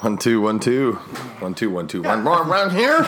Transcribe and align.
One 0.00 0.18
two 0.18 0.40
one 0.42 0.60
two 0.60 0.92
one 1.40 1.54
two 1.54 1.70
one 1.70 1.88
two 1.88 2.02
one 2.02 2.22
more 2.22 2.42
around 2.42 2.70
here. 2.72 2.98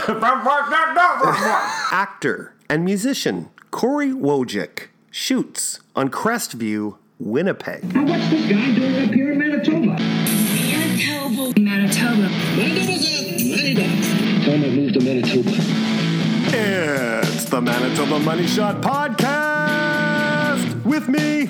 Actor 1.93 2.55
and 2.71 2.83
musician 2.85 3.51
Cory 3.71 4.09
Wojcik 4.09 4.87
shoots 5.11 5.81
on 5.95 6.09
Crestview, 6.09 6.97
Winnipeg. 7.19 7.93
Now 7.95 8.05
what's 8.07 8.31
this 8.31 8.51
guy 8.51 8.75
doing 8.75 9.05
up 9.07 9.13
here 9.15 9.33
in 9.33 9.39
Manitoba? 9.39 9.97
Manitoba. 9.99 11.61
Manitoba. 11.61 12.29
Tell 14.45 14.55
him 14.55 14.65
I 14.65 14.71
moved 14.71 14.95
to 14.95 15.01
Manitoba. 15.01 15.51
It's 16.51 17.45
the 17.45 17.61
Manitoba 17.61 18.19
Money 18.21 18.47
Shot 18.47 18.81
Podcast 18.81 20.83
with 20.85 21.07
me, 21.09 21.45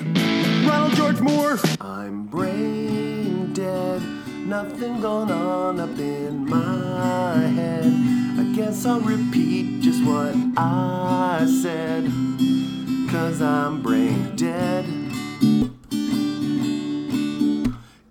Ronald 0.67 0.93
George 0.95 1.21
Moore. 1.21 1.57
I'm 1.79 2.25
brain 2.25 2.78
dead, 2.78 2.78
nothing 4.49 4.99
going 4.99 5.29
on 5.29 5.79
up 5.79 5.99
in 5.99 6.43
my 6.43 7.37
head. 7.37 7.85
I 8.39 8.51
guess 8.55 8.83
I'll 8.83 8.99
repeat 8.99 9.79
just 9.81 10.03
what 10.03 10.33
I 10.57 11.45
said, 11.61 12.05
cause 13.11 13.43
I'm 13.43 13.83
brain 13.83 14.35
dead. 14.35 14.85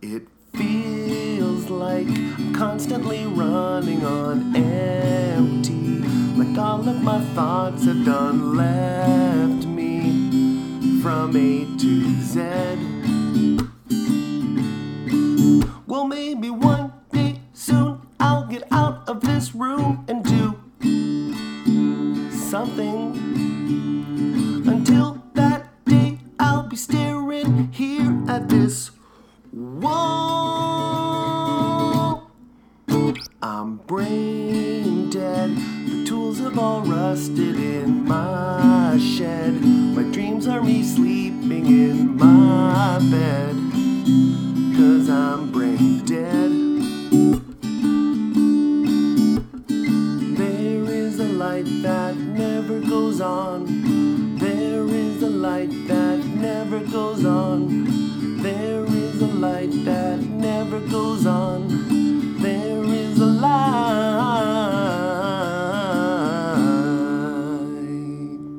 It 0.01 0.29
feels 0.55 1.69
like 1.70 2.06
I'm 2.06 2.55
constantly 2.55 3.27
running 3.27 4.05
on 4.05 4.55
empty. 4.55 6.07
Like 6.38 6.57
all 6.57 6.88
of 6.88 7.02
my 7.02 7.20
thoughts 7.34 7.84
have 7.84 8.05
done 8.05 8.55
left 8.55 9.66
me 9.66 11.01
from 11.02 11.34
A 11.34 11.65
to 11.79 12.20
Z. 12.20 12.88
maybe 16.09 16.48
one 16.48 16.93
day 17.12 17.39
soon 17.53 18.01
I'll 18.19 18.47
get 18.47 18.62
out 18.73 19.07
of 19.09 19.21
this 19.21 19.55
room 19.55 20.05
and 20.09 20.25
do 20.25 20.59
something. 22.30 23.13
Until 24.66 25.23
that 25.35 25.69
day, 25.85 26.19
I'll 26.38 26.63
be 26.63 26.77
staring 26.77 27.71
here 27.73 28.16
at 28.27 28.49
this 28.49 28.91
wall. 29.52 30.09
I'm 33.43 33.77
brain 33.77 35.10
dead. 35.10 35.57
The 35.87 36.04
tools 36.07 36.38
have 36.38 36.59
all 36.59 36.80
rusted 36.82 37.57
in 37.57 38.04
my 38.07 38.99
shed. 38.99 39.63
My 39.63 40.04
dreams 40.04 40.47
are 40.49 40.63
me 40.63 40.82
sleeping 40.82 41.66
in 41.66 42.16
my 42.16 42.99
bed. 43.10 43.54
Cause 44.77 45.09
I'm 45.09 45.51
brain 45.52 45.88
There 50.37 50.85
is 50.85 51.21
a 51.21 51.25
light 51.25 51.66
that 51.83 52.16
never 52.16 52.80
goes 52.80 53.21
on. 53.21 54.37
There 54.38 54.85
is 54.88 55.23
a 55.23 55.30
light 55.30 55.71
that 55.87 56.19
never 56.25 56.80
goes 56.80 57.25
on. 57.25 58.43
There 58.43 58.85
is 58.85 59.23
a 59.23 59.27
light 59.27 59.71
that 59.85 60.19
never 60.19 60.80
goes 60.80 61.25
on. 61.25 62.38
There 62.43 62.82
is 62.85 63.21
a 63.21 63.27
light. 63.27 63.69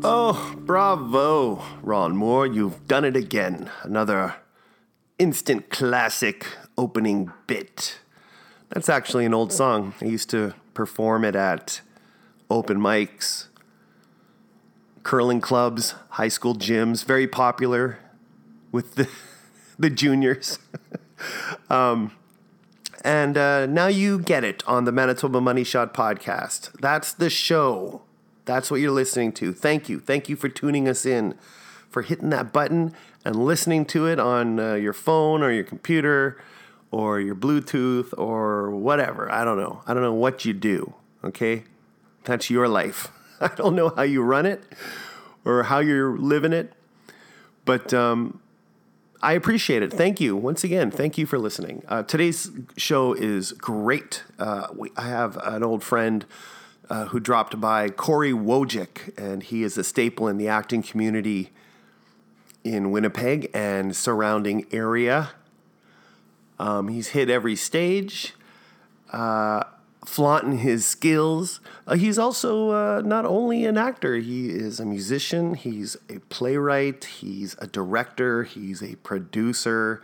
Oh, 0.04 0.56
bravo, 0.60 1.62
Ron 1.82 2.16
Moore. 2.16 2.48
You've 2.48 2.88
done 2.88 3.04
it 3.04 3.18
again. 3.18 3.70
Another 3.84 4.36
instant 5.18 5.70
classic 5.70 6.46
opening 6.80 7.30
bit. 7.46 8.00
That's 8.70 8.88
actually 8.88 9.26
an 9.26 9.34
old 9.34 9.52
song. 9.52 9.94
I 10.02 10.06
used 10.06 10.30
to 10.30 10.54
perform 10.74 11.26
it 11.26 11.36
at 11.36 11.82
open 12.50 12.80
mics, 12.80 13.48
curling 15.04 15.42
clubs, 15.42 15.96
high 16.12 16.30
school 16.30 16.56
gyms, 16.56 17.04
very 17.04 17.28
popular 17.28 18.00
with 18.72 18.96
the, 18.96 19.10
the 19.80 19.90
juniors. 19.90 20.58
um, 21.70 22.14
and 23.04 23.38
uh, 23.38 23.66
now 23.66 23.88
you 23.88 24.18
get 24.18 24.46
it 24.46 24.64
on 24.66 24.86
the 24.86 24.94
Manitoba 24.94 25.42
Money 25.42 25.66
Shot 25.66 25.94
podcast. 25.94 26.72
That's 26.80 27.12
the 27.12 27.30
show. 27.30 28.04
That's 28.46 28.72
what 28.72 28.80
you're 28.80 28.92
listening 28.92 29.34
to. 29.34 29.52
Thank 29.52 29.90
you. 29.90 30.00
Thank 30.00 30.30
you 30.30 30.38
for 30.38 30.48
tuning 30.48 30.88
us 30.88 31.06
in, 31.06 31.36
for 31.90 32.04
hitting 32.04 32.30
that 32.30 32.54
button 32.54 32.94
and 33.26 33.36
listening 33.36 33.86
to 33.88 34.08
it 34.08 34.18
on 34.18 34.62
uh, 34.62 34.74
your 34.76 34.94
phone 34.94 35.44
or 35.44 35.52
your 35.52 35.66
computer 35.66 36.42
or 36.92 37.20
your 37.20 37.36
Bluetooth 37.36 38.14
or 38.18 38.72
whatever. 38.72 39.32
I 39.32 39.44
don't 39.44 39.58
know. 39.58 39.82
I 39.86 39.94
don't 39.94 40.04
know 40.04 40.14
what 40.14 40.46
you 40.46 40.54
do. 40.54 40.94
Okay? 41.24 41.64
That's 42.24 42.50
your 42.50 42.68
life. 42.68 43.10
I 43.42 43.50
don't 43.50 43.76
know 43.76 43.90
how 43.90 44.04
you 44.04 44.22
run 44.22 44.46
it 44.46 44.64
or 45.46 45.64
how 45.64 45.80
you're 45.80 46.18
living 46.18 46.54
it, 46.54 46.74
but 47.66 47.94
um, 47.94 48.42
I 49.22 49.34
appreciate 49.34 49.84
it. 49.84 49.94
Thank 49.94 50.20
you 50.20 50.36
once 50.36 50.64
again. 50.64 50.92
Thank 50.92 51.18
you 51.18 51.26
for 51.26 51.38
listening. 51.38 51.84
Uh, 51.88 52.04
today's 52.04 52.52
show 52.78 53.14
is 53.14 53.52
great. 53.54 54.24
Uh, 54.38 54.68
we, 54.76 54.92
I 54.98 55.08
have 55.08 55.38
an 55.38 55.64
old 55.64 55.84
friend 55.84 56.26
uh, 56.90 57.06
who 57.06 57.20
dropped 57.20 57.60
by, 57.62 57.90
Cory 57.90 58.32
Wojcik, 58.32 59.18
and 59.18 59.44
he 59.44 59.64
is 59.64 59.78
a 59.78 59.84
staple 59.84 60.28
in 60.28 60.38
the 60.38 60.48
acting 60.48 60.82
community 60.82 61.52
in 62.64 62.92
Winnipeg 62.92 63.50
and 63.54 63.96
surrounding 63.96 64.66
area. 64.72 65.32
Um, 66.60 66.90
he's 66.90 67.10
hit 67.10 67.30
every 67.30 67.56
stage, 67.56 68.34
uh, 69.12 69.64
flaunting 70.06 70.60
his 70.60 70.86
skills. 70.86 71.62
Uh, 71.88 71.96
he's 71.96 72.20
also 72.20 72.72
uh, 72.72 73.02
not 73.04 73.26
only 73.26 73.66
an 73.66 73.78
actor, 73.78 74.18
he 74.18 74.50
is 74.50 74.80
a 74.80 74.86
musician, 74.86 75.54
he's 75.54 75.96
a 76.10 76.20
playwright, 76.30 77.06
he's 77.06 77.56
a 77.60 77.68
director, 77.68 78.44
he's 78.44 78.84
a 78.84 78.96
producer. 78.98 80.02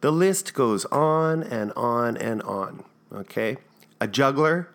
The 0.00 0.12
list 0.12 0.54
goes 0.54 0.84
on 0.86 1.42
and 1.42 1.72
on 1.72 2.16
and 2.16 2.42
on. 2.42 2.84
Okay. 3.12 3.56
A 4.00 4.06
juggler. 4.06 4.68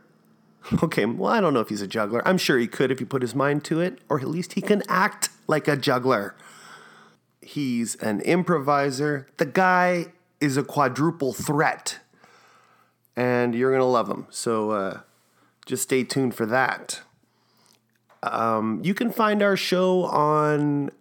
Okay, 0.83 1.05
well, 1.05 1.31
I 1.31 1.41
don't 1.41 1.55
know 1.55 1.59
if 1.59 1.69
he's 1.69 1.81
a 1.81 1.87
juggler. 1.87 2.21
I'm 2.23 2.37
sure 2.37 2.59
he 2.59 2.67
could 2.67 2.91
if 2.91 2.99
he 2.99 3.05
put 3.05 3.23
his 3.23 3.33
mind 3.33 3.63
to 3.65 3.81
it, 3.81 3.97
or 4.09 4.19
at 4.19 4.27
least 4.27 4.53
he 4.53 4.61
can 4.61 4.83
act 4.87 5.29
like 5.47 5.67
a 5.67 5.75
juggler. 5.75 6.35
He's 7.41 7.95
an 7.95 8.21
improviser. 8.21 9.27
The 9.37 9.47
guy 9.47 10.13
is 10.41 10.57
a 10.57 10.63
quadruple 10.63 11.31
threat, 11.31 11.99
and 13.15 13.55
you're 13.55 13.71
gonna 13.71 13.85
love 13.85 14.07
them. 14.07 14.27
So 14.29 14.71
uh, 14.71 14.99
just 15.65 15.83
stay 15.83 16.03
tuned 16.03 16.35
for 16.35 16.45
that. 16.47 17.01
Um, 18.23 18.81
you 18.83 18.93
can 18.93 19.11
find 19.11 19.41
our 19.41 19.55
show 19.55 20.03
on 20.03 20.91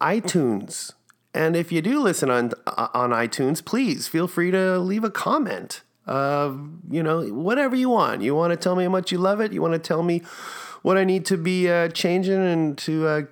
iTunes, 0.00 0.92
and 1.34 1.56
if 1.56 1.70
you 1.70 1.82
do 1.82 2.00
listen 2.00 2.30
on 2.30 2.52
uh, 2.66 2.88
on 2.94 3.10
iTunes, 3.10 3.64
please 3.64 4.08
feel 4.08 4.28
free 4.28 4.50
to 4.50 4.78
leave 4.78 5.04
a 5.04 5.10
comment. 5.10 5.82
Uh, 6.06 6.52
you 6.90 7.02
know, 7.02 7.24
whatever 7.28 7.74
you 7.74 7.88
want. 7.88 8.22
You 8.22 8.34
want 8.34 8.52
to 8.52 8.56
tell 8.56 8.76
me 8.76 8.84
how 8.84 8.90
much 8.90 9.10
you 9.10 9.18
love 9.18 9.40
it. 9.40 9.52
You 9.52 9.62
want 9.62 9.72
to 9.72 9.78
tell 9.78 10.02
me 10.02 10.22
what 10.82 10.98
I 10.98 11.04
need 11.04 11.24
to 11.26 11.38
be 11.38 11.68
uh, 11.68 11.88
changing 11.88 12.46
and 12.46 12.76
to 12.78 13.06
uh, 13.06 13.22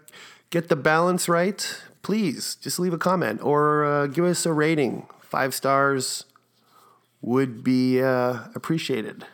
get 0.49 0.69
the 0.69 0.77
balance 0.77 1.29
right. 1.29 1.83
Please 2.01 2.57
just 2.57 2.79
leave 2.79 2.95
a 2.95 2.99
comment 2.99 3.41
or 3.43 3.85
uh, 3.85 4.07
give 4.07 4.25
us 4.25 4.47
a 4.47 4.53
rating. 4.55 5.07
Five 5.33 5.55
stars 5.55 6.27
would 7.23 7.65
be 7.65 8.03
uh, 8.03 8.49
appreciated. 8.55 9.25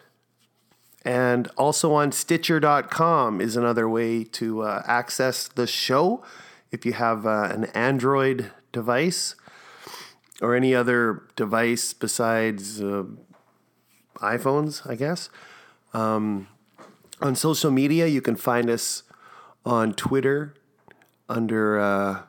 And 1.04 1.48
also 1.56 1.92
on 1.92 2.12
Stitcher.com 2.12 3.41
is 3.41 3.56
another 3.56 3.88
way 3.88 4.22
to 4.22 4.62
uh, 4.62 4.84
access 4.86 5.48
the 5.48 5.66
show 5.66 6.22
if 6.70 6.86
you 6.86 6.92
have 6.92 7.26
uh, 7.26 7.48
an 7.50 7.64
Android 7.75 8.53
device 8.70 9.34
or 10.41 10.54
any 10.54 10.72
other 10.72 11.25
device 11.34 11.92
besides 11.94 12.80
uh, 12.80 13.03
iPhones, 14.19 14.89
I 14.89 14.95
guess. 14.95 15.30
Um, 15.92 16.47
on 17.21 17.34
social 17.34 17.72
media, 17.72 18.06
you 18.06 18.22
can 18.22 18.36
find 18.36 18.71
us 18.71 19.03
on 19.66 19.95
Twitter 19.95 20.54
under 21.28 21.80
uh, 21.80 22.22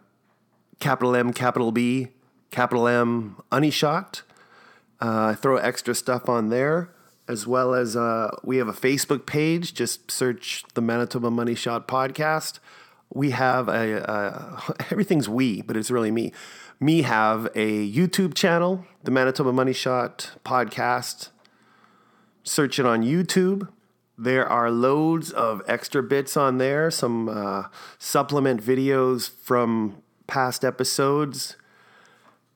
capital 0.80 1.16
M, 1.16 1.34
capital 1.34 1.72
B, 1.72 2.08
capital 2.52 2.88
M, 2.88 3.38
Unishot. 3.52 4.22
Uh, 5.02 5.28
I 5.28 5.36
throw 5.36 5.58
extra 5.58 5.96
stuff 5.96 6.28
on 6.28 6.50
there, 6.50 6.90
as 7.28 7.48
well 7.48 7.74
as 7.74 7.96
uh, 7.96 8.32
we 8.44 8.58
have 8.58 8.68
a 8.68 8.74
Facebook 8.74 9.26
page. 9.26 9.74
Just 9.74 10.12
search 10.12 10.64
the 10.74 10.82
Manitoba 10.82 11.32
Money 11.32 11.56
Shot 11.56 11.88
podcast. 11.88 12.60
We 13.14 13.32
have 13.32 13.70
a, 13.70 14.04
a 14.04 14.76
everything's 14.92 15.30
we, 15.30 15.62
but 15.62 15.78
it's 15.78 15.90
really 15.90 16.12
me. 16.12 16.34
Me 16.80 17.02
have 17.02 17.46
a 17.56 17.90
YouTube 17.90 18.34
channel, 18.34 18.86
the 19.04 19.12
Manitoba 19.12 19.52
Money 19.52 19.74
Shot 19.74 20.32
podcast. 20.46 21.30
Search 22.44 22.80
it 22.80 22.86
on 22.86 23.04
YouTube. 23.04 23.68
There 24.18 24.48
are 24.48 24.70
loads 24.70 25.32
of 25.32 25.62
extra 25.66 26.04
bits 26.04 26.36
on 26.36 26.58
there, 26.58 26.92
some 26.92 27.30
uh, 27.30 27.64
supplement 27.98 28.62
videos 28.62 29.30
from 29.30 30.02
past 30.28 30.66
episodes, 30.66 31.56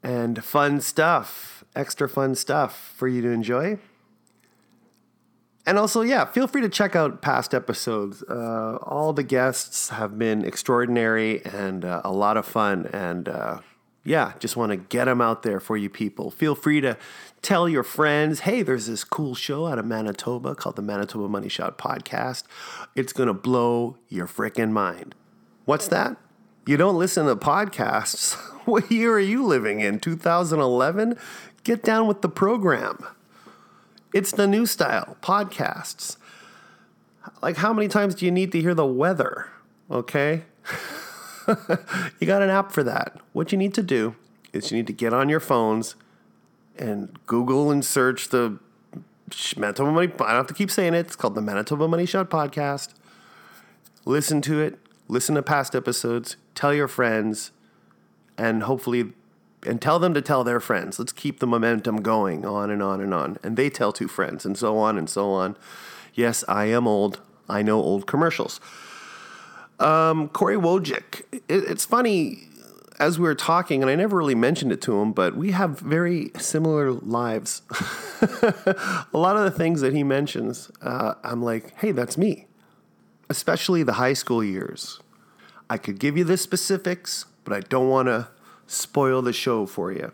and 0.04 0.44
fun 0.44 0.82
stuff, 0.82 1.64
extra 1.76 2.10
fun 2.10 2.36
stuff 2.36 2.94
for 2.96 3.08
you 3.08 3.22
to 3.22 3.30
enjoy. 3.30 3.80
And 5.66 5.80
also, 5.80 6.02
yeah, 6.02 6.26
feel 6.26 6.48
free 6.48 6.62
to 6.62 6.70
check 6.70 6.96
out 6.96 7.22
past 7.22 7.54
episodes. 7.54 8.22
Uh, 8.24 8.78
all 8.82 9.14
the 9.14 9.24
guests 9.24 9.90
have 9.90 10.20
been 10.20 10.44
extraordinary 10.44 11.44
and 11.46 11.86
uh, 11.86 12.02
a 12.04 12.12
lot 12.12 12.36
of 12.36 12.46
fun. 12.46 12.88
And 12.88 13.30
uh, 13.30 13.60
yeah, 14.04 14.34
just 14.40 14.58
want 14.58 14.72
to 14.72 14.76
get 14.76 15.06
them 15.06 15.22
out 15.22 15.44
there 15.44 15.62
for 15.62 15.78
you 15.78 15.90
people. 15.90 16.30
Feel 16.32 16.54
free 16.54 16.82
to 16.82 16.98
tell 17.42 17.70
your 17.70 17.84
friends 17.84 18.42
hey, 18.42 18.62
there's 18.62 18.88
this 18.88 19.06
cool 19.06 19.36
show 19.36 19.66
out 19.66 19.80
of 19.80 19.86
Manitoba 19.86 20.54
called 20.54 20.76
the 20.76 20.82
Manitoba 20.82 21.30
Money 21.30 21.50
Shot 21.50 21.78
Podcast. 21.78 22.44
It's 22.94 23.14
going 23.14 23.28
to 23.28 23.34
blow 23.34 23.96
your 24.10 24.28
freaking 24.28 24.72
mind. 24.72 25.16
What's 25.64 25.88
that? 25.88 26.18
You 26.66 26.78
don't 26.78 26.98
listen 26.98 27.26
to 27.28 27.36
podcasts? 27.36 28.38
What 28.64 28.90
year 28.90 29.12
are 29.16 29.20
you 29.20 29.46
living 29.46 29.82
in? 29.82 30.00
2011? 30.00 31.18
Get 31.66 31.84
down 31.84 32.08
with 32.08 32.22
the 32.22 32.30
program. 32.30 33.06
It's 34.14 34.32
the 34.32 34.48
new 34.48 34.66
style 34.66 35.18
podcasts. 35.22 36.16
Like, 37.42 37.58
how 37.58 37.74
many 37.74 37.90
times 37.90 38.16
do 38.16 38.24
you 38.26 38.32
need 38.32 38.54
to 38.54 38.62
hear 38.62 38.74
the 38.74 38.86
weather? 38.86 39.50
Okay? 39.92 40.44
you 42.20 42.26
got 42.26 42.42
an 42.42 42.50
app 42.50 42.72
for 42.72 42.84
that. 42.84 43.20
What 43.34 43.52
you 43.52 43.58
need 43.58 43.74
to 43.74 43.84
do 43.84 44.16
is 44.54 44.72
you 44.72 44.78
need 44.78 44.88
to 44.88 44.94
get 44.94 45.12
on 45.12 45.28
your 45.28 45.42
phones 45.42 45.96
and 46.78 47.20
Google 47.26 47.70
and 47.70 47.84
search 47.84 48.30
the 48.30 48.60
Manitoba 49.58 49.92
Money. 49.92 50.08
I 50.08 50.18
don't 50.18 50.30
have 50.30 50.48
to 50.48 50.54
keep 50.54 50.72
saying 50.72 50.94
it. 50.94 51.00
It's 51.00 51.18
called 51.18 51.36
the 51.36 51.42
Manitoba 51.42 51.90
Money 51.90 52.06
Shot 52.06 52.30
Podcast. 52.30 52.94
Listen 54.06 54.42
to 54.44 54.62
it. 54.62 54.80
Listen 55.14 55.36
to 55.36 55.44
past 55.44 55.76
episodes. 55.76 56.38
Tell 56.56 56.74
your 56.74 56.88
friends, 56.88 57.52
and 58.36 58.64
hopefully, 58.64 59.14
and 59.64 59.80
tell 59.80 60.00
them 60.00 60.16
to 60.16 60.24
tell 60.24 60.44
their 60.44 60.60
friends. 60.60 60.98
Let's 60.98 61.12
keep 61.12 61.40
the 61.40 61.46
momentum 61.46 62.02
going 62.02 62.48
on 62.48 62.72
and 62.72 62.82
on 62.82 63.00
and 63.00 63.14
on. 63.14 63.38
And 63.44 63.56
they 63.56 63.70
tell 63.70 63.94
two 63.94 64.08
friends, 64.08 64.44
and 64.44 64.58
so 64.58 64.76
on 64.80 64.98
and 64.98 65.08
so 65.08 65.30
on. 65.30 65.56
Yes, 66.16 66.44
I 66.48 66.66
am 66.66 66.88
old. 66.88 67.22
I 67.48 67.62
know 67.62 67.80
old 67.80 68.08
commercials. 68.08 68.60
Um, 69.80 70.30
Cory 70.30 70.56
Wojcik. 70.56 71.22
It, 71.32 71.44
it's 71.48 71.86
funny 71.86 72.48
as 72.98 73.20
we 73.20 73.26
were 73.26 73.36
talking, 73.36 73.84
and 73.84 73.92
I 73.92 73.96
never 73.96 74.18
really 74.18 74.34
mentioned 74.34 74.72
it 74.72 74.82
to 74.82 75.00
him, 75.00 75.12
but 75.12 75.38
we 75.38 75.52
have 75.52 75.80
very 75.80 76.32
similar 76.40 76.92
lives. 76.92 77.62
a 78.22 79.06
lot 79.14 79.38
of 79.38 79.44
the 79.44 79.54
things 79.56 79.82
that 79.82 79.94
he 79.94 80.04
mentions, 80.04 80.72
uh, 80.82 81.14
I'm 81.24 81.44
like, 81.44 81.78
hey, 81.78 81.92
that's 81.92 82.18
me. 82.18 82.48
Especially 83.30 83.84
the 83.84 83.94
high 83.94 84.14
school 84.14 84.44
years. 84.44 85.00
I 85.74 85.80
could 85.80 85.98
give 85.98 86.16
you 86.16 86.24
the 86.24 86.38
specifics, 86.38 87.26
but 87.44 87.52
I 87.52 87.62
don't 87.62 87.90
want 87.90 88.08
to 88.08 88.28
spoil 88.68 89.24
the 89.24 89.34
show 89.34 89.66
for 89.66 89.92
you. 89.92 90.12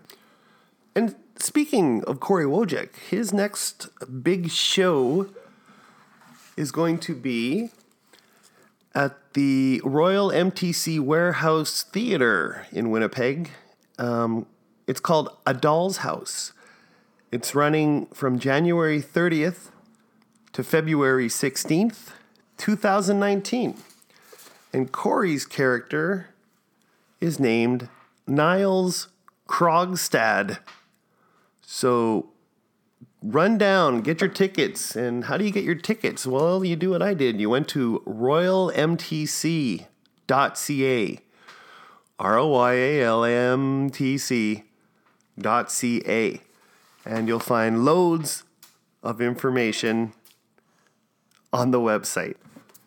And 0.95 1.15
speaking 1.35 2.01
of 2.05 2.21
Cory 2.21 2.45
Wojcik, 2.45 2.95
his 3.09 3.33
next 3.33 3.89
big 4.23 4.51
show 4.51 5.27
is 6.55 6.71
going 6.71 6.97
to 6.99 7.13
be 7.13 7.71
at 8.95 9.33
the 9.33 9.81
Royal 9.83 10.29
MTC 10.29 11.01
Warehouse 11.01 11.83
Theater 11.83 12.65
in 12.71 12.89
Winnipeg. 12.89 13.49
Um, 13.97 14.45
it's 14.87 15.01
called 15.01 15.27
A 15.45 15.53
Doll's 15.53 15.97
House. 15.97 16.53
It's 17.33 17.53
running 17.53 18.05
from 18.13 18.39
January 18.39 19.01
30th 19.01 19.71
to 20.53 20.63
February 20.63 21.27
16th, 21.27 22.11
2019. 22.55 23.75
And 24.71 24.91
Cory's 24.91 25.45
character 25.45 26.29
is 27.19 27.39
named 27.39 27.89
Niles 28.27 29.07
Krogstad. 29.47 30.59
So 31.61 32.29
run 33.21 33.57
down, 33.57 34.01
get 34.01 34.21
your 34.21 34.29
tickets. 34.29 34.95
And 34.95 35.25
how 35.25 35.37
do 35.37 35.43
you 35.45 35.51
get 35.51 35.63
your 35.63 35.75
tickets? 35.75 36.25
Well, 36.27 36.63
you 36.63 36.75
do 36.75 36.91
what 36.91 37.01
I 37.01 37.13
did. 37.13 37.39
You 37.39 37.49
went 37.49 37.67
to 37.69 38.03
royalmtc.ca. 38.05 39.89
R 42.19 42.37
O 42.37 42.47
Y 42.47 42.73
A 42.73 43.01
L 43.01 43.23
M 43.23 43.89
T 43.89 44.17
C 44.17 44.65
dot 45.39 45.71
C 45.71 46.03
A. 46.05 46.41
And 47.05 47.29
you'll 47.29 47.39
find 47.39 47.85
loads 47.85 48.43
of 49.01 49.21
information 49.21 50.11
on 51.53 51.71
the 51.71 51.79
website. 51.79 52.35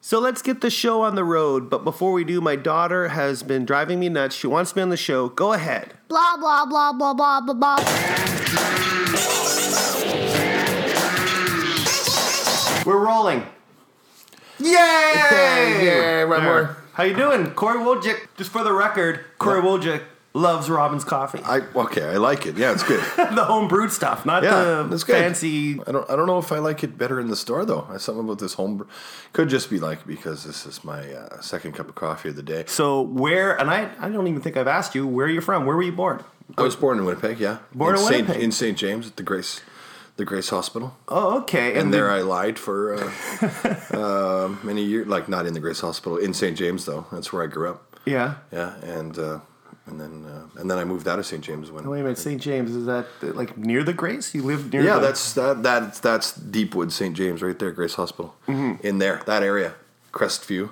So 0.05 0.19
let's 0.19 0.43
get 0.43 0.63
the 0.63 0.69
show 0.69 1.03
on 1.03 1.15
the 1.15 1.23
road. 1.23 1.71
But 1.71 1.85
before 1.85 2.11
we 2.11 2.25
do, 2.25 2.41
my 2.41 2.57
daughter 2.57 3.11
has 3.11 3.45
been 3.45 3.65
driving 3.65 4.01
me 4.01 4.09
nuts. 4.09 4.35
She 4.35 4.49
wants 4.49 4.75
me 4.75 4.83
on 4.83 4.89
the 4.89 4.97
show. 4.97 5.29
Go 5.29 5.53
ahead. 5.53 5.95
Blah 6.09 6.37
blah 6.39 6.67
blah 6.67 6.93
blah 6.93 7.15
blah 7.15 7.41
blah 7.41 7.55
blah. 7.55 7.77
We're 12.85 12.99
rolling. 12.99 13.47
Yay! 14.59 14.73
Yeah, 14.75 16.25
one 16.25 16.43
more. 16.43 16.77
How 16.95 17.05
you 17.05 17.15
doing? 17.15 17.53
Cory 17.53 17.79
Wojcik, 17.79 18.27
just 18.37 18.51
for 18.51 18.65
the 18.65 18.73
record, 18.73 19.21
Cory 19.39 19.63
Wojcik 19.63 20.03
loves 20.35 20.71
Robin's 20.71 21.05
coffee. 21.05 21.41
I 21.45 21.61
okay, 21.75 22.05
I 22.05 22.17
like 22.17 22.47
it. 22.47 22.57
Yeah, 22.57 22.73
it's 22.73 22.83
good. 22.83 23.01
the 23.17 23.45
home 23.45 23.69
brewed 23.69 23.93
stuff, 23.93 24.25
not 24.25 24.43
Yeah, 24.43 24.87
the 24.89 24.99
fancy. 24.99 25.81
I 25.87 25.93
don't 25.93 26.09
I 26.11 26.17
don't 26.17 26.27
know 26.27 26.39
if 26.39 26.51
I 26.53 26.59
like 26.59 26.83
it 26.83 26.97
better 26.97 27.21
in 27.21 27.29
the 27.29 27.37
store 27.37 27.65
though. 27.65 27.87
There's 27.89 28.03
something 28.03 28.25
about 28.25 28.39
this 28.39 28.55
home 28.55 28.87
could 29.33 29.49
just 29.49 29.71
be 29.71 29.79
like 29.79 30.07
because 30.07 30.45
this 30.45 30.67
is 30.67 30.85
my 30.85 31.13
uh, 31.13 31.41
second 31.41 31.73
cup 31.73 31.89
of 31.89 31.95
coffee 31.95 32.31
of 32.31 32.37
the 32.37 32.43
day. 32.43 32.65
So 32.67 33.01
where, 33.03 33.59
and 33.61 33.71
I, 33.71 33.91
I 33.99 34.09
don't 34.09 34.27
even 34.27 34.41
think 34.41 34.57
I've 34.57 34.69
asked 34.69 34.95
you, 34.95 35.07
where 35.07 35.27
are 35.27 35.31
you 35.31 35.41
from? 35.41 35.67
Where 35.67 35.77
were 35.77 35.83
you 35.83 35.93
born? 35.93 36.25
I 36.59 36.63
was 36.63 36.77
born 36.77 36.99
in 36.99 37.05
Winnipeg, 37.05 37.39
yeah. 37.41 37.59
Born 37.75 37.95
in 37.95 38.01
Saint, 38.01 38.11
Winnipeg. 38.29 38.43
in 38.43 38.53
St. 38.53 38.77
James 38.77 39.07
at 39.07 39.17
the 39.17 39.23
Grace 39.23 39.61
the 40.17 40.25
Grace 40.27 40.51
Hospital. 40.51 40.95
Oh, 41.09 41.39
okay. 41.41 41.79
And 41.79 41.93
there 41.93 42.11
I 42.11 42.21
lied 42.21 42.59
for 42.59 42.95
uh, 42.95 43.11
uh, 43.97 44.55
many 44.63 44.85
years 44.85 45.07
like 45.07 45.29
not 45.29 45.47
in 45.47 45.55
the 45.55 45.61
Grace 45.61 45.81
Hospital, 45.81 46.19
in 46.19 46.35
St. 46.35 46.57
James 46.57 46.85
though. 46.85 47.07
That's 47.11 47.33
where 47.33 47.43
I 47.43 47.47
grew 47.47 47.71
up. 47.71 47.97
yeah. 48.05 48.35
Yeah, 48.53 48.77
and 48.83 49.19
uh, 49.19 49.41
and 49.87 50.01
then 50.01 50.25
uh, 50.25 50.61
and 50.61 50.71
then 50.71 50.79
I 50.79 50.85
moved 50.85 51.09
out 51.09 51.19
of 51.19 51.27
St. 51.27 51.43
James 51.43 51.71
when 51.71 51.89
Wait 51.89 52.01
a 52.01 52.03
minute, 52.03 52.19
St. 52.19 52.41
James 52.41 52.75
is 52.75 52.87
that 52.87 53.07
like 53.23 53.57
near 53.57 53.83
the 53.83 53.93
Grace? 53.93 54.35
You 54.35 54.43
live 54.43 54.73
near? 54.73 54.83
Yeah, 54.83 54.95
the, 54.95 55.01
that's 55.01 55.33
that 55.35 55.63
that's 55.63 56.01
that's 56.01 56.33
Deepwood 56.33 56.93
St. 56.93 57.17
James 57.17 57.43
right 57.43 57.59
there, 57.59 57.71
Grace 57.73 57.95
Hospital. 57.95 58.35
Mm-hmm. 58.47 58.87
In 58.87 58.99
there, 58.99 59.23
that 59.27 59.43
area. 59.43 59.75
Crestview. 60.13 60.71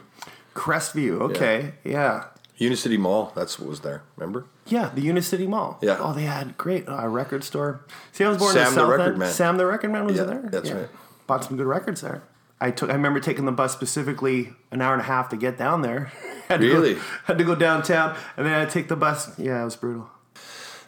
Crestview. 0.55 1.21
Okay, 1.21 1.73
yeah. 1.85 2.25
Unicity 2.57 2.99
Mall, 2.99 3.33
that's 3.35 3.59
what 3.59 3.69
was 3.71 3.81
there. 3.81 4.03
Remember? 4.17 4.45
Yeah, 4.67 4.91
the 4.95 5.01
Unicity 5.01 5.47
Mall. 5.47 5.79
Yeah. 5.81 5.97
Oh, 5.99 6.13
they 6.13 6.25
had 6.25 6.59
great 6.59 6.87
uh, 6.89 7.09
record 7.09 7.43
store. 7.43 7.81
See, 8.13 8.23
I 8.23 8.29
was 8.29 8.37
born 8.37 8.53
Sam 8.53 8.69
in 8.69 8.75
the 8.75 8.81
South 8.81 8.91
Record 8.91 9.09
End. 9.09 9.19
Man. 9.19 9.33
Sam 9.33 9.57
the 9.57 9.65
Record 9.67 9.91
Man 9.93 10.05
was 10.05 10.17
Yeah, 10.17 10.25
there. 10.25 10.43
that's 10.53 10.71
right. 10.71 10.89
Bought 11.27 11.45
some 11.45 11.57
good 11.57 11.67
records 11.67 12.03
there. 12.03 12.23
I 12.61 12.71
took. 12.71 12.91
I 12.91 12.95
remember 12.95 13.21
taking 13.21 13.47
the 13.47 13.53
bus 13.53 13.73
specifically 13.73 14.53
an 14.71 14.83
hour 14.83 14.93
and 14.93 15.01
a 15.01 15.05
half 15.05 15.29
to 15.31 15.37
get 15.37 15.57
down 15.57 15.83
there. 15.83 16.13
had 16.49 16.61
to 16.61 16.67
Really? 16.67 16.95
Go, 16.95 17.01
had 17.25 17.39
to 17.39 17.45
go 17.45 17.55
downtown, 17.55 18.17
and 18.37 18.47
then 18.47 18.55
I 18.55 18.67
take 18.67 18.89
the 18.89 18.97
bus. 18.97 19.39
Yeah, 19.39 19.63
it 19.63 19.65
was 19.65 19.77
brutal. 19.77 20.11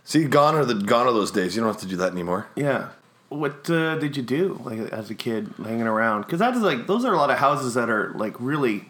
See, 0.05 0.25
gone 0.25 0.55
are 0.55 0.65
the 0.65 0.75
gone 0.75 1.07
are 1.07 1.13
those 1.13 1.31
days. 1.31 1.55
You 1.57 1.63
don't 1.63 1.73
have 1.73 1.81
to 1.81 1.87
do 1.87 1.97
that 1.97 2.13
anymore. 2.13 2.47
Yeah. 2.57 2.89
What 3.29 3.71
uh, 3.71 3.97
did 3.97 4.17
you 4.17 4.23
do 4.23 4.61
like 4.63 4.79
as 4.93 5.09
a 5.09 5.15
kid 5.15 5.55
hanging 5.57 5.87
around? 5.87 6.23
Because 6.23 6.39
that's 6.39 6.59
like 6.59 6.87
those 6.87 7.05
are 7.05 7.15
a 7.15 7.17
lot 7.17 7.31
of 7.31 7.39
houses 7.39 7.75
that 7.75 7.89
are 7.89 8.13
like 8.15 8.35
really 8.39 8.85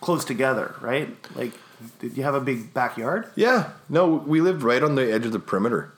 close 0.00 0.24
together, 0.24 0.74
right? 0.80 1.08
Like, 1.34 1.52
did 1.98 2.16
you 2.16 2.22
have 2.22 2.34
a 2.34 2.40
big 2.40 2.72
backyard? 2.72 3.26
Yeah. 3.34 3.70
No, 3.88 4.06
we 4.06 4.40
lived 4.40 4.62
right 4.62 4.82
on 4.82 4.94
the 4.94 5.12
edge 5.12 5.26
of 5.26 5.32
the 5.32 5.40
perimeter. 5.40 5.92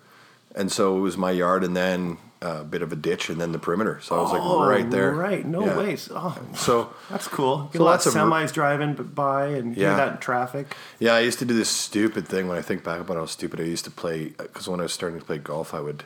And 0.54 0.70
so 0.72 0.96
it 0.96 1.00
was 1.00 1.18
my 1.18 1.32
yard 1.32 1.64
and 1.64 1.76
then 1.76 2.16
uh, 2.44 2.60
a 2.60 2.64
bit 2.64 2.82
of 2.82 2.92
a 2.92 2.96
ditch 2.96 3.30
and 3.30 3.40
then 3.40 3.52
the 3.52 3.58
perimeter. 3.58 3.98
So 4.02 4.16
I 4.18 4.20
was 4.22 4.32
like 4.32 4.68
right 4.68 4.90
there. 4.90 5.12
Oh, 5.14 5.16
Right. 5.16 5.44
No 5.46 5.64
Yeah. 5.64 5.78
ways. 5.78 6.10
Oh, 6.14 6.36
So 6.54 6.90
that's 7.10 7.26
cool. 7.26 7.70
Get 7.72 7.78
So 7.78 7.82
a 7.82 7.84
lot 7.84 7.90
lots 7.92 8.06
of 8.06 8.14
semis 8.14 8.52
driving 8.52 8.92
by 8.94 9.46
and 9.46 9.74
hear 9.74 9.96
that 9.96 10.20
traffic. 10.20 10.76
yeah, 10.98 11.14
I 11.14 11.20
used 11.20 11.38
to 11.38 11.44
do 11.44 11.54
this 11.54 11.70
stupid 11.70 12.28
thing 12.28 12.46
when 12.48 12.58
I 12.58 12.62
think 12.62 12.84
back 12.84 13.00
about 13.00 13.16
how 13.16 13.26
stupid 13.26 13.60
I 13.60 13.64
used 13.64 13.84
to 13.86 13.90
play. 13.90 14.26
Because 14.36 14.68
when 14.68 14.80
I 14.80 14.82
was 14.84 14.92
starting 14.92 15.18
to 15.18 15.24
play 15.24 15.38
golf, 15.38 15.72
I 15.72 15.80
would 15.80 16.04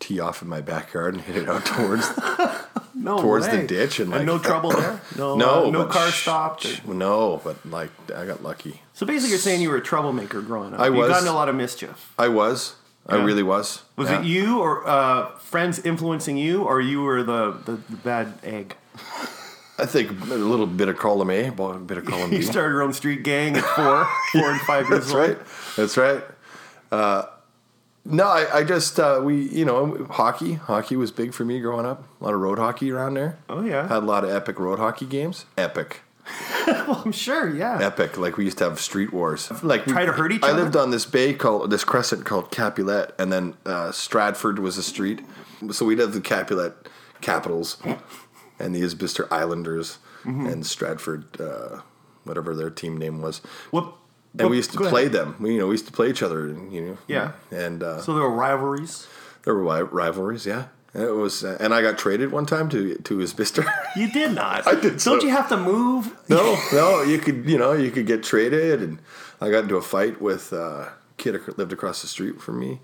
tee 0.00 0.18
off 0.20 0.42
in 0.42 0.48
my 0.48 0.60
backyard 0.60 1.14
and 1.14 1.22
hit 1.22 1.36
it 1.36 1.48
out 1.48 1.64
towards 1.74 2.08
No 2.94 3.18
towards 3.20 3.46
way. 3.48 3.60
the 3.62 3.66
ditch 3.66 4.00
and 4.00 4.10
like 4.10 4.24
no 4.24 4.38
trouble 4.38 4.70
there. 4.70 5.00
No. 5.18 5.36
No, 5.36 5.66
uh, 5.66 5.70
no 5.70 5.84
car 5.86 6.08
sh- 6.10 6.22
stopped. 6.22 6.86
No, 6.86 7.40
but 7.44 7.56
like 7.66 7.90
I 8.14 8.24
got 8.24 8.42
lucky. 8.42 8.80
So 8.94 9.04
basically, 9.06 9.30
you're 9.30 9.38
saying 9.38 9.60
you 9.62 9.70
were 9.70 9.76
a 9.76 9.82
troublemaker 9.82 10.40
growing 10.40 10.72
up. 10.74 10.80
I 10.80 10.90
was. 10.90 11.08
You 11.08 11.14
got 11.14 11.22
in 11.22 11.28
a 11.28 11.32
lot 11.32 11.48
of 11.48 11.54
mischief. 11.56 12.12
I 12.18 12.28
was. 12.28 12.76
I 13.06 13.16
Yeah. 13.16 13.24
really 13.24 13.42
was. 13.42 13.82
Was 13.96 14.08
Yeah. 14.10 14.20
it 14.20 14.24
you 14.24 14.58
or 14.60 14.86
uh, 14.88 15.26
friends 15.38 15.78
influencing 15.78 16.36
you, 16.38 16.62
or 16.64 16.80
you 16.80 17.02
were 17.02 17.22
the, 17.22 17.52
the, 17.64 17.72
the 17.90 17.96
bad 17.96 18.34
egg? 18.42 18.76
I 19.78 19.86
think 19.86 20.10
a 20.10 20.34
little 20.34 20.66
bit 20.66 20.88
of 20.88 20.96
column 20.96 21.30
A, 21.30 21.48
a 21.48 21.50
bit 21.78 21.98
of 21.98 22.04
column 22.04 22.30
B. 22.30 22.36
You 22.40 22.42
started 22.42 22.70
your 22.70 22.82
own 22.82 22.92
street 22.92 23.24
gang 23.24 23.56
at 23.56 23.64
four, 23.64 24.06
four 24.32 24.50
and 24.52 24.60
five 24.62 24.88
years 24.88 25.06
That's 25.06 25.12
old. 25.14 25.28
right. 25.28 25.38
That's 25.76 25.96
right. 25.96 26.24
Uh, 26.92 27.22
no, 28.04 28.24
I, 28.28 28.58
I 28.58 28.64
just 28.64 29.00
uh, 29.00 29.20
we 29.24 29.48
you 29.48 29.64
know 29.64 30.06
hockey. 30.10 30.54
Hockey 30.54 30.94
was 30.94 31.10
big 31.10 31.34
for 31.34 31.44
me 31.44 31.58
growing 31.60 31.86
up. 31.86 32.04
A 32.20 32.24
lot 32.24 32.34
of 32.34 32.40
road 32.40 32.58
hockey 32.58 32.92
around 32.92 33.14
there. 33.14 33.38
Oh, 33.48 33.64
yeah. 33.64 33.88
Had 33.88 34.02
a 34.02 34.06
lot 34.06 34.22
of 34.24 34.30
epic 34.30 34.58
road 34.60 34.78
hockey 34.78 35.06
games. 35.06 35.46
Epic, 35.58 36.02
Well, 36.66 37.02
I'm 37.04 37.12
sure, 37.12 37.48
yeah. 37.54 37.78
epic. 37.80 38.16
Like 38.18 38.36
we 38.36 38.44
used 38.44 38.58
to 38.58 38.64
have 38.64 38.80
street 38.80 39.12
wars. 39.12 39.50
Like 39.62 39.84
Try 39.84 40.04
to 40.06 40.12
hurt 40.12 40.32
each 40.32 40.42
I 40.42 40.50
other? 40.50 40.62
lived 40.62 40.76
on 40.76 40.90
this 40.90 41.04
bay 41.06 41.32
called 41.34 41.70
this 41.70 41.84
crescent 41.84 42.24
called 42.24 42.50
Capulet, 42.50 43.14
and 43.18 43.32
then 43.32 43.54
uh, 43.66 43.92
Stratford 43.92 44.58
was 44.58 44.76
a 44.78 44.82
street. 44.82 45.20
So 45.70 45.84
we'd 45.86 45.98
have 45.98 46.12
the 46.12 46.20
Capulet 46.20 46.72
Capitals 47.20 47.76
and 48.58 48.74
the 48.74 48.82
Isbister 48.82 49.26
Islanders 49.30 49.98
Mm-hmm. 50.24 50.46
and 50.46 50.64
Stratford, 50.66 51.38
uh, 51.38 51.82
whatever 52.24 52.54
their 52.54 52.70
team 52.70 52.96
name 52.96 53.20
was. 53.20 53.42
What? 53.70 53.92
And 54.38 54.48
we 54.48 54.56
used 54.56 54.72
to 54.72 54.78
play 54.78 55.02
ahead. 55.02 55.12
them. 55.12 55.36
We, 55.38 55.52
you 55.52 55.58
know, 55.58 55.66
we 55.66 55.74
used 55.74 55.84
to 55.84 55.92
play 55.92 56.08
each 56.08 56.22
other. 56.22 56.46
and, 56.46 56.72
You 56.72 56.80
know. 56.80 56.98
Yeah. 57.06 57.32
And 57.50 57.82
uh, 57.82 58.00
So 58.00 58.14
there 58.14 58.22
were 58.22 58.30
rivalries. 58.34 59.06
there 59.44 59.54
were 59.54 59.84
rivalries. 59.84 60.46
Yeah. 60.46 60.68
It 60.94 61.10
was, 61.12 61.42
uh, 61.42 61.56
and 61.58 61.74
I 61.74 61.82
got 61.82 61.98
traded 61.98 62.30
one 62.30 62.46
time 62.46 62.68
to 62.70 62.94
to 62.96 63.16
Isbister. 63.18 63.66
You 63.96 64.10
did 64.10 64.32
not. 64.32 64.66
I 64.66 64.74
did 64.74 64.82
Don't 64.82 64.98
so. 64.98 65.22
you 65.22 65.30
have 65.30 65.48
to 65.50 65.56
move? 65.56 66.12
no, 66.28 66.58
no, 66.72 67.02
you 67.02 67.18
could, 67.18 67.48
you 67.48 67.56
know, 67.56 67.72
you 67.72 67.92
could 67.92 68.06
get 68.06 68.24
traded, 68.24 68.82
and 68.82 68.98
I 69.40 69.50
got 69.50 69.64
into 69.64 69.76
a 69.76 69.82
fight 69.82 70.20
with 70.20 70.52
uh, 70.52 70.56
a 70.56 70.92
kid 71.16 71.36
who 71.36 71.52
lived 71.56 71.72
across 71.72 72.02
the 72.02 72.08
street 72.08 72.40
from 72.40 72.58
me. 72.58 72.80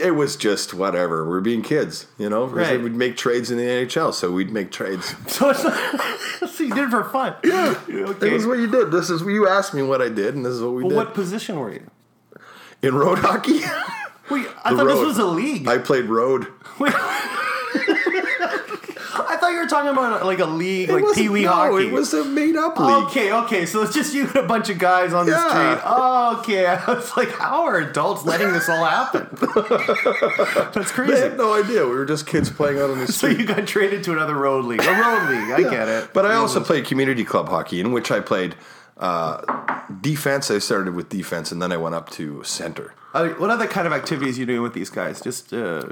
It 0.00 0.12
was 0.12 0.36
just 0.36 0.74
whatever. 0.74 1.28
We're 1.28 1.40
being 1.40 1.62
kids, 1.62 2.06
you 2.18 2.28
know. 2.28 2.44
We 2.46 2.60
Right. 2.60 2.80
We'd 2.80 2.94
make 2.94 3.16
trades 3.16 3.50
in 3.50 3.58
the 3.58 3.64
NHL, 3.64 4.12
so 4.14 4.30
we'd 4.30 4.50
make 4.50 4.70
trades. 4.70 5.14
So, 5.28 5.50
it's 5.50 5.64
not, 5.64 6.00
so 6.50 6.62
you 6.64 6.74
did 6.74 6.84
it 6.84 6.90
for 6.90 7.04
fun. 7.04 7.34
Yeah. 7.44 7.74
Okay. 7.88 8.30
This 8.30 8.42
is 8.42 8.46
what 8.46 8.58
you 8.58 8.68
did. 8.68 8.90
This 8.92 9.10
is 9.10 9.22
you 9.22 9.48
asked 9.48 9.74
me 9.74 9.82
what 9.82 10.00
I 10.02 10.08
did, 10.08 10.34
and 10.36 10.44
this 10.44 10.54
is 10.54 10.62
what 10.62 10.72
we 10.72 10.82
well, 10.82 10.90
did. 10.90 10.96
what 10.96 11.14
position 11.14 11.58
were 11.58 11.72
you? 11.72 11.88
in 12.82 12.94
road 12.94 13.18
hockey, 13.18 13.60
Wait, 14.30 14.46
I 14.64 14.70
The 14.70 14.76
thought 14.76 14.86
this 14.86 15.00
was 15.00 15.18
a 15.18 15.24
league. 15.26 15.66
I 15.66 15.78
played 15.78 16.04
road. 16.06 16.46
Wait. 16.78 16.92
I 19.64 19.68
thought 19.68 19.84
you 19.84 19.90
were 19.90 19.96
talking 19.96 20.16
about 20.18 20.26
like 20.26 20.38
a 20.38 20.44
league, 20.46 20.88
It 20.88 20.92
like 20.92 21.14
Pee 21.14 21.28
Wee 21.28 21.42
no, 21.42 21.52
hockey. 21.52 21.86
It 21.86 21.92
was 21.92 22.12
a 22.14 22.24
made 22.24 22.56
up 22.56 22.78
league. 22.78 23.04
Okay, 23.06 23.32
okay, 23.32 23.66
so 23.66 23.82
it's 23.82 23.94
just 23.94 24.14
you 24.14 24.26
and 24.26 24.36
a 24.36 24.42
bunch 24.42 24.68
of 24.70 24.78
guys 24.78 25.12
on 25.12 25.26
the 25.26 25.32
street. 25.32 25.82
Oh, 25.84 26.38
okay, 26.40 26.66
I 26.86 26.92
was 26.92 27.16
like, 27.16 27.30
how 27.30 27.64
are 27.64 27.78
adults 27.78 28.24
letting 28.24 28.52
this 28.52 28.68
all 28.68 28.84
happen? 28.84 29.26
That's 30.74 30.90
They 30.90 30.94
crazy. 30.94 31.20
had 31.20 31.36
no 31.36 31.54
idea. 31.54 31.84
We 31.86 31.94
were 31.94 32.04
just 32.04 32.26
kids 32.26 32.50
playing 32.50 32.78
out 32.78 32.90
on 32.90 32.98
the 32.98 33.06
street. 33.06 33.14
So 33.24 33.28
you 33.40 33.46
got 33.46 33.66
traded 33.66 34.04
to 34.04 34.12
another 34.12 34.34
road 34.34 34.66
league, 34.66 34.82
a 34.84 34.90
road 34.90 35.30
league. 35.30 35.50
I 35.66 35.70
get 35.70 35.88
it. 35.88 36.10
But 36.12 36.26
I 36.26 36.34
also 36.34 36.60
played 36.62 36.84
community 36.84 37.24
club 37.24 37.48
hockey, 37.48 37.80
in 37.80 37.92
which 37.92 38.10
I 38.10 38.20
played 38.20 38.54
uh, 38.98 39.40
defense. 40.02 40.50
I 40.50 40.58
started 40.58 40.94
with 40.94 41.08
defense, 41.08 41.50
and 41.50 41.62
then 41.62 41.72
I 41.72 41.78
went 41.78 41.94
up 41.94 42.10
to 42.10 42.42
center. 42.44 42.92
Uh, 43.14 43.28
what 43.30 43.48
other 43.48 43.66
kind 43.66 43.86
of 43.86 43.92
activities 43.94 44.38
you 44.38 44.44
doing 44.44 44.60
with 44.62 44.74
these 44.74 44.90
guys? 44.90 45.22
Just 45.22 45.54
uh, 45.54 45.84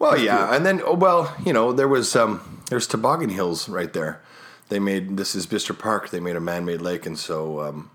Well, 0.00 0.18
yeah, 0.18 0.54
and 0.54 0.66
then 0.66 0.80
oh, 0.84 0.94
well, 0.94 1.32
you 1.44 1.52
know, 1.52 1.72
there 1.72 1.86
was 1.88 2.16
um, 2.16 2.53
there's 2.70 2.86
toboggan 2.86 3.30
hills 3.30 3.68
right 3.68 3.92
there. 3.92 4.20
They 4.68 4.78
made 4.78 5.16
this 5.16 5.36
Isbister 5.36 5.78
Park. 5.78 6.10
They 6.10 6.20
made 6.20 6.36
a 6.36 6.40
man-made 6.40 6.80
lake, 6.80 7.04
and 7.06 7.18
so 7.18 7.60
um, 7.60 7.90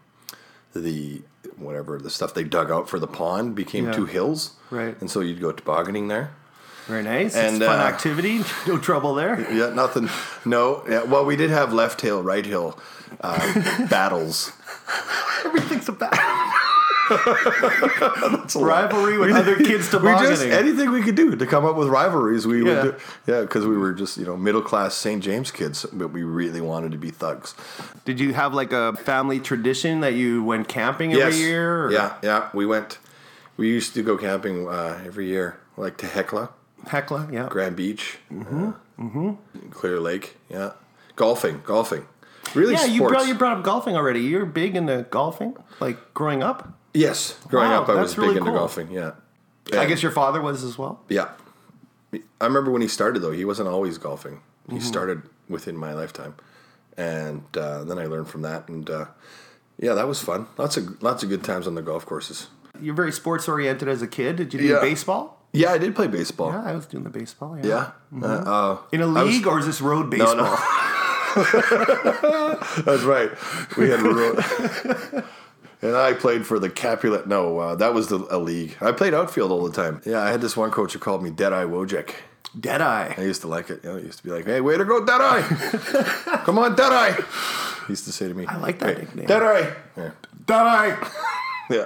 the 0.73 1.21
whatever 1.57 1.97
the 1.99 2.09
stuff 2.09 2.33
they 2.33 2.43
dug 2.43 2.71
out 2.71 2.87
for 2.89 2.99
the 2.99 3.07
pond 3.07 3.55
became 3.55 3.85
Yeah. 3.85 3.91
two 3.93 4.05
hills, 4.05 4.51
Right. 4.69 4.95
And 5.01 5.09
so 5.09 5.19
you'd 5.21 5.41
go 5.41 5.51
tobogganing 5.51 6.07
there. 6.07 6.31
very 6.87 7.03
nice. 7.03 7.35
And, 7.35 7.57
it's 7.57 7.65
fun 7.65 7.79
uh, 7.79 7.83
activity. 7.83 8.41
No 8.67 8.77
trouble 8.77 9.13
there. 9.15 9.45
Yeah, 9.51 9.69
nothing. 9.73 10.09
No, 10.45 10.83
yeah, 10.87 11.03
well, 11.03 11.25
we 11.25 11.35
did 11.35 11.49
have 11.49 11.73
left 11.73 12.01
hill, 12.01 12.21
right 12.23 12.45
hill 12.45 12.79
uh, 13.21 13.87
battles. 13.89 14.51
Everything's 15.45 15.89
a 15.89 15.91
battle. 15.93 16.19
Rivalry 18.55 19.17
with 19.17 19.31
other 19.35 19.55
kids 19.55 19.91
We 19.93 19.99
just 20.11 20.43
anything 20.43 20.91
we 20.91 21.01
could 21.01 21.15
do 21.15 21.35
to 21.35 21.45
come 21.45 21.65
up 21.65 21.75
with 21.75 21.87
rivalries. 21.87 22.45
We 22.47 22.59
Yeah. 22.65 22.83
would, 22.83 22.97
do, 22.97 23.31
yeah, 23.31 23.41
because 23.41 23.65
we 23.65 23.77
were 23.77 23.93
just 23.93 24.17
you 24.17 24.25
know 24.25 24.37
middle 24.37 24.61
class 24.61 24.95
St. 24.95 25.23
James 25.23 25.51
kids, 25.51 25.85
but 25.91 26.09
we 26.09 26.23
really 26.23 26.61
wanted 26.61 26.91
to 26.91 26.97
be 26.97 27.09
thugs. 27.11 27.55
Did 28.05 28.19
you 28.19 28.33
have 28.33 28.53
like 28.53 28.71
a 28.73 28.93
family 28.97 29.39
tradition 29.39 30.01
that 30.01 30.13
you 30.13 30.43
went 30.43 30.67
camping 30.67 31.13
every 31.13 31.23
yes, 31.25 31.39
year? 31.39 31.85
or- 31.85 31.91
yeah, 31.91 32.13
yeah. 32.23 32.49
We 32.53 32.65
went. 32.65 32.99
We 33.57 33.67
used 33.69 33.93
to 33.95 34.03
go 34.03 34.17
camping 34.17 34.67
uh, 34.69 35.01
every 35.05 35.27
year, 35.27 35.57
like 35.75 35.97
to 35.97 36.05
Hecla, 36.07 36.49
Hecla, 36.87 37.27
yeah. 37.31 37.47
Grand 37.49 37.75
Beach, 37.75 38.17
mm-hmm. 38.31 39.33
Clear 39.71 39.99
Lake. 39.99 40.37
Yeah, 40.49 40.71
golfing, 41.15 41.61
golfing. 41.65 42.05
Really, 42.55 42.73
Yeah, 42.73 42.79
sports. 42.79 42.93
you 42.95 43.07
brought 43.07 43.27
you 43.27 43.35
brought 43.35 43.57
up 43.57 43.63
golfing 43.63 43.95
already. 43.95 44.21
You're 44.21 44.45
big 44.45 44.75
into 44.75 45.05
golfing, 45.11 45.55
like 45.79 46.13
growing 46.13 46.41
up. 46.41 46.73
Yes, 46.93 47.37
growing 47.47 47.69
Wow, 47.71 47.83
up, 47.83 47.89
I 47.89 47.95
was 48.01 48.17
really 48.17 48.29
big 48.33 48.37
into 48.39 48.51
cool. 48.51 48.59
golfing. 48.59 48.91
Yeah, 48.91 49.11
I 49.73 49.85
guess 49.85 50.01
your 50.03 50.11
father 50.11 50.41
was 50.41 50.63
as 50.63 50.77
well. 50.77 51.01
Yeah. 51.09 51.29
I 52.41 52.45
remember 52.45 52.71
when 52.71 52.81
he 52.81 52.87
started 52.87 53.19
though. 53.21 53.31
He 53.31 53.45
wasn't 53.45 53.67
always 53.69 53.97
golfing. 53.97 54.41
He 54.69 54.75
Mm-hmm. 54.75 54.83
started 54.85 55.21
within 55.47 55.75
my 55.77 55.93
lifetime, 55.93 56.35
and 56.97 57.43
uh, 57.57 57.83
then 57.83 57.97
I 57.99 58.05
learned 58.05 58.29
from 58.29 58.41
that. 58.43 58.67
And 58.69 58.89
uh, 58.89 59.05
yeah, 59.77 59.93
that 59.93 60.07
was 60.07 60.21
fun. 60.21 60.47
Lots 60.57 60.77
of 60.77 61.01
lots 61.03 61.21
of 61.23 61.29
good 61.29 61.43
times 61.43 61.67
on 61.67 61.75
the 61.75 61.81
golf 61.81 62.05
courses. 62.05 62.47
You're 62.81 62.95
very 62.95 63.11
sports 63.11 63.47
oriented 63.47 63.87
as 63.87 64.01
a 64.01 64.07
kid. 64.07 64.37
Did 64.37 64.53
you 64.53 64.59
do 64.59 64.65
Yeah. 64.65 64.79
baseball? 64.79 65.35
Yeah, 65.51 65.71
I 65.71 65.77
did 65.79 65.95
play 65.95 66.07
baseball. 66.07 66.51
Yeah, 66.51 66.63
I 66.63 66.73
was 66.75 66.85
doing 66.85 67.03
the 67.03 67.09
baseball. 67.09 67.57
Yeah. 67.57 67.91
Yeah. 68.11 68.23
Uh, 68.23 68.27
uh, 68.27 68.77
In 68.91 69.01
a 69.01 69.07
was- 69.07 69.25
league, 69.27 69.47
or 69.47 69.59
is 69.59 69.65
this 69.65 69.81
road 69.81 70.09
baseball? 70.09 70.35
no. 70.35 70.55
That's 72.85 73.03
right. 73.03 73.31
We 73.77 73.89
had 73.89 73.99
a 73.99 74.03
road. 74.19 75.23
And 75.81 75.95
I 75.95 76.13
played 76.13 76.45
for 76.45 76.59
the 76.59 76.69
Capulet. 76.69 77.25
No, 77.27 77.57
uh, 77.59 77.75
that 77.75 77.93
was 77.93 78.07
the 78.09 78.25
a 78.29 78.37
league. 78.37 78.75
I 78.81 78.91
played 78.91 79.13
outfield 79.13 79.51
all 79.51 79.63
the 79.67 79.71
time. 79.71 80.01
Yeah, 80.05 80.21
I 80.21 80.29
had 80.29 80.41
this 80.41 80.57
one 80.57 80.71
coach 80.71 80.93
who 80.93 80.99
called 80.99 81.23
me 81.23 81.29
Deadeye 81.31 81.63
Wojcik. 81.63 82.13
Deadeye. 82.59 83.13
I 83.17 83.21
used 83.21 83.41
to 83.41 83.47
like 83.47 83.69
it. 83.69 83.81
You 83.83 83.89
know, 83.91 83.97
he 83.97 84.05
used 84.07 84.17
to 84.19 84.23
be 84.23 84.31
like, 84.31 84.45
"Hey, 84.45 84.59
way 84.59 84.75
to 84.77 84.83
go, 84.83 85.05
Deadeye! 85.05 85.41
Come 86.43 86.57
on, 86.57 86.75
Deadeye!" 86.75 87.13
He 87.87 87.93
used 87.93 88.05
to 88.05 88.11
say 88.11 88.27
to 88.27 88.33
me, 88.33 88.45
I 88.47 88.57
like 88.57 88.79
that 88.79 88.95
"Hey, 88.97 89.01
nickname. 89.03 89.27
Deadeye." 89.27 89.71
Yeah. 89.95 90.11
Deadeye. 90.45 91.07
yeah, 91.69 91.85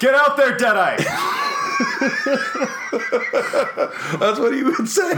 Get 0.00 0.14
out 0.14 0.36
there, 0.36 0.56
Deadeye. 0.56 0.96
that's 4.18 4.38
what 4.38 4.54
he 4.54 4.62
would 4.62 4.88
say. 4.88 5.10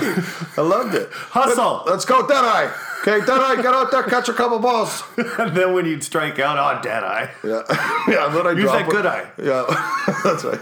I 0.57 0.61
loved 0.61 0.95
it. 0.95 1.09
Hustle. 1.13 1.83
Let's 1.87 2.05
go, 2.05 2.27
Deadeye. 2.27 2.71
Okay, 3.01 3.25
Deadeye, 3.25 3.57
get 3.57 3.75
out 3.75 3.91
there, 3.91 4.05
catch 4.05 4.29
a 4.29 4.33
couple 4.33 4.61
balls. 4.61 5.03
and 5.17 5.57
then 5.57 5.75
when 5.75 5.87
you'd 5.87 6.05
strike 6.05 6.39
out, 6.39 6.57
oh, 6.57 6.81
Deadeye. 6.83 7.27
Yeah, 7.43 7.63
yeah. 8.09 8.29
Then 8.29 8.47
I 8.47 8.53
Use 8.53 8.71
that 8.71 8.89
good 8.89 9.07
eye. 9.07 9.29
Yeah, 9.39 9.65
that's 10.23 10.45
right. 10.45 10.61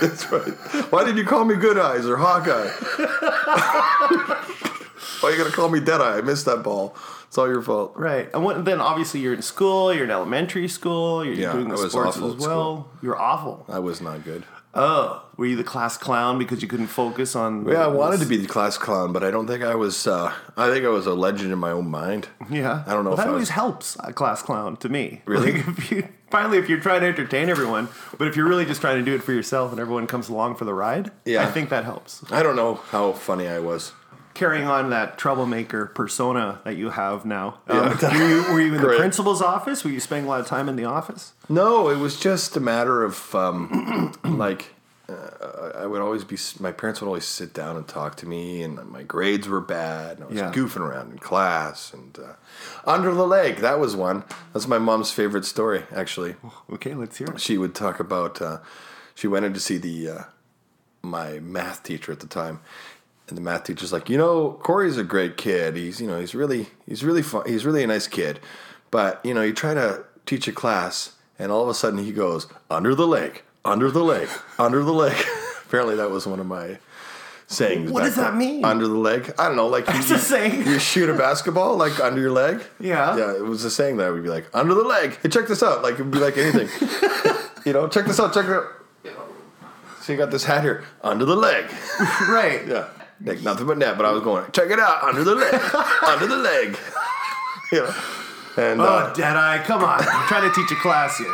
that's 0.00 0.30
right. 0.30 0.52
Why 0.92 1.04
did 1.04 1.16
you 1.16 1.24
call 1.24 1.46
me 1.46 1.54
Good 1.56 1.78
Eyes 1.78 2.04
or 2.06 2.18
Hawkeye? 2.18 2.68
Why 5.20 5.30
are 5.30 5.32
you 5.32 5.38
gonna 5.38 5.50
call 5.50 5.70
me 5.70 5.80
Deadeye? 5.80 6.18
I 6.18 6.20
missed 6.20 6.44
that 6.44 6.62
ball. 6.62 6.94
It's 7.26 7.38
all 7.38 7.48
your 7.48 7.62
fault. 7.62 7.92
Right. 7.96 8.28
And 8.32 8.44
what, 8.44 8.64
then 8.64 8.80
obviously 8.80 9.20
you're 9.20 9.34
in 9.34 9.42
school, 9.42 9.92
you're 9.92 10.04
in 10.04 10.10
elementary 10.10 10.68
school, 10.68 11.24
you're 11.24 11.34
Yeah, 11.34 11.52
doing 11.52 11.68
the 11.68 11.76
sports 11.76 12.16
awful 12.16 12.34
as 12.34 12.38
well. 12.38 12.88
You're 13.02 13.18
awful. 13.18 13.64
I 13.68 13.78
was 13.78 14.00
not 14.00 14.24
good. 14.24 14.44
Oh. 14.78 15.22
Were 15.36 15.46
you 15.46 15.56
the 15.56 15.64
class 15.64 15.96
clown 15.98 16.38
because 16.38 16.62
you 16.62 16.68
couldn't 16.68 16.86
focus 16.86 17.34
on 17.36 17.66
Yeah, 17.66 17.84
I 17.84 17.86
wanted 17.88 18.20
to 18.20 18.26
be 18.26 18.36
the 18.36 18.46
class 18.46 18.78
clown, 18.78 19.12
but 19.12 19.22
I 19.24 19.30
don't 19.30 19.46
think 19.46 19.62
I 19.62 19.74
was. 19.74 20.06
Uh, 20.06 20.32
I 20.56 20.70
think 20.70 20.84
I 20.84 20.88
was 20.88 21.06
a 21.06 21.14
legend 21.14 21.52
in 21.52 21.58
my 21.58 21.70
own 21.72 21.90
mind. 21.90 22.28
Yeah. 22.50 22.84
I 22.86 22.92
don't 22.92 23.04
know 23.04 23.10
Well, 23.10 23.18
if 23.18 23.24
that 23.24 23.26
I 23.26 23.30
always 23.30 23.42
was- 23.42 23.48
helps 23.50 23.96
a 24.00 24.12
class 24.12 24.42
clown 24.42 24.76
to 24.78 24.88
me. 24.88 25.22
Really? 25.26 25.52
Like, 25.52 25.68
if 25.68 25.90
you, 25.90 26.08
finally, 26.30 26.58
if 26.58 26.68
you're 26.68 26.80
trying 26.80 27.00
to 27.02 27.06
entertain 27.08 27.48
everyone, 27.48 27.88
but 28.18 28.28
if 28.28 28.36
you're 28.36 28.48
really 28.48 28.64
just 28.64 28.80
trying 28.80 28.96
to 28.98 29.04
do 29.04 29.14
it 29.14 29.22
for 29.22 29.32
yourself 29.32 29.72
and 29.72 29.80
everyone 29.80 30.06
comes 30.06 30.28
along 30.28 30.56
for 30.56 30.64
the 30.64 30.74
ride, 30.74 31.10
Yeah. 31.24 31.42
I 31.46 31.50
think 31.50 31.68
that 31.70 31.84
helps. 31.84 32.22
I 32.32 32.42
don't 32.42 32.56
know 32.56 32.74
how 32.90 33.12
funny 33.12 33.46
I 33.48 33.58
was. 33.58 33.92
Carrying 34.36 34.66
on 34.66 34.90
that 34.90 35.16
troublemaker 35.16 35.86
persona 35.86 36.60
that 36.64 36.76
you 36.76 36.90
have 36.90 37.24
now. 37.24 37.58
Yeah. 37.68 37.80
Um, 37.80 37.98
were, 37.98 38.28
you, 38.28 38.52
were 38.52 38.60
you 38.60 38.74
in 38.74 38.82
the 38.82 38.88
principal's 38.98 39.40
office? 39.40 39.82
Were 39.82 39.88
you 39.90 39.98
spending 39.98 40.26
a 40.26 40.28
lot 40.28 40.40
of 40.40 40.46
time 40.46 40.68
in 40.68 40.76
the 40.76 40.84
office? 40.84 41.32
No, 41.48 41.88
it 41.88 41.96
was 41.96 42.20
just 42.20 42.54
a 42.54 42.60
matter 42.60 43.02
of 43.02 43.34
um, 43.34 44.12
like 44.24 44.74
uh, 45.08 45.70
I 45.74 45.86
would 45.86 46.02
always 46.02 46.22
be. 46.24 46.36
My 46.60 46.70
parents 46.70 47.00
would 47.00 47.06
always 47.06 47.24
sit 47.24 47.54
down 47.54 47.76
and 47.78 47.88
talk 47.88 48.16
to 48.16 48.26
me, 48.28 48.62
and 48.62 48.84
my 48.90 49.04
grades 49.04 49.48
were 49.48 49.62
bad. 49.62 50.16
And 50.18 50.24
I 50.24 50.26
was 50.26 50.36
Yeah. 50.36 50.52
goofing 50.52 50.80
around 50.82 51.12
in 51.12 51.18
class, 51.18 51.94
and 51.94 52.18
uh, 52.18 52.32
under 52.84 53.14
the 53.14 53.26
lake. 53.26 53.60
That 53.60 53.78
was 53.78 53.96
one. 53.96 54.24
That's 54.52 54.68
my 54.68 54.78
mom's 54.78 55.12
favorite 55.12 55.46
story, 55.46 55.84
actually. 55.94 56.34
Okay, 56.70 56.92
let's 56.94 57.16
hear 57.16 57.28
it. 57.28 57.40
She 57.40 57.56
would 57.56 57.74
talk 57.74 58.00
about. 58.00 58.42
Uh, 58.42 58.58
she 59.14 59.28
went 59.28 59.46
in 59.46 59.54
to 59.54 59.60
see 59.60 59.78
the 59.78 60.10
uh, 60.10 60.22
my 61.02 61.38
math 61.38 61.82
teacher 61.82 62.12
at 62.12 62.20
the 62.20 62.26
time. 62.26 62.60
And 63.28 63.36
the 63.36 63.42
math 63.42 63.64
teacher's 63.64 63.92
like, 63.92 64.08
you 64.08 64.16
know, 64.16 64.52
Cory's 64.62 64.96
a 64.96 65.02
great 65.04 65.36
kid. 65.36 65.74
He's, 65.76 66.00
you 66.00 66.06
know, 66.06 66.20
he's 66.20 66.34
really, 66.34 66.68
he's 66.86 67.02
really 67.04 67.22
fun. 67.22 67.42
He's 67.46 67.64
really 67.66 67.82
a 67.82 67.86
nice 67.86 68.06
kid. 68.06 68.38
But 68.90 69.20
you 69.24 69.34
know, 69.34 69.42
you 69.42 69.52
try 69.52 69.74
to 69.74 70.04
teach 70.26 70.46
a 70.46 70.52
class, 70.52 71.14
and 71.38 71.50
all 71.50 71.62
of 71.62 71.68
a 71.68 71.74
sudden 71.74 71.98
he 72.04 72.12
goes 72.12 72.46
under 72.70 72.94
the 72.94 73.06
leg, 73.06 73.42
under 73.64 73.90
the 73.90 74.04
leg, 74.04 74.28
under 74.58 74.84
the 74.84 74.92
leg. 74.92 75.16
Apparently, 75.66 75.96
that 75.96 76.10
was 76.10 76.24
one 76.26 76.38
of 76.38 76.46
my 76.46 76.78
sayings. 77.48 77.90
What 77.90 78.04
does 78.04 78.14
that 78.14 78.36
mean? 78.36 78.64
Under 78.64 78.86
the 78.86 78.94
leg? 78.94 79.34
I 79.38 79.48
don't 79.48 79.56
know. 79.56 79.66
Like 79.66 79.88
you, 79.88 79.94
It's 79.98 80.10
a 80.12 80.18
saying. 80.18 80.64
you 80.64 80.78
shoot 80.78 81.08
a 81.10 81.14
basketball 81.14 81.76
like 81.76 81.98
under 81.98 82.20
your 82.20 82.30
leg. 82.30 82.62
Yeah. 82.78 83.16
yeah. 83.16 83.34
It 83.34 83.42
was 83.44 83.64
a 83.64 83.70
saying 83.70 83.96
that 83.96 84.06
I 84.06 84.10
would 84.10 84.22
be 84.22 84.28
like 84.28 84.46
under 84.54 84.74
the 84.74 84.82
leg. 84.84 85.18
Hey, 85.20 85.28
check 85.28 85.48
this 85.48 85.64
out. 85.64 85.82
Like 85.82 85.94
it 85.98 86.02
would 86.02 86.12
be 86.12 86.18
like 86.20 86.36
anything. 86.36 86.68
you 87.64 87.72
know, 87.72 87.88
check 87.88 88.06
this 88.06 88.20
out. 88.20 88.32
Check 88.32 88.46
it 88.46 88.52
out. 88.52 88.66
So 90.02 90.12
you 90.12 90.18
got 90.18 90.30
this 90.30 90.44
hat 90.44 90.62
here 90.62 90.84
under 91.02 91.24
the 91.24 91.34
leg. 91.34 91.64
Right. 92.28 92.64
Yeah. 92.66 92.86
Like 93.24 93.40
nothing 93.42 93.66
but 93.66 93.78
net, 93.78 93.96
but 93.96 94.04
I 94.06 94.12
was 94.12 94.22
going, 94.22 94.44
check 94.52 94.70
it 94.70 94.78
out, 94.78 95.02
under 95.04 95.24
the 95.24 95.34
leg. 95.34 95.54
under 96.06 96.26
the 96.26 96.36
leg. 96.36 96.76
You 97.72 97.80
know. 97.80 97.94
And 98.58 98.80
Oh, 98.80 98.84
uh, 98.84 99.12
Deadeye, 99.12 99.64
come 99.64 99.82
on. 99.82 99.98
I'm 100.00 100.28
trying 100.28 100.48
to 100.48 100.54
teach 100.54 100.70
a 100.70 100.76
class 100.76 101.18
here. 101.18 101.26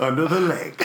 Under 0.00 0.26
the 0.28 0.38
leg. 0.40 0.80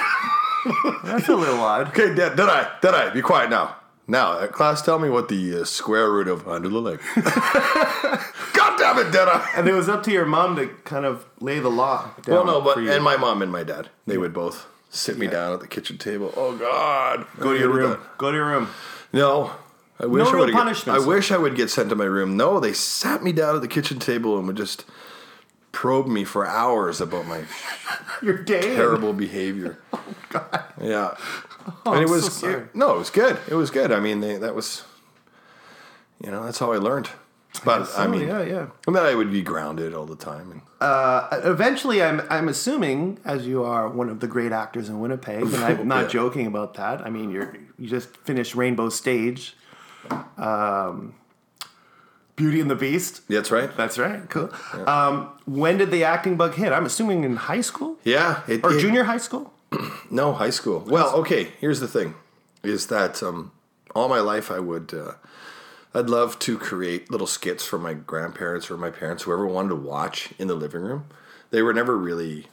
That's 1.04 1.30
a 1.30 1.36
little 1.36 1.60
odd. 1.60 1.90
okay, 1.90 2.16
Dad, 2.16 2.36
Deadeye, 2.36 2.80
Deadeye, 2.82 3.14
be 3.14 3.22
quiet 3.22 3.50
now. 3.52 3.76
Now, 4.08 4.34
uh, 4.34 4.48
class, 4.48 4.82
tell 4.82 4.98
me 5.00 5.10
what 5.10 5.30
the 5.30 5.62
uh, 5.62 5.64
square 5.66 6.10
root 6.12 6.28
of 6.28 6.48
under 6.48 6.68
the 6.68 6.80
leg. 6.80 7.00
God 7.16 8.78
damn 8.78 8.98
it, 9.00 9.12
did 9.12 9.28
I? 9.28 9.48
And 9.56 9.68
it 9.68 9.74
was 9.74 9.88
up 9.88 10.04
to 10.04 10.12
your 10.12 10.26
mom 10.26 10.56
to 10.58 10.68
kind 10.84 11.06
of 11.06 11.26
lay 11.40 11.60
the 11.60 11.70
law. 11.70 12.10
Down 12.24 12.36
Well, 12.36 12.46
no, 12.46 12.62
but 12.62 12.74
for 12.76 12.82
you. 12.82 12.92
and 12.92 13.04
my 13.04 13.18
mom 13.18 13.42
and 13.42 13.52
my 13.52 13.64
dad, 13.64 13.90
they 14.08 14.18
would 14.18 14.34
both 14.34 14.66
sit 14.94 15.18
me 15.18 15.28
down 15.28 15.54
at 15.54 15.60
the 15.60 15.68
kitchen 15.68 15.98
table. 15.98 16.34
Oh 16.38 16.56
God, 16.56 17.26
go 17.40 17.54
to 17.54 17.60
your 17.60 17.70
room. 17.74 18.00
Go 18.18 18.32
to 18.32 18.38
your 18.38 18.46
room. 18.48 18.70
No, 19.12 19.52
I 20.00 20.06
wish 20.06 20.28
I 20.28 20.32
real 20.32 20.46
would. 20.46 20.54
Punishments. 20.54 21.04
I 21.04 21.08
wish 21.08 21.32
I 21.32 21.38
would 21.38 21.56
get 21.56 21.70
sent 21.70 21.90
to 21.90 21.96
my 21.96 22.06
room. 22.06 22.38
No, 22.38 22.60
they 22.60 22.74
sat 22.74 23.24
me 23.24 23.32
down 23.32 23.56
at 23.56 23.62
the 23.62 23.68
kitchen 23.68 24.00
table 24.00 24.38
and 24.38 24.48
would 24.48 24.56
just 24.58 24.86
probe 25.72 26.08
me 26.08 26.24
for 26.24 26.46
hours 26.46 27.02
about 27.02 27.26
my 27.26 27.44
Your 28.22 28.38
day. 28.38 28.62
terrible 28.76 29.14
behavior. 29.14 29.80
Oh 29.94 30.40
God. 30.40 30.64
Yeah, 30.82 31.16
Oh, 31.86 31.94
and 31.94 31.98
I'm 31.98 32.04
it 32.04 32.08
so 32.08 32.14
was 32.16 32.34
sorry. 32.34 32.64
no, 32.74 32.96
it 32.96 32.98
was 32.98 33.10
good. 33.12 33.38
It 33.48 33.54
was 33.56 33.70
good. 33.70 33.92
I 33.92 34.00
mean, 34.00 34.20
they, 34.22 34.38
that 34.38 34.56
was, 34.56 34.84
you 36.24 36.32
know, 36.32 36.44
that's 36.44 36.58
how 36.60 36.72
I 36.74 36.78
learned. 36.78 37.10
But 37.64 37.82
I, 37.82 37.86
So, 37.86 38.08
mean, 38.08 38.28
yeah, 38.28 38.42
yeah. 38.44 38.66
and 38.88 38.96
then 38.96 39.06
I 39.06 39.14
would 39.16 39.32
be 39.32 39.42
grounded 39.42 39.94
all 39.94 40.06
the 40.06 40.16
time. 40.16 40.52
And 40.52 40.62
Uh, 40.82 41.28
eventually, 41.44 42.02
I'm 42.04 42.22
I'm 42.30 42.48
assuming, 42.50 43.20
as 43.24 43.46
you 43.48 43.64
are 43.64 43.88
one 43.88 44.10
of 44.10 44.20
the 44.20 44.28
great 44.28 44.52
actors 44.52 44.90
in 44.90 45.00
Winnipeg, 45.00 45.44
and 45.44 45.56
I'm 45.64 45.88
not 45.96 46.04
Yeah. 46.04 46.08
joking 46.20 46.48
about 46.48 46.74
that. 46.76 47.02
I 47.06 47.10
mean, 47.10 47.30
you're 47.32 47.54
you 47.78 47.88
just 47.88 48.10
finished 48.26 48.56
Rainbow 48.56 48.90
Stage, 48.90 49.56
um, 50.38 51.14
Beauty 52.36 52.60
and 52.60 52.70
the 52.72 52.76
Beast. 52.76 53.22
that's 53.30 53.52
right. 53.52 53.70
That's 53.78 53.98
right. 54.00 54.28
Cool. 54.30 54.50
Um, 54.88 55.30
when 55.46 55.78
did 55.78 55.92
the 55.92 56.04
acting 56.04 56.36
bug 56.38 56.56
hit? 56.56 56.72
I'm 56.74 56.86
assuming 56.86 57.24
in 57.24 57.36
high 57.36 57.62
school 57.62 57.98
Yeah, 58.04 58.42
it, 58.48 58.64
or 58.64 58.74
it- 58.74 58.80
junior 58.80 59.04
high 59.06 59.20
school. 59.22 59.54
No, 60.10 60.34
high 60.34 60.52
school. 60.52 60.84
Well, 60.88 61.10
okay. 61.22 61.52
Here's 61.62 61.80
the 61.80 61.88
thing: 61.88 62.14
is 62.64 62.88
that 62.88 63.22
um, 63.24 63.52
all 63.96 64.08
my 64.10 64.20
life 64.20 64.52
I 64.52 64.60
would, 64.60 64.94
uh, 64.94 65.14
I'd 65.96 66.10
love 66.10 66.40
to 66.40 66.58
create 66.58 67.12
little 67.12 67.28
skits 67.28 67.64
for 67.66 67.78
my 67.78 67.94
grandparents 67.94 68.72
or 68.72 68.78
my 68.78 68.90
parents, 68.90 69.24
whoever 69.24 69.46
wanted 69.46 69.70
to 69.70 69.76
watch 69.76 70.30
in 70.40 70.48
the 70.48 70.56
living 70.56 70.82
room. 70.82 71.06
They 71.52 71.62
were 71.62 71.74
never 71.74 71.96
really 71.96 72.48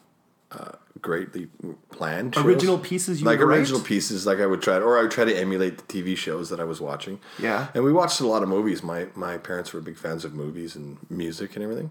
uh, 0.52 0.72
greatly 1.00 1.48
planned. 1.90 2.34
shows. 2.34 2.44
Original 2.44 2.78
pieces 2.78 3.20
you 3.20 3.26
like 3.26 3.38
write? 3.40 3.58
original 3.58 3.80
pieces, 3.80 4.26
like 4.26 4.40
I 4.40 4.46
would 4.46 4.60
try, 4.60 4.76
or 4.78 4.98
I 4.98 5.02
would 5.02 5.10
try 5.10 5.24
to 5.24 5.34
emulate 5.34 5.78
the 5.78 5.84
TV 5.84 6.16
shows 6.16 6.50
that 6.50 6.60
I 6.60 6.64
was 6.64 6.80
watching. 6.80 7.18
Yeah. 7.38 7.68
and 7.74 7.84
we 7.84 7.92
watched 7.92 8.20
a 8.20 8.26
lot 8.26 8.42
of 8.42 8.48
movies. 8.48 8.82
My 8.82 9.06
my 9.14 9.38
parents 9.38 9.72
were 9.72 9.80
big 9.80 9.96
fans 9.96 10.24
of 10.24 10.34
movies 10.34 10.76
and 10.76 10.98
music 11.08 11.54
and 11.54 11.62
everything, 11.62 11.90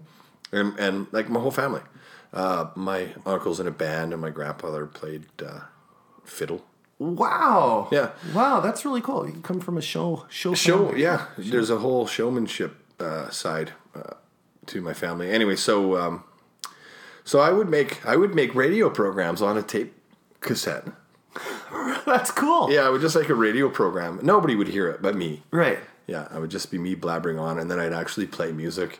and 0.52 0.78
and 0.78 1.06
like 1.10 1.28
my 1.28 1.40
whole 1.40 1.50
family. 1.50 1.82
Uh, 2.32 2.66
my 2.76 3.08
uncle's 3.26 3.58
in 3.58 3.66
a 3.66 3.72
band, 3.72 4.12
and 4.12 4.22
my 4.22 4.30
grandfather 4.30 4.86
played 4.86 5.26
uh, 5.44 5.62
fiddle. 6.24 6.64
Wow. 7.00 7.88
Yeah. 7.90 8.10
Wow, 8.34 8.60
that's 8.60 8.84
really 8.84 9.00
cool. 9.00 9.26
You 9.26 9.40
come 9.40 9.58
from 9.58 9.76
a 9.78 9.82
show 9.82 10.26
show 10.28 10.52
Show, 10.54 10.86
family. 10.88 11.02
yeah. 11.02 11.26
There's 11.38 11.70
a 11.70 11.78
whole 11.78 12.06
showmanship 12.06 12.76
uh, 13.00 13.30
side 13.30 13.72
uh, 13.94 14.14
to 14.66 14.80
my 14.82 14.92
family. 14.92 15.30
Anyway, 15.30 15.56
so 15.56 15.96
um, 15.96 16.24
so 17.24 17.40
I 17.40 17.50
would 17.52 17.70
make 17.70 18.04
I 18.06 18.16
would 18.16 18.34
make 18.34 18.54
radio 18.54 18.90
programs 18.90 19.40
on 19.40 19.56
a 19.56 19.62
tape 19.62 19.94
cassette. 20.40 20.84
That's 22.06 22.30
cool. 22.30 22.70
Yeah, 22.70 22.82
I 22.82 22.90
would 22.90 23.00
just 23.00 23.16
like 23.16 23.30
a 23.30 23.34
radio 23.34 23.70
program. 23.70 24.20
Nobody 24.22 24.54
would 24.54 24.68
hear 24.68 24.88
it 24.88 25.00
but 25.00 25.16
me. 25.16 25.42
Right. 25.50 25.78
Yeah, 26.06 26.28
I 26.30 26.38
would 26.38 26.50
just 26.50 26.70
be 26.70 26.76
me 26.78 26.94
blabbering 26.96 27.40
on, 27.40 27.58
and 27.58 27.70
then 27.70 27.78
I'd 27.78 27.92
actually 27.94 28.26
play 28.26 28.52
music. 28.52 28.98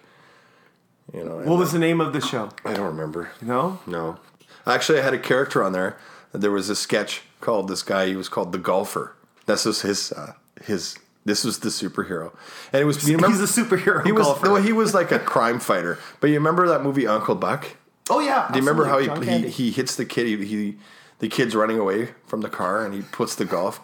You 1.12 1.24
know, 1.24 1.36
What 1.38 1.58
was 1.58 1.72
the 1.72 1.78
name 1.78 2.00
of 2.00 2.12
the 2.12 2.20
show? 2.20 2.50
I 2.64 2.72
don't 2.72 2.86
remember. 2.86 3.32
No. 3.42 3.80
No, 3.86 4.18
actually, 4.66 5.00
I 5.00 5.02
had 5.02 5.12
a 5.12 5.18
character 5.18 5.62
on 5.62 5.72
there. 5.72 5.98
There 6.32 6.52
was 6.52 6.70
a 6.70 6.76
sketch 6.76 7.22
called 7.40 7.68
this 7.68 7.82
guy. 7.82 8.06
He 8.06 8.16
was 8.16 8.28
called 8.28 8.52
the 8.52 8.58
golfer. 8.58 9.14
This 9.46 9.64
was 9.64 9.82
his 9.82 10.12
uh, 10.12 10.34
his. 10.62 10.96
This 11.24 11.44
was 11.44 11.58
the 11.60 11.68
superhero, 11.68 12.32
and 12.72 12.80
it 12.80 12.84
was. 12.86 13.06
You 13.08 13.16
remember, 13.16 13.36
He's 13.38 13.58
a 13.58 13.62
superhero 13.62 14.04
He 14.04 14.12
was. 14.12 14.26
golfer. 14.26 14.50
Well, 14.52 14.62
he 14.62 14.72
was 14.72 14.94
like 14.94 15.12
a 15.12 15.18
crime 15.18 15.60
fighter. 15.60 15.98
But 16.20 16.28
you 16.28 16.34
remember 16.36 16.66
that 16.68 16.82
movie 16.82 17.06
Uncle 17.06 17.34
Buck? 17.34 17.76
Oh 18.08 18.20
yeah. 18.20 18.48
Do 18.50 18.58
you 18.58 18.62
remember 18.64 18.86
how 18.86 18.98
he, 18.98 19.06
John 19.06 19.20
he 19.22 19.26
Candy. 19.28 19.50
he 19.50 19.70
hits 19.70 19.96
the 19.96 20.06
kid? 20.06 20.26
He, 20.26 20.44
he 20.46 20.76
the 21.18 21.28
kid's 21.28 21.54
running 21.54 21.78
away 21.78 22.08
from 22.26 22.40
the 22.40 22.48
car, 22.48 22.84
and 22.84 22.94
he 22.94 23.02
puts 23.02 23.34
the 23.34 23.44
golf 23.44 23.80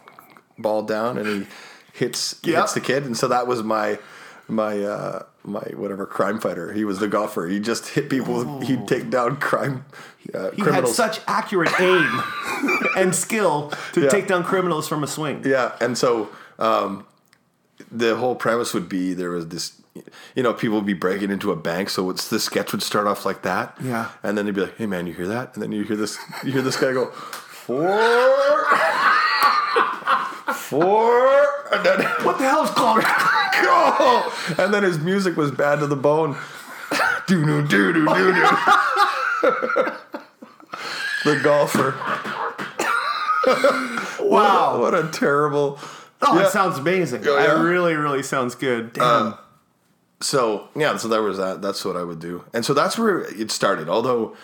ball 0.58 0.82
down, 0.82 1.18
and 1.18 1.26
he 1.26 1.46
hits 1.92 2.40
Yeah. 2.42 2.60
hits 2.60 2.72
the 2.72 2.80
kid. 2.80 3.04
And 3.04 3.16
so 3.16 3.28
that 3.28 3.46
was 3.46 3.62
my 3.62 3.98
my 4.48 4.80
uh, 4.82 5.22
my 5.46 5.60
whatever 5.76 6.06
crime 6.06 6.40
fighter. 6.40 6.72
He 6.72 6.84
was 6.84 6.98
the 6.98 7.08
golfer. 7.08 7.46
He 7.46 7.60
just 7.60 7.88
hit 7.88 8.10
people. 8.10 8.60
He'd 8.60 8.88
take 8.88 9.10
down 9.10 9.36
crime 9.36 9.84
uh, 10.34 10.50
He 10.50 10.62
had 10.62 10.88
such 10.88 11.20
accurate 11.28 11.70
aim 11.80 12.22
and 12.96 13.14
skill 13.14 13.72
to 13.92 14.02
Yeah. 14.02 14.08
take 14.08 14.26
down 14.26 14.42
criminals 14.44 14.88
from 14.88 15.04
a 15.04 15.06
swing. 15.06 15.42
Yeah, 15.44 15.76
and 15.80 15.96
so 15.96 16.28
um, 16.58 17.06
the 17.92 18.16
whole 18.16 18.34
premise 18.34 18.74
would 18.74 18.88
be 18.88 19.14
there 19.14 19.30
was 19.30 19.48
this, 19.48 19.80
you 20.34 20.42
know, 20.42 20.52
people 20.52 20.76
would 20.78 20.86
be 20.86 20.94
breaking 20.94 21.30
into 21.30 21.52
a 21.52 21.56
bank, 21.56 21.90
so 21.90 22.10
it's 22.10 22.28
the 22.28 22.40
sketch 22.40 22.72
would 22.72 22.82
start 22.82 23.06
off 23.06 23.24
like 23.24 23.42
that. 23.42 23.76
Yeah. 23.80 24.10
and 24.22 24.36
then 24.36 24.46
they'd 24.46 24.54
be 24.54 24.62
like, 24.62 24.76
"Hey, 24.76 24.86
man, 24.86 25.06
you 25.06 25.12
hear 25.14 25.28
that?" 25.28 25.54
And 25.54 25.62
then 25.62 25.70
you 25.72 25.84
hear 25.84 25.96
this, 25.96 26.18
you 26.44 26.52
hear 26.52 26.62
this 26.62 26.76
guy 26.76 26.92
go, 26.92 27.10
four, 27.12 27.78
four, 30.54 31.68
and 31.72 31.84
then 31.84 32.00
What 32.24 32.38
the 32.38 32.44
hell 32.48 32.64
is 32.64 32.70
called? 32.70 33.04
go, 33.62 34.32
and 34.64 34.72
then 34.74 34.82
his 34.82 34.98
music 34.98 35.36
was 35.36 35.50
bad 35.50 35.80
to 35.80 35.86
the 35.86 35.96
bone. 35.96 36.36
Do 37.26 37.44
do 37.44 37.66
do 37.66 37.92
do 37.92 38.04
do 38.06 38.32
do. 38.34 38.46
The 41.24 41.40
golfer. 41.42 41.94
wow. 44.24 44.80
What 44.80 44.94
a 44.94 45.08
terrible. 45.12 45.78
Oh, 46.22 46.38
Yeah. 46.38 46.46
it 46.46 46.50
sounds 46.50 46.78
amazing. 46.78 47.26
Oh, 47.26 47.36
yeah. 47.38 47.58
It 47.58 47.62
really, 47.62 47.94
really 47.94 48.22
sounds 48.22 48.54
good. 48.54 48.92
Damn. 48.92 49.34
so 50.20 50.68
yeah, 50.76 50.96
so 50.96 51.08
that 51.08 51.20
was 51.20 51.36
that. 51.38 51.62
That's 51.62 51.84
what 51.84 51.96
I 51.96 52.04
would 52.04 52.20
do, 52.20 52.44
and 52.54 52.64
so 52.64 52.72
that's 52.74 52.96
where 52.98 53.20
it 53.22 53.50
started. 53.50 53.88
Although, 53.88 54.36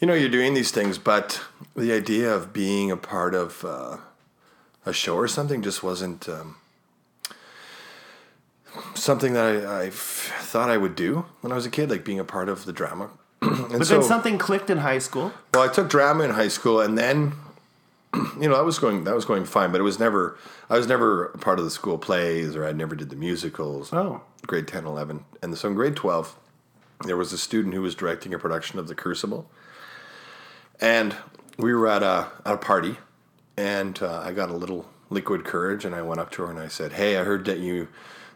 you 0.00 0.06
know, 0.06 0.14
you're 0.14 0.28
doing 0.30 0.54
these 0.54 0.70
things, 0.70 0.98
but 0.98 1.40
the 1.76 1.92
idea 1.92 2.34
of 2.34 2.52
being 2.52 2.90
a 2.90 2.96
part 2.96 3.34
of 3.34 3.64
uh, 3.64 3.98
a 4.86 4.92
show 4.92 5.14
or 5.16 5.28
something 5.28 5.62
just 5.62 5.82
wasn't 5.82 6.28
um, 6.28 6.56
something 8.94 9.32
that 9.34 9.66
I, 9.66 9.84
I 9.84 9.90
thought 9.90 10.70
I 10.70 10.76
would 10.76 10.94
do 10.94 11.26
when 11.40 11.52
I 11.52 11.54
was 11.54 11.66
a 11.66 11.70
kid, 11.70 11.90
like 11.90 12.04
being 12.04 12.20
a 12.20 12.24
part 12.24 12.48
of 12.48 12.64
the 12.64 12.72
drama. 12.72 13.10
but 13.40 13.84
so, 13.84 13.98
then 13.98 14.02
something 14.02 14.38
clicked 14.38 14.70
in 14.70 14.78
high 14.78 14.98
school. 14.98 15.32
well, 15.52 15.68
I 15.68 15.72
took 15.72 15.88
drama 15.88 16.24
in 16.24 16.30
high 16.30 16.48
school, 16.48 16.80
and 16.80 16.96
then 16.96 17.32
you 18.40 18.48
know, 18.48 18.54
I 18.54 18.62
was 18.62 18.78
going 18.78 19.04
that 19.04 19.14
was 19.14 19.24
going 19.24 19.44
fine, 19.44 19.72
but 19.72 19.80
it 19.80 19.84
was 19.84 19.98
never 19.98 20.38
I 20.68 20.76
was 20.76 20.86
never 20.86 21.26
a 21.26 21.38
part 21.38 21.58
of 21.58 21.64
the 21.64 21.70
school 21.70 21.98
plays 21.98 22.56
or 22.56 22.64
I 22.64 22.72
never 22.72 22.94
did 22.94 23.10
the 23.10 23.16
musicals. 23.16 23.92
Oh. 23.92 24.22
grade 24.46 24.68
10, 24.68 24.86
11. 24.86 25.24
And 25.42 25.56
so 25.58 25.68
in 25.68 25.74
grade 25.74 25.96
12, 25.96 26.34
there 27.04 27.16
was 27.16 27.32
a 27.32 27.38
student 27.38 27.74
who 27.74 27.82
was 27.82 27.94
directing 27.94 28.32
a 28.32 28.38
production 28.38 28.78
of 28.78 28.88
The 28.88 28.94
Crucible. 28.94 29.50
And 30.80 31.14
we 31.58 31.74
were 31.74 31.88
at 31.88 32.02
a, 32.02 32.28
at 32.44 32.54
a 32.54 32.56
party, 32.56 32.96
and 33.56 34.02
uh, 34.02 34.20
I 34.20 34.32
got 34.32 34.48
a 34.48 34.56
little 34.56 34.88
liquid 35.10 35.44
courage, 35.44 35.84
and 35.84 35.94
I 35.94 36.02
went 36.02 36.20
up 36.20 36.30
to 36.32 36.42
her 36.42 36.50
and 36.50 36.58
I 36.58 36.68
said, 36.68 36.92
Hey, 36.92 37.18
I 37.18 37.24
heard 37.24 37.44
that 37.44 37.58
you, 37.58 37.88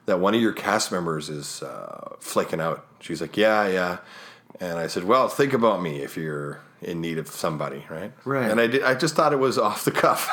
that 0.07 0.19
one 0.21 0.35
of 0.35 0.40
your 0.40 0.53
cast 0.53 0.90
members 0.90 1.29
is 1.29 1.62
uh, 1.62 2.14
flaking 2.21 2.61
out. 2.61 2.87
She's 3.01 3.21
like, 3.21 3.37
Yeah, 3.37 3.69
yeah. 3.69 3.99
And 4.61 4.79
I 4.79 4.87
said, 4.87 5.05
Well, 5.05 5.29
think 5.29 5.53
about 5.53 5.83
me 5.83 6.01
if 6.01 6.16
you're 6.16 6.61
in 6.83 7.01
need 7.01 7.19
of 7.19 7.29
somebody, 7.29 7.85
right? 7.90 8.12
Right. 8.25 8.51
And 8.51 8.61
I 8.61 8.66
did. 8.66 8.83
I 8.83 8.95
just 8.95 9.14
thought 9.14 9.33
it 9.33 9.38
was 9.38 9.59
off 9.59 9.85
the 9.85 9.90
cuff, 9.90 10.31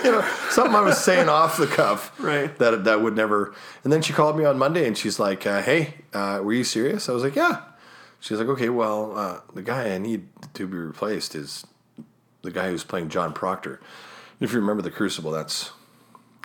you 0.04 0.10
know, 0.12 0.22
something 0.50 0.74
I 0.74 0.80
was 0.80 1.02
saying 1.02 1.28
off 1.28 1.56
the 1.56 1.66
cuff, 1.66 2.12
Right. 2.20 2.56
That 2.58 2.84
that 2.84 3.00
would 3.02 3.16
never. 3.16 3.54
And 3.82 3.92
then 3.92 4.02
she 4.02 4.12
called 4.12 4.36
me 4.38 4.44
on 4.44 4.58
Monday, 4.58 4.86
and 4.86 4.96
she's 4.96 5.18
like, 5.18 5.46
uh, 5.46 5.62
"Hey, 5.62 5.94
uh, 6.12 6.40
were 6.42 6.52
you 6.52 6.64
serious?" 6.64 7.08
I 7.08 7.12
was 7.12 7.22
like, 7.22 7.36
"Yeah." 7.36 7.62
She's 8.20 8.38
like, 8.38 8.48
"Okay, 8.48 8.70
well, 8.70 9.16
uh, 9.16 9.40
the 9.54 9.62
guy 9.62 9.94
I 9.94 9.98
need 9.98 10.28
to 10.54 10.66
be 10.66 10.76
replaced 10.78 11.34
is 11.34 11.66
the 12.42 12.50
guy 12.50 12.68
who's 12.70 12.84
playing 12.84 13.08
John 13.08 13.32
Proctor. 13.32 13.80
If 14.40 14.52
you 14.52 14.60
remember 14.60 14.82
the 14.82 14.90
Crucible, 14.90 15.30
that's 15.30 15.70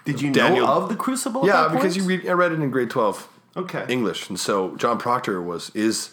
Did 0.06 0.22
you 0.22 0.32
Daniel- 0.32 0.66
know 0.66 0.74
of 0.74 0.90
the 0.90 0.96
Crucible? 0.96 1.46
yeah, 1.46 1.68
because 1.72 1.96
you 1.98 2.04
read, 2.04 2.28
I 2.28 2.32
read 2.34 2.52
it 2.52 2.60
in 2.60 2.70
grade 2.72 2.90
twelve 2.90 3.28
Okay. 3.58 3.86
English, 3.90 4.30
and 4.30 4.40
so 4.40 4.76
John 4.78 4.98
Proctor 4.98 5.42
was 5.42 5.72
is, 5.74 6.12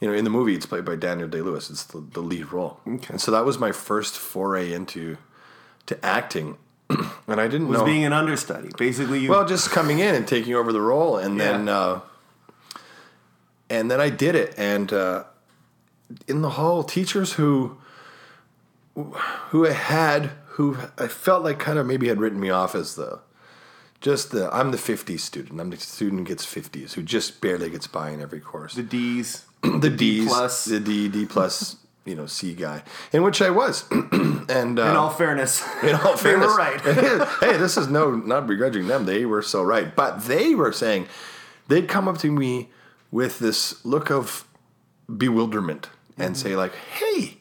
you 0.00 0.08
know, 0.08 0.14
in 0.14 0.24
the 0.24 0.30
movie 0.30 0.54
it's 0.54 0.66
played 0.66 0.84
by 0.84 0.96
Daniel 0.96 1.28
Day 1.28 1.40
Lewis. 1.40 1.70
It's 1.70 1.84
the, 1.84 2.00
the 2.00 2.20
lead 2.20 2.52
role, 2.52 2.80
Okay. 2.86 3.08
and 3.10 3.20
so 3.20 3.30
that 3.32 3.44
was 3.44 3.58
my 3.58 3.72
first 3.72 4.16
foray 4.16 4.72
into 4.72 5.16
to 5.86 6.04
acting, 6.04 6.56
and 7.26 7.40
I 7.40 7.48
didn't 7.48 7.68
was 7.68 7.80
know 7.80 7.84
being 7.84 8.04
an 8.04 8.12
understudy. 8.12 8.70
Basically, 8.78 9.20
you. 9.20 9.30
well, 9.30 9.46
just 9.46 9.70
coming 9.70 9.98
in 9.98 10.14
and 10.14 10.26
taking 10.28 10.54
over 10.54 10.72
the 10.72 10.80
role, 10.80 11.16
and 11.16 11.40
then 11.40 11.68
uh, 11.68 12.00
and 13.70 13.90
then 13.90 14.00
I 14.00 14.10
did 14.10 14.34
it, 14.34 14.54
and 14.56 14.92
uh, 14.92 15.24
in 16.26 16.42
the 16.42 16.50
hall, 16.50 16.84
teachers 16.84 17.32
who 17.34 17.78
who 19.50 19.64
had 19.64 20.30
who 20.58 20.76
I 20.98 21.06
felt 21.06 21.44
like 21.44 21.60
kind 21.60 21.78
of 21.78 21.86
maybe 21.86 22.08
had 22.08 22.18
written 22.18 22.40
me 22.40 22.50
off 22.50 22.74
as 22.74 22.96
the 22.96 23.20
just 24.00 24.32
the 24.32 24.52
I'm 24.52 24.72
the 24.72 24.76
50s 24.76 25.20
student. 25.20 25.60
I'm 25.60 25.70
the 25.70 25.76
student 25.76 26.18
who 26.18 26.24
gets 26.26 26.44
50s 26.44 26.94
who 26.94 27.02
just 27.04 27.40
barely 27.40 27.70
gets 27.70 27.86
by 27.86 28.10
in 28.10 28.20
every 28.20 28.40
course. 28.40 28.74
the 28.74 28.82
D's. 28.82 29.44
the 29.62 29.88
D's, 29.88 30.26
plus. 30.26 30.64
the 30.64 30.80
D, 30.80 31.08
D 31.08 31.26
plus, 31.26 31.76
you 32.04 32.16
know 32.16 32.26
C 32.26 32.54
guy, 32.54 32.82
in 33.12 33.22
which 33.22 33.40
I 33.40 33.50
was, 33.50 33.84
and 33.90 34.78
uh, 34.80 34.82
In 34.82 34.96
all 34.96 35.10
fairness, 35.10 35.62
in 35.84 35.94
all 35.94 36.14
they 36.16 36.22
fairness, 36.22 36.48
were 36.48 36.56
right. 36.56 36.80
hey, 37.40 37.56
this 37.56 37.76
is 37.76 37.86
no 37.86 38.16
not 38.16 38.48
begrudging 38.48 38.88
them. 38.88 39.06
They 39.06 39.26
were 39.26 39.42
so 39.42 39.62
right, 39.62 39.94
but 39.94 40.24
they 40.24 40.56
were 40.56 40.72
saying 40.72 41.06
they'd 41.68 41.88
come 41.88 42.08
up 42.08 42.18
to 42.18 42.32
me 42.32 42.70
with 43.12 43.38
this 43.38 43.84
look 43.84 44.10
of 44.10 44.44
bewilderment 45.16 45.88
and 46.16 46.36
say 46.36 46.56
like, 46.56 46.74
"Hey, 46.74 47.38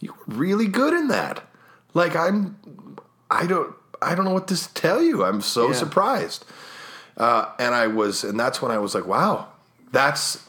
you 0.00 0.12
were 0.12 0.34
really 0.36 0.66
good 0.68 0.92
in 0.92 1.08
that." 1.08 1.46
Like 1.94 2.16
I'm, 2.16 2.56
I 3.30 3.46
don't, 3.46 3.74
I 4.00 4.14
don't 4.14 4.24
know 4.24 4.32
what 4.32 4.48
to 4.48 4.74
tell 4.74 5.02
you. 5.02 5.24
I'm 5.24 5.40
so 5.40 5.68
Yeah. 5.68 5.74
surprised, 5.74 6.44
uh, 7.16 7.46
and 7.58 7.74
I 7.74 7.86
was, 7.86 8.24
and 8.24 8.38
that's 8.40 8.60
when 8.62 8.70
I 8.72 8.78
was 8.78 8.94
like, 8.94 9.06
"Wow, 9.06 9.48
that's 9.92 10.48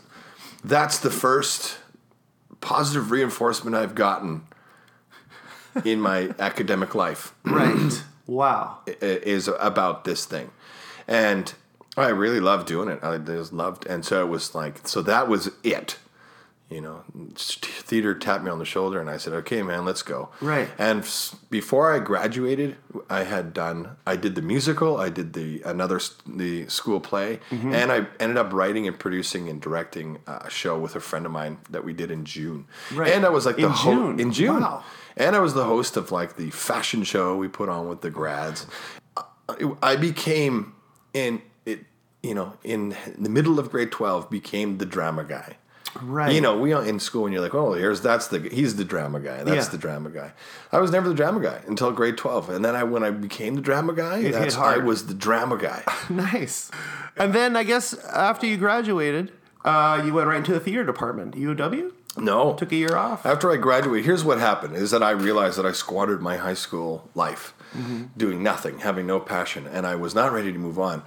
that's 0.64 1.00
the 1.00 1.12
first 1.12 1.78
positive 2.62 3.12
reinforcement 3.12 3.76
I've 3.76 3.96
gotten." 3.96 4.44
In 5.86 6.00
my 6.00 6.30
academic 6.40 6.94
life, 6.94 7.34
right. 7.44 8.04
Wow. 8.28 8.78
is 9.02 9.48
about 9.48 10.04
this 10.06 10.24
thing, 10.26 10.52
and 11.08 11.52
I 11.98 12.10
really 12.10 12.40
loved 12.40 12.68
doing 12.68 12.90
it. 12.90 13.00
I 13.04 13.18
just 13.18 13.52
loved, 13.54 13.88
and 13.88 14.06
so 14.06 14.24
it 14.24 14.30
was 14.30 14.54
like, 14.54 14.88
so 14.88 15.02
that 15.02 15.28
was 15.28 15.50
it. 15.64 15.98
You 16.74 16.82
know, 16.82 17.04
theater 17.36 18.16
tapped 18.16 18.44
me 18.44 18.50
on 18.50 18.58
the 18.58 18.66
shoulder, 18.66 19.00
and 19.00 19.08
I 19.10 19.18
said, 19.18 19.34
"Okay, 19.34 19.62
man, 19.62 19.86
let's 19.86 20.02
go." 20.02 20.30
Right. 20.42 20.68
And 20.80 21.08
before 21.52 21.94
I 21.94 22.00
graduated, 22.00 22.78
I 23.10 23.24
had 23.24 23.54
done. 23.54 23.96
I 24.08 24.16
did 24.16 24.34
the 24.34 24.42
musical. 24.42 24.98
I 24.98 25.10
did 25.10 25.34
the 25.34 25.62
another 25.64 26.00
the 26.26 26.68
school 26.70 27.00
play, 27.00 27.40
Mm-hmm. 27.52 27.74
and 27.76 27.92
I 27.92 28.08
ended 28.20 28.38
up 28.38 28.52
writing 28.54 28.88
and 28.88 28.98
producing 28.98 29.50
and 29.50 29.62
directing 29.62 30.18
a 30.26 30.50
show 30.50 30.80
with 30.80 30.96
a 30.96 31.00
friend 31.00 31.26
of 31.28 31.32
mine 31.32 31.60
that 31.70 31.84
we 31.86 31.94
did 31.94 32.10
in 32.10 32.26
June. 32.26 32.66
Right. 32.92 33.12
And 33.14 33.24
I 33.26 33.30
was 33.30 33.46
like 33.46 33.58
the 33.58 33.66
In 33.66 33.70
ho- 33.70 33.92
June? 33.94 34.20
in 34.20 34.32
June. 34.34 34.62
Wow. 34.62 34.84
And 35.16 35.36
I 35.36 35.40
was 35.40 35.54
the 35.54 35.66
host 35.66 35.96
of 35.96 36.12
like 36.12 36.38
the 36.38 36.50
fashion 36.50 37.04
show 37.04 37.36
we 37.38 37.48
put 37.48 37.70
on 37.70 37.88
with 37.88 38.02
the 38.02 38.10
grads. 38.10 38.66
I- 39.16 39.74
I 39.84 39.96
became 39.96 40.74
in 41.14 41.42
it, 41.68 41.86
you 42.24 42.34
know, 42.34 42.54
in 42.64 42.96
the 43.18 43.30
middle 43.30 43.60
of 43.60 43.70
grade 43.70 43.92
twelve, 43.92 44.30
became 44.32 44.80
the 44.80 44.86
drama 44.88 45.24
guy. 45.24 45.58
Right. 46.02 46.34
You 46.34 46.42
know, 46.42 46.58
we 46.58 46.74
are 46.74 46.84
in 46.84 47.00
school 47.00 47.26
and 47.26 47.34
you're 47.34 47.42
like, 47.42 47.54
oh, 47.54 47.74
here's 47.74 48.02
that's 48.02 48.28
the 48.28 48.40
he's 48.40 48.76
the 48.76 48.84
drama 48.86 49.20
guy. 49.20 49.44
That's 49.44 49.68
Yeah. 49.68 49.72
the 49.72 49.78
drama 49.78 50.10
guy. 50.10 50.32
I 50.72 50.80
was 50.80 50.92
never 50.92 51.08
the 51.08 51.16
drama 51.16 51.40
guy 51.40 51.62
until 51.68 51.92
grade 51.92 52.18
twelve, 52.18 52.50
and 52.50 52.66
then 52.66 52.76
I 52.76 52.84
when 52.84 53.04
I 53.04 53.12
became 53.12 53.56
the 53.56 53.62
drama 53.62 53.94
guy, 53.94 54.22
hit 54.22 54.34
that's. 54.34 54.56
I 54.58 54.78
was 54.78 55.06
the 55.08 55.14
drama 55.14 55.58
guy. 55.58 55.84
Nice. 56.10 56.72
And 57.16 57.34
then 57.34 57.56
I 57.56 57.64
guess 57.64 57.94
after 58.06 58.46
you 58.48 58.58
graduated, 58.58 59.32
uh, 59.64 60.02
you 60.04 60.14
went 60.14 60.28
right 60.28 60.38
into 60.38 60.52
the 60.54 60.60
theater 60.60 60.84
department. 60.84 61.36
UW 61.36 61.92
No, 62.18 62.54
took 62.56 62.72
a 62.72 62.76
year 62.76 62.96
off. 62.96 63.26
After 63.26 63.52
I 63.52 63.58
graduated, 63.58 64.06
here's 64.06 64.24
what 64.24 64.40
happened: 64.40 64.76
is 64.76 64.90
that 64.92 65.04
I 65.04 65.12
realized 65.12 65.58
that 65.60 65.66
I 65.66 65.72
squandered 65.74 66.22
my 66.22 66.38
high 66.38 66.54
school 66.56 67.10
life, 67.16 67.54
doing 68.18 68.42
nothing, 68.44 68.80
having 68.80 69.06
no 69.06 69.20
passion, 69.20 69.68
and 69.68 69.86
I 69.86 69.96
was 69.96 70.14
not 70.16 70.32
ready 70.34 70.52
to 70.52 70.58
move 70.60 70.80
on. 70.80 71.04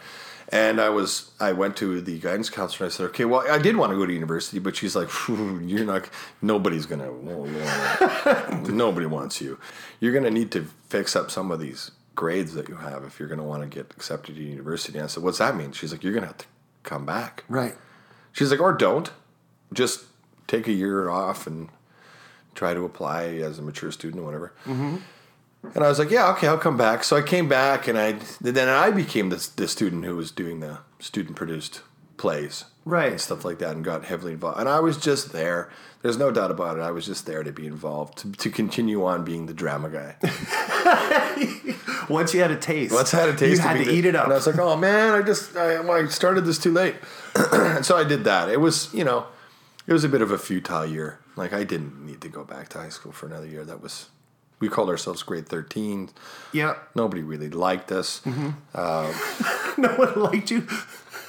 And 0.51 0.81
I 0.81 0.91
was, 0.91 1.33
I 1.41 1.53
went 1.53 1.77
to 1.79 2.01
the 2.01 2.19
guidance 2.21 2.51
counselor. 2.51 2.87
and 2.87 2.93
I 2.93 2.97
said, 2.97 3.07
"Okay, 3.07 3.25
well, 3.25 3.45
I 3.51 3.59
did 3.59 3.77
want 3.77 3.91
to 3.91 3.97
go 3.97 4.07
to 4.07 4.13
university, 4.13 4.61
but 4.61 4.77
she's 4.77 4.95
like, 4.95 5.09
you're 5.29 5.85
not. 5.85 6.09
Nobody's 6.41 6.87
gonna. 6.87 7.11
nobody 8.71 9.07
wants 9.07 9.41
you. 9.41 9.59
You're 9.99 10.13
gonna 10.13 10.31
need 10.31 10.53
to 10.53 10.67
fix 10.89 11.17
up 11.17 11.31
some 11.31 11.51
of 11.51 11.59
these 11.59 11.91
grades 12.15 12.55
that 12.55 12.69
you 12.69 12.77
have 12.77 13.03
if 13.05 13.19
you're 13.19 13.29
gonna 13.29 13.43
want 13.43 13.63
to 13.63 13.69
get 13.69 13.93
accepted 13.97 14.37
to 14.37 14.43
university." 14.43 14.99
And 14.99 15.05
I 15.05 15.09
said, 15.09 15.23
"What's 15.25 15.39
that 15.39 15.57
mean?" 15.57 15.73
She's 15.73 15.91
like, 15.91 16.05
"You're 16.05 16.15
gonna 16.15 16.27
have 16.29 16.39
to 16.39 16.47
come 16.85 17.05
back." 17.05 17.43
Right. 17.49 17.75
She's 18.33 18.51
like, 18.51 18.61
or 18.61 18.73
don't. 18.73 19.11
Just 19.73 20.05
take 20.47 20.69
a 20.69 20.73
year 20.73 21.09
off 21.09 21.47
and 21.47 21.71
try 22.55 22.73
to 22.75 22.85
apply 22.85 23.25
as 23.39 23.59
a 23.59 23.63
mature 23.63 23.91
student 23.91 24.23
or 24.23 24.27
whatever. 24.27 24.53
Mm-hmm. 24.65 24.99
And 25.75 25.85
I 25.85 25.89
was 25.89 25.99
like, 25.99 26.11
yeah, 26.11 26.31
okay, 26.33 26.47
I'll 26.49 26.59
come 26.59 26.77
back. 26.77 27.05
So 27.05 27.17
I 27.17 27.23
came 27.23 27.49
back, 27.49 27.89
and 27.89 27.99
I 27.99 28.19
then 28.41 28.69
I 28.69 28.91
became 28.91 29.29
the, 29.31 29.49
the 29.57 29.69
student 29.69 30.05
who 30.05 30.17
was 30.17 30.31
doing 30.31 30.61
the 30.61 30.79
student 30.99 31.37
produced 31.37 31.83
plays, 32.17 32.65
Right. 32.87 33.13
and 33.13 33.21
stuff 33.21 33.45
like 33.45 33.59
that, 33.59 33.73
and 33.77 33.85
got 33.85 34.05
heavily 34.07 34.33
involved. 34.33 34.59
And 34.59 34.69
I 34.69 34.81
was 34.81 34.97
just 34.97 35.33
there. 35.33 35.71
There's 36.03 36.17
no 36.17 36.31
doubt 36.31 36.51
about 36.51 36.79
it. 36.79 36.81
I 36.83 36.91
was 36.93 37.05
just 37.05 37.27
there 37.27 37.43
to 37.43 37.53
be 37.53 37.67
involved, 37.67 38.19
to, 38.19 38.33
to 38.33 38.51
continue 38.51 39.05
on 39.05 39.25
being 39.25 39.47
the 39.47 39.53
drama 39.55 39.91
guy. 39.91 40.17
Once 42.09 42.33
you 42.33 42.41
had 42.41 42.51
a 42.51 42.57
taste. 42.57 42.95
Once 42.95 43.13
I 43.13 43.21
had 43.21 43.29
a 43.31 43.37
taste, 43.37 43.61
You 43.61 43.69
had 43.69 43.85
to 43.85 43.91
eat 43.93 44.03
the- 44.03 44.09
it 44.11 44.17
up. 44.17 44.25
And 44.25 44.33
I 44.33 44.37
was 44.37 44.47
like, 44.47 44.59
oh 44.59 44.77
man, 44.77 45.13
I 45.15 45.23
just 45.23 45.57
I, 45.57 45.77
I 45.87 46.07
started 46.07 46.45
this 46.45 46.59
too 46.59 46.73
late, 46.73 46.95
and 47.35 47.85
so 47.85 47.97
I 47.97 48.05
did 48.05 48.25
that. 48.25 48.49
It 48.49 48.61
was 48.61 48.93
you 48.95 49.05
know, 49.05 49.27
it 49.87 49.93
was 49.93 50.05
a 50.05 50.09
bit 50.09 50.23
of 50.23 50.31
a 50.31 50.39
futile 50.39 50.87
year. 50.87 51.19
Like 51.35 51.53
I 51.53 51.65
didn't 51.65 52.05
need 52.07 52.21
to 52.23 52.29
go 52.29 52.45
back 52.45 52.69
to 52.71 52.79
high 52.79 52.89
school 52.91 53.13
for 53.13 53.27
another 53.27 53.47
year. 53.47 53.65
That 53.65 53.83
was 53.83 54.09
we 54.61 54.69
called 54.69 54.89
ourselves 54.89 55.23
grade 55.23 55.49
thirteen. 55.49 56.11
yeah. 56.53 56.75
Nobody 56.95 57.23
really 57.23 57.51
liked 57.51 57.93
us. 57.93 58.23
No 59.79 59.91
one 59.97 60.15
liked 60.19 60.51
you. 60.51 60.67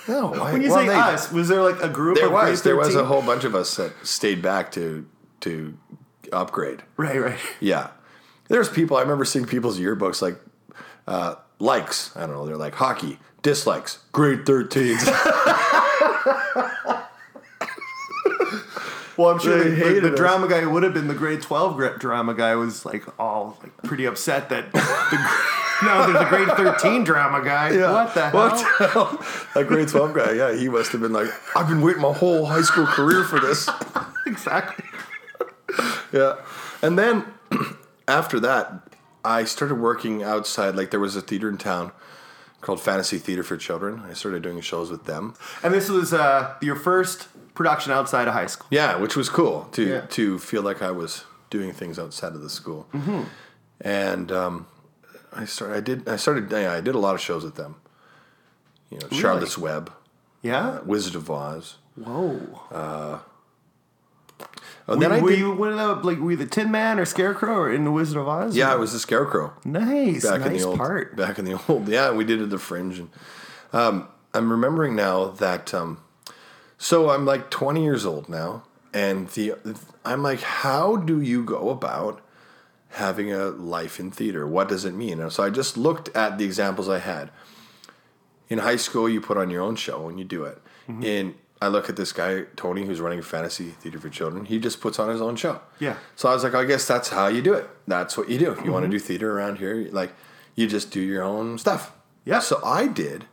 No, 0.08 0.34
I- 0.34 0.54
When 0.54 0.62
you 0.62 0.70
well, 0.70 0.80
say 0.80 0.88
they- 0.88 0.96
us, 0.96 1.32
was 1.34 1.50
there 1.50 1.62
like 1.62 1.82
a 1.84 1.90
group 1.90 2.16
there 2.16 2.28
of 2.28 2.32
was 2.32 2.62
there 2.64 2.78
was 2.78 2.96
a 2.96 3.04
whole 3.04 3.22
bunch 3.22 3.44
of 3.44 3.56
us 3.56 3.76
that 3.76 3.92
stayed 4.04 4.42
back 4.42 4.72
to 4.74 5.06
to 5.42 5.78
upgrade. 6.32 6.82
Right, 6.96 7.20
right. 7.22 7.38
Yeah. 7.60 7.90
There's 8.48 8.70
people, 8.70 8.96
I 8.96 9.02
remember 9.02 9.26
seeing 9.26 9.46
people's 9.46 9.78
yearbooks 9.78 10.22
like 10.22 10.40
uh, 11.08 11.36
likes. 11.60 12.16
I 12.16 12.22
don't 12.22 12.32
know. 12.32 12.46
They're 12.46 12.56
like 12.56 12.76
hockey, 12.76 13.20
dislikes, 13.42 14.00
grade 14.14 14.46
13s. 14.46 15.04
Well, 19.18 19.30
I'm 19.30 19.40
sure 19.40 19.58
They 19.58 19.70
the, 19.72 19.76
the, 19.76 19.76
hated 19.76 20.04
the 20.04 20.14
us. 20.14 20.18
drama 20.18 20.48
guy 20.48 20.66
would 20.66 20.84
have 20.84 20.94
been 20.94 21.08
the 21.08 21.14
grade 21.16 21.42
12 21.42 21.76
gra- 21.76 21.98
drama 21.98 22.34
guy 22.34 22.56
was 22.56 22.86
like 22.86 23.04
all 23.20 23.58
like 23.62 23.76
pretty 23.84 24.06
upset 24.06 24.50
that 24.50 24.72
the, 24.72 24.80
no, 25.84 26.12
there's 26.12 26.26
a 26.26 26.30
grade 26.30 26.48
13 26.56 27.04
drama 27.04 27.44
guy. 27.44 27.72
What 27.76 28.14
the 28.14 28.30
hell? 28.30 28.34
What 28.50 28.66
the 28.80 28.88
hell? 28.88 29.26
That 29.56 29.68
grade 29.68 29.88
12 29.88 30.14
guy, 30.14 30.32
yeah, 30.34 30.56
he 30.56 30.70
must 30.70 30.92
have 30.92 31.02
been 31.02 31.14
like, 31.14 31.30
I've 31.56 31.68
been 31.68 31.82
waiting 31.82 32.02
my 32.02 32.14
whole 32.14 32.46
high 32.46 32.62
school 32.62 32.86
career 32.86 33.24
for 33.24 33.40
this. 33.40 33.68
Exactly. 34.28 34.84
Yeah. 36.12 36.36
And 36.82 37.00
then 37.00 37.26
after 38.10 38.40
that, 38.42 38.90
I 39.24 39.46
started 39.46 39.76
working 39.76 40.22
outside. 40.22 40.76
Like 40.76 40.92
there 40.92 41.00
was 41.00 41.16
a 41.16 41.22
theater 41.22 41.48
in 41.50 41.58
town 41.58 41.94
called 42.60 42.82
Fantasy 42.82 43.20
Theater 43.20 43.44
for 43.44 43.56
Children. 43.56 44.02
I 44.10 44.12
started 44.14 44.44
doing 44.44 44.60
shows 44.62 44.90
with 44.92 45.06
them. 45.06 45.34
And 45.64 45.74
this 45.74 45.90
was 45.90 46.14
uh, 46.14 46.56
your 46.62 46.76
first 46.76 47.28
production 47.58 47.92
outside 47.92 48.28
of 48.28 48.34
high 48.34 48.46
school. 48.48 48.68
Yeah, 48.70 48.96
which 48.98 49.16
was 49.18 49.28
cool 49.30 49.66
to 49.74 49.82
Yeah. 49.84 50.02
to 50.18 50.38
feel 50.40 50.62
like 50.62 50.82
I 50.82 50.92
was 50.92 51.26
doing 51.50 51.74
things 51.74 51.98
outside 52.00 52.34
of 52.34 52.42
the 52.42 52.50
school. 52.50 52.88
And 53.82 54.32
um, 54.32 54.68
I 55.34 55.46
started. 55.46 55.76
I 55.76 55.82
did. 55.82 56.08
I 56.10 56.16
started. 56.18 56.52
Yeah, 56.52 56.72
I 56.74 56.82
did 56.82 56.96
a 56.96 57.00
lot 57.00 57.16
of 57.16 57.22
shows 57.22 57.44
with 57.44 57.56
them. 57.56 57.76
You 58.90 59.00
know, 59.00 59.08
Charlotte's 59.12 59.58
Web, 59.58 59.92
Yeah. 60.42 60.80
Wizard 60.86 61.16
of 61.16 61.30
Oz. 61.30 61.76
Whoa. 61.96 62.40
And 64.90 65.00
were, 65.00 65.02
then 65.02 65.12
I 65.12 65.20
were 65.22 65.30
did, 65.32 65.40
you 65.40 65.52
one 65.52 65.74
of 65.74 65.78
the, 65.78 66.08
like 66.08 66.18
were 66.20 66.32
you 66.32 66.38
the 66.38 66.46
Tin 66.46 66.72
Man 66.72 66.98
or 67.00 67.04
Scarecrow 67.06 67.56
or 67.56 67.74
in 67.74 67.84
the 67.84 67.92
Wizard 67.92 68.18
of 68.18 68.28
Oz? 68.28 68.56
Yeah, 68.56 68.72
I 68.72 68.76
was 68.76 68.94
the 68.94 69.00
Scarecrow. 69.00 69.52
Nice. 69.66 70.24
back 70.24 70.40
nice 70.42 70.48
in 70.50 70.54
the 70.58 70.64
old 70.64 70.78
part. 70.78 71.16
back 71.18 71.38
in 71.40 71.44
the 71.46 71.60
old 71.68 71.90
yeah 71.90 72.12
we 72.12 72.24
did 72.24 72.40
it 72.40 72.44
at 72.44 72.50
the 72.50 72.58
fringe 72.58 72.98
and 73.00 73.10
um, 73.74 74.08
i'm 74.34 74.50
remembering 74.50 74.96
now 74.96 75.26
that 75.26 75.74
um, 75.74 76.00
so 76.78 77.10
i'm 77.10 77.26
like 77.26 77.50
20 77.50 77.84
years 77.84 78.06
old 78.06 78.30
now 78.30 78.64
and 78.94 79.28
the 79.30 79.54
i'm 80.06 80.22
like 80.24 80.42
how 80.42 80.96
do 80.96 81.22
you 81.22 81.44
go 81.44 81.70
about 81.70 82.22
having 82.90 83.32
a 83.34 83.46
life 83.48 84.00
in 84.00 84.10
theater 84.12 84.48
what 84.48 84.68
does 84.70 84.86
it 84.86 84.94
mean 84.94 85.20
and 85.20 85.32
so 85.32 85.44
i 85.44 85.50
just 85.50 85.78
looked 85.78 86.10
at 86.16 86.38
the 86.38 86.46
examples 86.46 86.88
i 86.88 87.00
had 87.00 87.30
in 88.50 88.60
high 88.60 88.76
school 88.78 89.10
you 89.10 89.20
put 89.20 89.38
on 89.38 89.50
your 89.50 89.62
own 89.62 89.76
show 89.76 90.08
and 90.10 90.18
you 90.20 90.26
do 90.26 90.44
it 90.44 90.60
Mm-hmm. 90.88 91.04
in 91.04 91.36
i 91.62 91.68
look 91.68 91.90
at 91.90 91.98
this 91.98 92.14
guy 92.14 92.44
tony 92.56 92.86
who's 92.86 93.02
running 93.02 93.22
fantasy 93.22 93.72
theater 93.72 94.00
for 94.00 94.08
children 94.10 94.46
he 94.46 94.58
just 94.58 94.80
puts 94.80 95.00
on 95.00 95.10
his 95.10 95.20
own 95.22 95.36
show 95.36 95.60
Yeah. 95.80 95.98
so 96.16 96.30
I 96.30 96.34
was 96.34 96.46
like, 96.46 96.54
I 96.56 96.64
guess 96.64 96.88
that's 96.88 97.10
how 97.10 97.28
you 97.28 97.42
do 97.42 97.54
it. 97.54 97.68
That's 97.88 98.18
what 98.18 98.30
you 98.30 98.38
do. 98.40 98.52
If 98.54 98.64
you 98.64 98.72
want 98.72 98.84
to 98.84 98.88
Mm-hmm. 98.88 98.92
do 98.92 99.00
theater 99.00 99.38
around 99.38 99.58
here, 99.58 99.90
like 99.92 100.14
you 100.56 100.66
just 100.66 100.92
do 100.92 101.02
your 101.02 101.24
own 101.24 101.58
stuff. 101.58 101.92
Yeah. 102.24 102.40
So 102.40 102.62
I 102.64 102.88
did. 102.88 103.26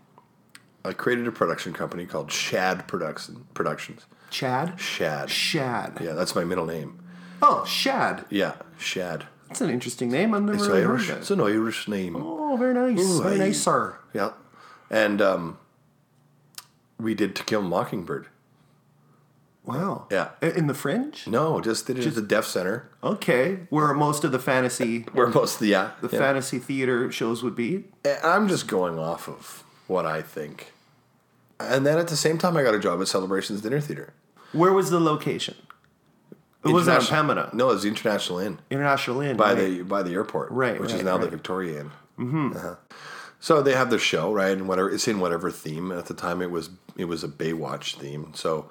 I 0.85 0.93
created 0.93 1.27
a 1.27 1.33
production 1.33 1.73
company 1.73 2.05
called 2.07 2.31
Shad 2.31 2.87
Production 2.87 3.47
Productions. 3.55 4.05
Chad? 4.31 4.79
Shad. 4.79 5.31
Shad. 5.31 5.99
Yeah, 6.01 6.13
that's 6.13 6.35
my 6.35 6.45
middle 6.45 6.67
name. 6.67 7.01
Oh, 7.41 7.65
Shad. 7.65 8.25
Yeah, 8.31 8.55
Shad. 8.79 9.27
That's 9.49 9.61
an 9.61 9.71
interesting 9.71 10.11
name. 10.11 10.35
I've 10.35 10.43
never 10.43 10.59
It's 10.59 10.67
really 10.67 10.83
Irish. 10.83 11.09
heard 11.09 11.19
It's 11.19 11.31
an 11.31 11.41
Irish 11.41 11.89
name. 11.89 12.17
Oh, 12.17 12.57
very 12.57 12.75
nice. 12.75 13.01
Ooh, 13.01 13.23
very 13.23 13.39
nice, 13.39 13.61
sir. 13.63 13.97
Yeah. 14.13 14.33
And 14.91 15.23
um, 15.23 15.59
we 16.99 17.15
did 17.15 17.35
To 17.37 17.45
Kill 17.45 17.61
a 17.61 17.63
Mockingbird. 17.63 18.27
Wow. 19.65 20.07
Yeah. 20.11 20.31
I- 20.43 20.47
In 20.51 20.67
the 20.67 20.75
Fringe? 20.75 21.27
No, 21.27 21.61
just 21.61 21.87
did 21.87 21.99
it 21.99 22.07
at 22.07 22.15
the 22.15 22.23
Deaf 22.23 22.45
Center, 22.45 22.91
Okay. 23.03 23.61
Where 23.71 23.95
most 23.95 24.25
of 24.25 24.33
the 24.33 24.39
fantasy 24.39 25.01
where 25.13 25.29
most 25.29 25.55
of 25.55 25.61
the 25.61 25.69
yeah, 25.69 25.93
the 26.03 26.09
yeah. 26.11 26.19
fantasy 26.19 26.59
theater 26.59 27.11
shows 27.11 27.43
would 27.43 27.55
be. 27.57 27.85
I'm 28.23 28.49
just 28.49 28.67
going 28.69 28.99
off 28.99 29.29
of 29.29 29.65
what 29.87 30.05
I 30.05 30.21
think. 30.21 30.73
And 31.61 31.87
then 31.87 31.99
at 31.99 32.09
the 32.09 32.17
same 32.17 32.39
time, 32.39 32.57
I 32.57 32.63
got 32.63 32.75
a 32.75 32.79
job 32.81 33.01
at 33.01 33.09
Celebrations 33.09 33.61
Dinner 33.61 33.81
Theater. 33.81 34.13
Where 34.53 34.73
was 34.73 34.91
the 34.91 35.01
location? 35.01 35.55
It 36.65 36.73
wasn't 36.73 36.99
on 36.99 37.05
Pembina. 37.05 37.53
No, 37.53 37.71
it 37.71 37.75
was 37.75 37.83
the 37.83 37.89
International 37.89 38.39
Inn 38.39 38.59
International 38.71 39.21
Inn. 39.21 39.37
by 39.37 39.53
right. 39.53 39.57
the 39.57 39.83
by 39.83 40.03
the 40.03 40.15
airport, 40.15 40.51
Right, 40.51 40.81
Which 40.81 40.91
is 40.91 40.97
right, 40.97 41.05
now 41.05 41.17
the 41.19 41.25
right. 41.25 41.31
Victoria 41.31 41.81
Inn. 41.81 41.91
Mm-hmm. 42.19 42.59
So 43.39 43.61
they 43.61 43.75
have 43.75 43.91
their 43.91 43.99
show, 43.99 44.33
right? 44.33 44.57
And 44.57 44.67
whatever 44.67 44.91
it's 44.91 45.07
in 45.07 45.21
whatever 45.21 45.51
theme. 45.51 45.93
At 45.93 46.07
the 46.07 46.15
time, 46.15 46.41
it 46.41 46.51
was 46.51 46.71
it 46.97 47.05
was 47.05 47.23
a 47.23 47.29
Baywatch 47.29 47.97
theme. 47.97 48.33
So, 48.35 48.71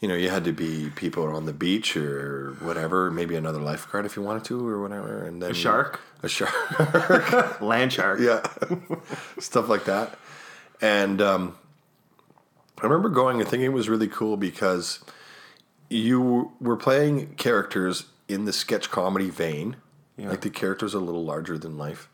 you 0.00 0.08
know, 0.08 0.14
you 0.14 0.30
had 0.30 0.44
to 0.44 0.52
be 0.52 0.90
people 0.96 1.24
on 1.36 1.44
the 1.44 1.52
beach 1.52 1.94
or 1.96 2.56
whatever. 2.60 3.10
Maybe 3.10 3.36
another 3.36 3.60
lifeguard 3.60 4.06
if 4.06 4.16
you 4.16 4.22
wanted 4.22 4.44
to, 4.44 4.66
or 4.66 4.80
whatever. 4.80 5.22
And 5.22 5.42
then 5.42 5.50
A 5.50 5.54
shark? 5.54 6.00
a 6.22 6.28
shark, 6.28 7.60
Land 7.60 7.92
shark. 7.92 8.20
yeah, 8.22 8.40
stuff 9.38 9.68
like 9.68 9.84
that. 9.84 10.18
And 10.80 11.20
um, 11.20 11.56
I 12.80 12.84
remember 12.84 13.08
going 13.08 13.40
and 13.40 13.48
thinking 13.48 13.66
it 13.66 13.74
was 13.74 13.88
really 13.88 14.08
cool 14.08 14.36
because 14.36 15.00
you 15.88 16.52
were 16.60 16.76
playing 16.76 17.34
characters 17.36 18.06
in 18.28 18.44
the 18.44 18.52
sketch 18.52 18.90
comedy 18.90 19.30
vein. 19.30 19.76
Like 20.18 20.40
the 20.40 20.48
characters 20.48 20.94
are 20.94 20.98
a 20.98 21.02
little 21.02 21.26
larger 21.26 21.58
than 21.58 21.76
life, 21.76 22.08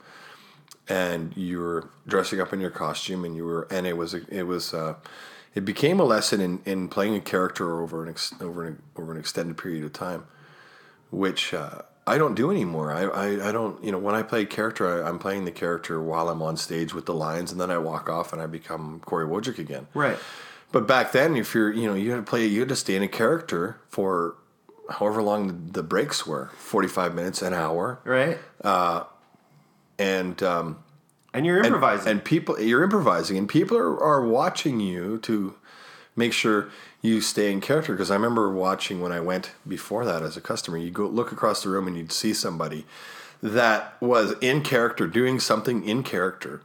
and 0.88 1.32
you 1.36 1.60
were 1.60 1.88
dressing 2.04 2.40
up 2.40 2.52
in 2.52 2.58
your 2.58 2.68
costume, 2.68 3.24
and 3.24 3.36
you 3.36 3.44
were, 3.44 3.68
and 3.70 3.86
it 3.86 3.96
was, 3.96 4.12
it 4.14 4.42
was, 4.42 4.74
uh, 4.74 4.96
it 5.54 5.64
became 5.64 6.00
a 6.00 6.04
lesson 6.04 6.40
in, 6.40 6.60
in 6.64 6.88
playing 6.88 7.14
a 7.14 7.20
character 7.20 7.80
over 7.80 8.02
an 8.02 8.08
ex, 8.08 8.34
over 8.40 8.64
an, 8.66 8.82
over 8.96 9.12
an 9.12 9.18
extended 9.20 9.56
period 9.56 9.84
of 9.84 9.92
time, 9.92 10.24
which 11.12 11.54
uh, 11.54 11.82
I 12.08 12.18
don't 12.18 12.34
do 12.34 12.50
anymore. 12.50 12.92
I, 12.92 13.02
I, 13.04 13.48
I 13.50 13.52
don't, 13.52 13.82
you 13.84 13.92
know, 13.92 13.98
when 13.98 14.16
I 14.16 14.24
play 14.24 14.42
a 14.42 14.46
character, 14.46 15.04
I, 15.04 15.08
I'm 15.08 15.20
playing 15.20 15.44
the 15.44 15.52
character 15.52 16.02
while 16.02 16.28
I'm 16.28 16.42
on 16.42 16.56
stage 16.56 16.92
with 16.92 17.06
the 17.06 17.14
lines, 17.14 17.52
and 17.52 17.60
then 17.60 17.70
I 17.70 17.78
walk 17.78 18.10
off 18.10 18.32
and 18.32 18.42
I 18.42 18.46
become 18.46 19.00
Cory 19.06 19.26
Wojcik 19.26 19.60
again. 19.60 19.86
Right. 19.94 20.18
But 20.72 20.86
back 20.86 21.12
then, 21.12 21.36
if 21.36 21.54
you're, 21.54 21.70
you 21.70 21.86
know, 21.86 21.94
you 21.94 22.10
had 22.10 22.16
to 22.16 22.22
play, 22.22 22.46
you 22.46 22.60
had 22.60 22.68
to 22.70 22.76
stay 22.76 22.96
in 22.96 23.02
a 23.02 23.08
character 23.08 23.76
for 23.88 24.36
however 24.90 25.22
long 25.22 25.46
the, 25.46 25.80
the 25.80 25.82
breaks 25.82 26.26
were 26.26 26.50
45 26.56 27.14
minutes, 27.14 27.42
an 27.42 27.52
hour. 27.54 28.00
Right. 28.04 28.38
And, 29.98 30.42
um, 30.42 30.82
And 31.34 31.46
you're 31.46 31.58
and, 31.58 31.66
improvising. 31.66 32.10
and 32.10 32.24
people, 32.24 32.60
you're 32.60 32.82
improvising, 32.82 33.36
and 33.36 33.48
people 33.48 33.76
are, 33.76 34.02
are 34.02 34.26
watching 34.26 34.80
you 34.80 35.18
to 35.18 35.54
make 36.16 36.32
sure 36.32 36.68
you 37.00 37.20
stay 37.20 37.52
in 37.52 37.60
character. 37.60 37.92
Because 37.92 38.10
I 38.10 38.14
remember 38.14 38.50
watching 38.50 39.00
when 39.00 39.12
I 39.12 39.20
went 39.20 39.52
before 39.68 40.04
that 40.04 40.22
as 40.22 40.36
a 40.36 40.40
customer, 40.40 40.78
you'd 40.78 40.94
go 40.94 41.06
look 41.06 41.32
across 41.32 41.62
the 41.62 41.68
room 41.68 41.86
and 41.86 41.96
you'd 41.96 42.12
see 42.12 42.32
somebody 42.34 42.86
that 43.42 44.00
was 44.00 44.34
in 44.40 44.62
character 44.62 45.06
doing 45.08 45.40
something 45.40 45.84
in 45.86 46.02
character 46.04 46.62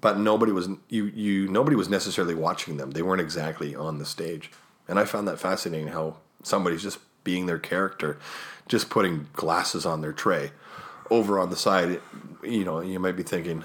but 0.00 0.16
nobody 0.16 0.52
was 0.52 0.68
you 0.88 1.06
you 1.06 1.48
nobody 1.48 1.74
was 1.76 1.88
necessarily 1.88 2.34
watching 2.34 2.76
them. 2.76 2.92
They 2.92 3.02
weren't 3.02 3.20
exactly 3.20 3.74
on 3.74 3.98
the 3.98 4.06
stage. 4.06 4.50
And 4.88 4.98
i 4.98 5.04
found 5.04 5.26
that 5.28 5.40
fascinating 5.40 5.88
how 5.88 6.16
somebody's 6.42 6.82
just 6.82 6.98
being 7.24 7.46
their 7.46 7.58
character 7.58 8.18
just 8.68 8.88
putting 8.90 9.26
glasses 9.32 9.84
on 9.84 10.00
their 10.00 10.12
tray 10.12 10.52
over 11.10 11.38
on 11.40 11.50
the 11.50 11.56
side. 11.56 12.00
You 12.44 12.64
know 12.64 12.80
you 12.80 13.00
might 13.00 13.16
be 13.16 13.24
thinking 13.24 13.64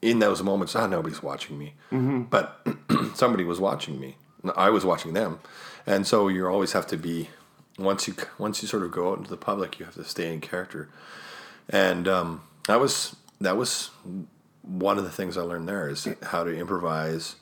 in 0.00 0.18
those 0.20 0.42
moments 0.42 0.74
ah 0.74 0.86
nobody's 0.86 1.22
watching 1.22 1.58
me. 1.58 1.74
But 2.30 2.66
somebody 3.14 3.44
was 3.44 3.60
watching 3.60 4.00
me. 4.00 4.16
I 4.56 4.70
was 4.70 4.84
watching 4.86 5.12
them. 5.12 5.40
And 5.86 6.06
so 6.06 6.28
you 6.28 6.46
always 6.46 6.72
have 6.72 6.86
to 6.88 6.96
be 6.96 7.28
once 7.78 8.08
you 8.08 8.14
once 8.38 8.62
you 8.62 8.68
sort 8.68 8.82
of 8.84 8.90
go 8.90 9.10
out 9.12 9.18
into 9.18 9.30
the 9.30 9.36
public 9.36 9.78
you 9.78 9.84
have 9.84 9.94
to 9.96 10.04
stay 10.04 10.32
in 10.32 10.40
character 10.40 10.88
and 11.68 12.06
um, 12.08 12.42
that 12.66 12.80
was 12.80 13.16
that 13.40 13.56
was 13.56 13.90
one 14.62 14.98
of 14.98 15.04
the 15.04 15.10
things 15.10 15.36
I 15.36 15.42
learned 15.42 15.68
there 15.68 15.88
is 15.88 16.08
how 16.22 16.44
to 16.44 16.54
improvise 16.54 17.36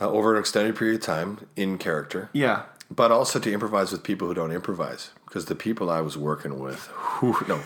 uh, 0.00 0.08
over 0.08 0.34
an 0.34 0.40
extended 0.40 0.76
period 0.76 0.96
of 0.96 1.02
time 1.02 1.46
in 1.56 1.78
character, 1.78 2.30
yeah. 2.32 2.62
but 2.90 3.10
also 3.10 3.38
to 3.38 3.52
improvise 3.52 3.92
with 3.92 4.02
people 4.02 4.28
who 4.28 4.34
don't 4.34 4.52
improvise. 4.52 5.10
Because 5.24 5.44
the 5.44 5.54
people 5.54 5.90
I 5.90 6.00
was 6.00 6.16
working 6.16 6.58
with, 6.58 6.86
who, 6.92 7.36
no, 7.48 7.60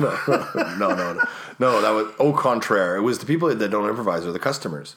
no, 0.00 0.18
no, 0.26 0.76
no, 0.76 0.94
no, 0.94 1.24
no, 1.58 1.80
that 1.80 1.90
was 1.90 2.12
au 2.18 2.32
contraire. 2.32 2.96
It 2.96 3.02
was 3.02 3.18
the 3.18 3.26
people 3.26 3.54
that 3.54 3.70
don't 3.70 3.88
improvise 3.88 4.26
are 4.26 4.32
the 4.32 4.38
customers. 4.38 4.96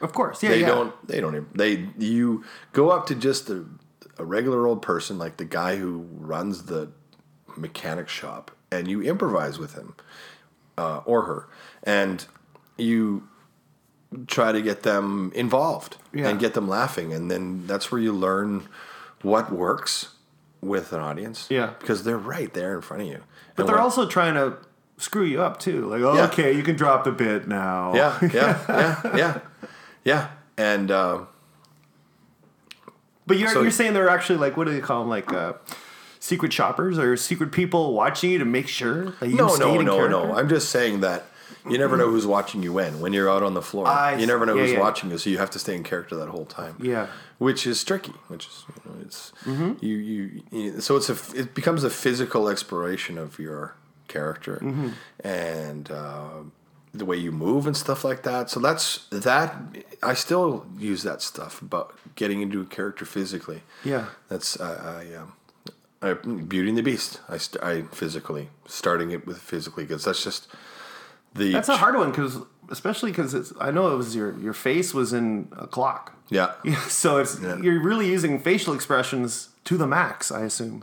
Of 0.00 0.12
course. 0.12 0.42
Yeah. 0.42 0.50
they 0.50 0.60
yeah. 0.60 0.66
don't. 0.66 1.08
They 1.08 1.20
don't. 1.20 1.56
They 1.56 1.88
you 1.98 2.44
go 2.72 2.90
up 2.90 3.06
to 3.06 3.14
just 3.14 3.50
a, 3.50 3.64
a 4.16 4.24
regular 4.24 4.66
old 4.66 4.82
person 4.82 5.18
like 5.18 5.38
the 5.38 5.44
guy 5.44 5.76
who 5.76 6.06
runs 6.12 6.64
the 6.64 6.90
mechanic 7.56 8.08
shop, 8.08 8.52
and 8.70 8.88
you 8.88 9.02
improvise 9.02 9.58
with 9.58 9.74
him 9.74 9.94
uh, 10.76 10.98
or 11.04 11.22
her, 11.22 11.48
and 11.82 12.26
you 12.76 13.28
try 14.26 14.52
to 14.52 14.62
get 14.62 14.82
them 14.84 15.30
involved 15.34 15.96
Yeah. 16.12 16.28
and 16.28 16.38
get 16.40 16.54
them 16.54 16.68
laughing, 16.68 17.12
and 17.12 17.30
then 17.30 17.66
that's 17.66 17.90
where 17.92 18.00
you 18.00 18.12
learn 18.12 18.68
what 19.22 19.52
works 19.52 20.14
with 20.60 20.92
an 20.92 21.00
audience. 21.00 21.46
Yeah. 21.50 21.74
because 21.78 22.04
they're 22.04 22.16
right 22.18 22.52
there 22.54 22.74
in 22.74 22.80
front 22.82 23.02
of 23.02 23.08
you. 23.08 23.20
But 23.54 23.62
And 23.64 23.68
they're 23.70 23.80
also 23.80 24.06
trying 24.08 24.34
to 24.34 24.56
screw 24.96 25.24
you 25.24 25.40
up 25.42 25.58
too. 25.60 25.86
Like, 25.86 26.02
oh, 26.02 26.14
Yeah. 26.14 26.24
okay, 26.26 26.52
you 26.52 26.62
can 26.62 26.74
drop 26.76 27.04
the 27.04 27.12
bit 27.12 27.46
now. 27.48 27.94
yeah, 27.94 28.18
yeah, 28.32 28.64
yeah, 28.68 29.16
yeah, 29.16 29.38
yeah, 30.04 30.28
and. 30.56 30.90
Uh, 30.90 31.20
But 33.26 33.36
you're 33.38 33.50
So- 33.50 33.60
you're 33.62 33.70
saying 33.70 33.92
they're 33.92 34.08
actually 34.08 34.38
like 34.38 34.56
what 34.56 34.64
do 34.66 34.72
they 34.72 34.80
call 34.80 35.00
them? 35.00 35.10
Like 35.10 35.30
uh, 35.32 35.52
secret 36.28 36.52
shoppers 36.52 36.98
or 36.98 37.16
secret 37.16 37.50
people 37.52 37.82
watching 37.94 38.30
you 38.32 38.38
to 38.38 38.44
make 38.58 38.68
sure 38.68 39.12
that 39.20 39.28
you 39.30 39.36
No, 39.36 39.48
stayed 39.48 39.74
no, 39.74 39.80
in 39.80 39.86
no, 39.86 39.96
character? 39.96 40.26
no. 40.28 40.34
I'm 40.38 40.48
just 40.48 40.68
saying 40.70 41.00
that 41.00 41.20
you 41.70 41.76
never 41.84 41.96
know 42.00 42.08
who's 42.10 42.26
watching 42.26 42.62
you 42.62 42.72
when 42.78 42.92
when 43.02 43.12
you're 43.12 43.30
out 43.34 43.42
on 43.42 43.54
the 43.54 43.62
floor. 43.70 43.86
I 43.86 44.16
you 44.20 44.26
never 44.26 44.44
know 44.46 44.54
see. 44.54 44.58
Yeah, 44.60 44.64
who's 44.66 44.72
yeah. 44.74 44.80
watching 44.88 45.10
you, 45.10 45.18
so 45.18 45.30
you 45.30 45.38
have 45.38 45.50
to 45.56 45.58
stay 45.58 45.74
in 45.74 45.82
character 45.82 46.14
that 46.16 46.28
whole 46.28 46.46
time. 46.60 46.74
Yeah. 46.80 47.06
which 47.46 47.66
is 47.66 47.82
tricky. 47.84 48.14
Which 48.32 48.44
is 48.50 48.56
you 48.68 48.74
know, 48.90 48.96
it's 49.06 49.20
Mm-hmm. 49.44 49.70
you, 49.84 49.96
you 49.96 50.20
you 50.50 50.80
so 50.80 50.96
it's 50.98 51.08
a 51.14 51.16
it 51.40 51.48
becomes 51.60 51.82
a 51.84 51.90
physical 51.90 52.48
exploration 52.54 53.18
of 53.18 53.38
your 53.38 53.74
character 54.14 54.56
Mm-hmm. 54.62 54.88
and 55.24 55.90
uh, 55.90 56.28
the 56.94 57.04
way 57.04 57.16
you 57.26 57.32
move 57.32 57.66
and 57.66 57.76
stuff 57.76 58.02
like 58.10 58.22
that. 58.22 58.48
So 58.50 58.60
that's 58.60 58.86
that. 59.10 59.48
I 60.02 60.14
still 60.14 60.50
use 60.78 61.02
that 61.02 61.20
stuff 61.22 61.60
about 61.68 61.86
getting 62.20 62.40
into 62.40 62.60
a 62.60 62.64
character 62.76 63.04
physically. 63.04 63.60
Yeah. 63.84 64.04
That's 64.30 64.58
I, 64.60 64.72
I, 65.02 65.02
um, 65.20 65.32
I 66.02 66.12
Beauty 66.14 66.68
and 66.68 66.78
the 66.78 66.82
Beast. 66.82 67.20
I, 67.28 67.38
st- 67.38 67.62
I 67.62 67.82
physically 67.92 68.48
starting 68.66 69.10
it 69.10 69.26
with 69.26 69.38
physically 69.38 69.84
because 69.84 70.04
that's 70.04 70.22
just 70.22 70.48
the 71.34 71.52
That's 71.52 71.68
a 71.68 71.76
hard 71.76 71.96
one 71.96 72.10
because 72.10 72.38
especially 72.70 73.10
because 73.10 73.34
it's 73.34 73.52
I 73.60 73.70
know 73.70 73.92
it 73.92 73.96
was 73.96 74.14
your 74.14 74.38
your 74.38 74.52
face 74.52 74.94
was 74.94 75.12
in 75.12 75.48
a 75.58 75.66
clock. 75.66 76.14
yeah 76.30 76.52
So 76.88 77.18
it's 77.18 77.40
Yeah. 77.40 77.56
you're 77.60 77.82
really 77.82 78.08
using 78.08 78.38
facial 78.40 78.74
expressions 78.74 79.48
to 79.64 79.76
the 79.76 79.86
max, 79.86 80.30
I 80.30 80.42
assume. 80.42 80.82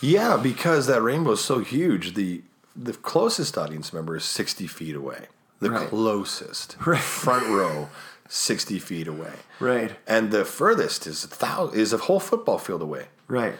yeah 0.00 0.36
because 0.42 0.86
that 0.86 1.02
rainbow 1.02 1.32
is 1.32 1.40
so 1.40 1.58
huge. 1.60 2.14
The 2.14 2.42
the 2.74 2.94
closest 2.94 3.58
audience 3.58 3.92
member 3.92 4.16
is 4.16 4.24
sixty 4.24 4.66
feet 4.66 4.96
away. 4.96 5.26
The 5.60 5.70
Right. 5.70 5.88
closest 5.88 6.76
front 6.78 7.46
row. 7.48 7.88
60 8.28 8.78
feet 8.78 9.06
away. 9.08 9.34
Right. 9.60 9.92
And 10.06 10.30
the 10.30 10.46
furthest 10.46 11.06
is 11.06 11.22
a 11.22 11.28
thousand, 11.28 11.78
is 11.78 11.92
a 11.92 11.98
whole 11.98 12.18
football 12.18 12.56
field 12.56 12.80
away. 12.80 13.08
Right. 13.28 13.56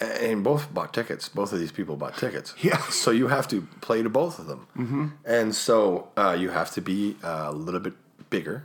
And 0.00 0.42
both 0.42 0.72
bought 0.72 0.92
tickets. 0.92 1.28
Both 1.28 1.52
of 1.52 1.58
these 1.58 1.72
people 1.72 1.96
bought 1.96 2.16
tickets. 2.16 2.54
Yeah. 2.62 2.78
So 2.88 3.10
you 3.10 3.28
have 3.28 3.46
to 3.48 3.62
play 3.80 4.02
to 4.02 4.08
both 4.08 4.38
of 4.38 4.46
them, 4.46 4.66
mm-hmm. 4.76 5.06
and 5.24 5.54
so 5.54 6.08
uh, 6.16 6.36
you 6.38 6.50
have 6.50 6.70
to 6.72 6.80
be 6.80 7.16
a 7.22 7.52
little 7.52 7.80
bit 7.80 7.94
bigger. 8.30 8.64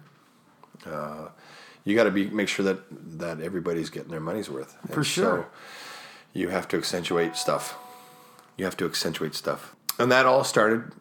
Uh, 0.85 1.29
you 1.83 1.95
got 1.95 2.05
to 2.05 2.11
be 2.11 2.29
make 2.29 2.47
sure 2.47 2.63
that 2.65 2.79
that 3.19 3.41
everybody's 3.41 3.89
getting 3.89 4.11
their 4.11 4.19
money's 4.19 4.49
worth. 4.49 4.77
And 4.83 4.93
For 4.93 5.03
sure. 5.03 5.47
So 5.51 5.57
you 6.33 6.49
have 6.49 6.67
to 6.69 6.77
accentuate 6.77 7.35
stuff. 7.35 7.75
You 8.57 8.65
have 8.65 8.77
to 8.77 8.85
accentuate 8.85 9.35
stuff, 9.35 9.75
and 9.97 10.11
that 10.11 10.25
all 10.25 10.43
started 10.43 10.91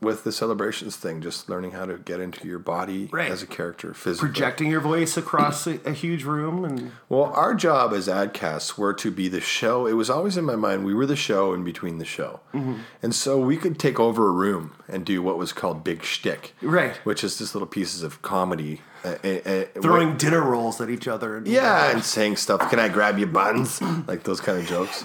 with 0.00 0.24
the 0.24 0.32
celebrations 0.32 0.96
thing. 0.96 1.20
Just 1.20 1.48
learning 1.48 1.72
how 1.72 1.84
to 1.86 1.98
get 1.98 2.20
into 2.20 2.46
your 2.48 2.58
body 2.58 3.08
Right. 3.12 3.30
as 3.30 3.42
a 3.42 3.46
character, 3.46 3.92
physically. 3.92 4.28
Projecting 4.28 4.70
your 4.70 4.80
voice 4.80 5.16
across 5.16 5.66
a, 5.66 5.78
a 5.84 5.92
huge 5.92 6.24
room 6.24 6.64
and 6.64 6.92
Well, 7.08 7.24
our 7.34 7.54
job 7.54 7.92
as 7.92 8.08
adcasts 8.08 8.78
were 8.78 8.94
to 8.94 9.10
be 9.10 9.28
the 9.28 9.40
show. 9.40 9.86
It 9.86 9.92
was 9.94 10.08
always 10.08 10.36
in 10.36 10.44
my 10.44 10.56
mind 10.56 10.84
we 10.84 10.94
were 10.94 11.06
the 11.06 11.16
show 11.16 11.52
in 11.52 11.64
between 11.64 11.98
the 11.98 12.04
show, 12.04 12.40
Mm-hmm. 12.54 12.74
and 13.02 13.14
so 13.14 13.38
we 13.38 13.56
could 13.56 13.78
take 13.78 14.00
over 14.00 14.26
a 14.28 14.32
room 14.32 14.72
and 14.88 15.04
do 15.04 15.22
what 15.22 15.36
was 15.38 15.52
called 15.52 15.84
big 15.84 16.02
shtick, 16.02 16.54
Right. 16.62 16.96
Which 17.04 17.22
is 17.22 17.36
just 17.38 17.54
little 17.54 17.68
pieces 17.68 18.02
of 18.02 18.22
comedy, 18.22 18.80
uh, 19.04 19.16
uh, 19.24 19.28
uh, 19.46 19.64
throwing 19.80 20.16
dinner 20.16 20.40
rolls 20.42 20.80
at 20.80 20.90
each 20.90 21.08
other. 21.08 21.36
And 21.36 21.46
yeah, 21.46 21.90
and 21.90 22.02
saying 22.04 22.36
stuff. 22.36 22.68
Can 22.70 22.78
I 22.78 22.88
grab 22.88 23.18
your 23.18 23.28
buns? 23.28 23.80
like 24.06 24.22
those 24.24 24.40
kind 24.40 24.58
of 24.58 24.66
jokes. 24.66 25.04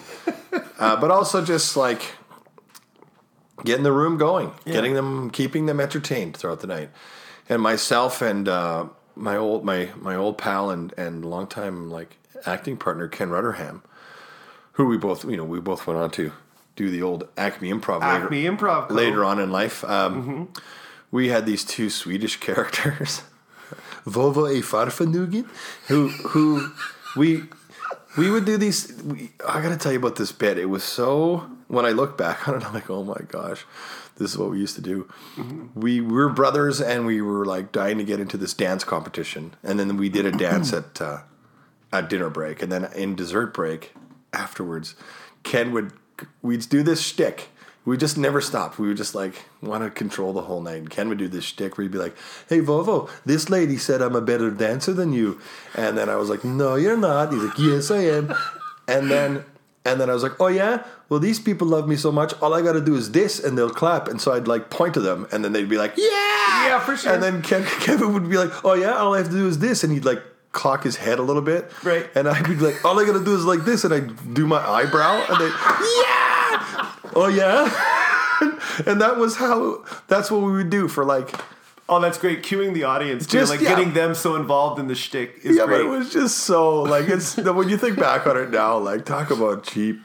Uh, 0.80 0.96
but 1.00 1.12
also 1.12 1.44
just 1.44 1.78
like 1.78 2.02
getting 3.64 3.84
the 3.84 3.92
room 3.92 4.18
going, 4.18 4.52
getting 4.66 4.94
them, 4.94 5.30
keeping 5.30 5.66
them 5.66 5.80
entertained 5.80 6.36
throughout 6.38 6.60
the 6.60 6.68
night. 6.68 6.90
And 7.48 7.62
myself 7.62 8.22
and 8.22 8.48
uh, 8.50 8.86
my 9.16 9.38
old 9.38 9.64
my 9.64 9.90
my 9.98 10.16
old 10.16 10.38
pal 10.38 10.70
and 10.72 10.94
and 10.98 11.24
longtime 11.24 11.90
like 11.90 12.18
acting 12.46 12.76
partner 12.78 13.08
Ken 13.08 13.30
Rutterham, 13.30 13.82
who 14.74 14.86
we 14.88 14.98
both 14.98 15.24
you 15.26 15.38
know 15.38 15.46
we 15.46 15.60
both 15.60 15.86
went 15.88 16.00
on 16.00 16.10
to 16.12 16.32
do 16.76 16.90
the 16.90 17.02
old 17.02 17.28
Acme 17.38 17.72
Improv 17.72 18.02
later, 18.02 18.26
Acme 18.26 18.44
Improv. 18.44 18.88
Club. 18.88 18.92
later 18.92 19.24
on 19.24 19.40
in 19.40 19.52
life. 19.52 19.84
Um, 19.86 20.50
We 21.12 21.30
had 21.30 21.46
these 21.46 21.64
two 21.64 21.90
Swedish 21.90 22.38
characters, 22.48 23.22
Vovo 24.06 24.52
e 24.52 24.62
Farfanugen, 24.62 25.48
who 25.88 26.10
who 26.10 26.72
we 27.16 27.44
we 28.18 28.30
would 28.32 28.44
do 28.46 28.58
these. 28.58 28.92
We, 29.04 29.32
I 29.48 29.62
got 29.62 29.70
to 29.70 29.78
tell 29.78 29.92
you 29.94 30.00
about 30.00 30.16
this 30.18 30.32
bit. 30.34 30.58
It 30.58 30.66
was 30.70 30.84
so. 30.84 31.50
When 31.76 31.86
I 31.86 31.90
look 31.90 32.18
back 32.18 32.48
on 32.48 32.56
it, 32.56 32.66
I'm 32.66 32.74
like, 32.74 32.90
oh 32.90 33.04
my 33.04 33.20
gosh, 33.28 33.66
this 34.18 34.32
is 34.32 34.38
what 34.38 34.50
we 34.50 34.60
used 34.60 34.76
to 34.76 34.82
do. 34.82 35.10
We 35.76 36.00
were 36.00 36.30
brothers, 36.30 36.80
and 36.80 37.06
we 37.06 37.22
were 37.22 37.46
like 37.46 37.74
dying 37.74 37.98
to 37.98 38.06
get 38.06 38.22
into 38.22 38.38
this 38.38 38.54
dance 38.54 38.86
competition, 38.86 39.56
and 39.62 39.78
then 39.78 39.98
we 39.98 40.08
did 40.08 40.26
a 40.26 40.32
dance 40.32 40.72
at 40.80 41.02
uh, 41.02 41.24
at 41.92 42.10
dinner 42.10 42.30
break, 42.30 42.62
and 42.62 42.72
then 42.72 42.86
in 42.94 43.14
dessert 43.14 43.54
break 43.54 43.94
afterwards, 44.32 44.96
Ken 45.44 45.74
would 45.74 45.92
we'd 46.42 46.70
do 46.70 46.82
this 46.82 47.02
shtick. 47.02 47.50
We 47.84 47.98
just 47.98 48.18
never 48.18 48.40
stopped. 48.40 48.80
We 48.80 48.88
would 48.88 48.98
just 48.98 49.14
like 49.14 49.44
want 49.62 49.84
to 49.84 49.90
control 49.92 50.32
the 50.32 50.44
whole 50.44 50.62
night. 50.62 50.78
And 50.78 50.90
Ken 50.90 51.10
would 51.10 51.18
do 51.18 51.28
this 51.28 51.44
shtick 51.44 51.78
where 51.78 51.84
he'd 51.84 51.92
be 51.92 51.98
like, 51.98 52.16
"Hey 52.48 52.62
Vovo, 52.62 53.10
this 53.26 53.50
lady 53.50 53.76
said 53.76 54.02
I'm 54.02 54.16
a 54.16 54.22
better 54.22 54.50
dancer 54.50 54.94
than 54.94 55.12
you," 55.12 55.42
and 55.76 55.98
then 55.98 56.08
I 56.08 56.16
was 56.16 56.30
like, 56.30 56.46
"No, 56.46 56.76
you're 56.76 56.96
not." 56.96 57.34
He's 57.34 57.44
like, 57.44 57.60
"Yes, 57.60 57.92
I 57.92 57.98
am," 57.98 58.34
and 58.88 59.12
then 59.12 59.44
and 59.86 60.02
then 60.02 60.10
I 60.10 60.14
was 60.14 60.24
like, 60.24 60.40
"Oh 60.42 60.48
yeah, 60.48 60.84
well 61.10 61.20
these 61.20 61.40
people 61.40 61.68
love 61.68 61.88
me 61.88 61.96
so 61.96 62.12
much. 62.12 62.34
All 62.42 62.54
I 62.54 62.62
got 62.62 62.74
to 62.74 62.82
do 62.82 62.96
is 62.96 63.12
this, 63.12 63.40
and 63.40 63.58
they'll 63.58 63.70
clap." 63.70 64.08
And 64.08 64.20
so 64.20 64.34
I'd 64.34 64.48
like 64.48 64.70
point 64.70 64.94
to 64.96 65.00
them, 65.00 65.28
and 65.32 65.46
then 65.46 65.54
they'd 65.54 65.70
be 65.70 65.78
like, 65.78 65.94
"Yeah, 65.96 66.68
Yeah, 66.68 66.80
for 66.80 66.98
sure. 66.98 67.14
And 67.14 67.22
then 67.24 67.42
Kevin 67.42 68.14
would 68.14 68.30
be 68.30 68.38
like, 68.38 68.66
"Oh 68.66 68.74
yeah, 68.74 68.94
all 68.98 69.14
I 69.14 69.20
have 69.20 69.30
to 69.30 69.36
do 69.36 69.48
is 69.48 69.60
this," 69.60 69.84
and 69.84 69.94
he'd 69.94 70.06
like 70.06 70.22
cock 70.52 70.84
his 70.84 70.96
head 70.96 71.20
a 71.20 71.22
little 71.22 71.42
bit, 71.42 71.70
Right. 71.84 72.10
And 72.16 72.28
I'd 72.30 72.46
be 72.48 72.56
like, 72.56 72.84
"All 72.86 73.00
I 73.00 73.06
got 73.06 73.14
to 73.14 73.24
do 73.24 73.36
is 73.36 73.46
like 73.46 73.66
this," 73.66 73.84
and 73.84 73.94
I 73.94 74.00
do 74.00 74.48
my 74.48 74.60
eyebrow, 74.66 75.24
and 75.30 75.40
they, 75.40 75.48
yeah, 75.50 76.92
oh 77.16 77.28
yeah. 77.34 77.70
and 78.86 79.02
that 79.02 79.18
was 79.18 79.38
how 79.38 79.84
that's 80.08 80.30
what 80.32 80.42
we 80.42 80.52
would 80.54 80.70
do 80.70 80.88
for 80.88 81.06
like 81.06 81.30
Oh, 81.88 82.00
that's 82.00 82.18
great. 82.18 82.42
Cueing 82.42 82.74
the 82.74 82.84
audience, 82.86 83.28
too. 83.28 83.38
Just- 83.40 83.52
like 83.52 83.62
yeah. 83.62 83.70
getting 83.70 83.94
them 83.94 84.16
so 84.16 84.36
involved 84.36 84.80
in 84.80 84.88
the 84.88 84.96
shtick 84.96 85.40
is 85.44 85.56
yeah 85.58 85.66
great. 85.66 85.78
but 85.78 85.86
it 85.86 85.90
was 85.90 86.12
just 86.12 86.40
so 86.40 86.82
like 86.82 87.08
it's 87.08 87.38
when 87.38 87.70
you 87.70 87.78
think 87.78 87.98
back 88.00 88.26
on 88.26 88.38
it 88.38 88.50
now 88.50 88.78
like 88.78 89.06
talk 89.06 89.30
about 89.30 89.64
cheap. 89.64 90.00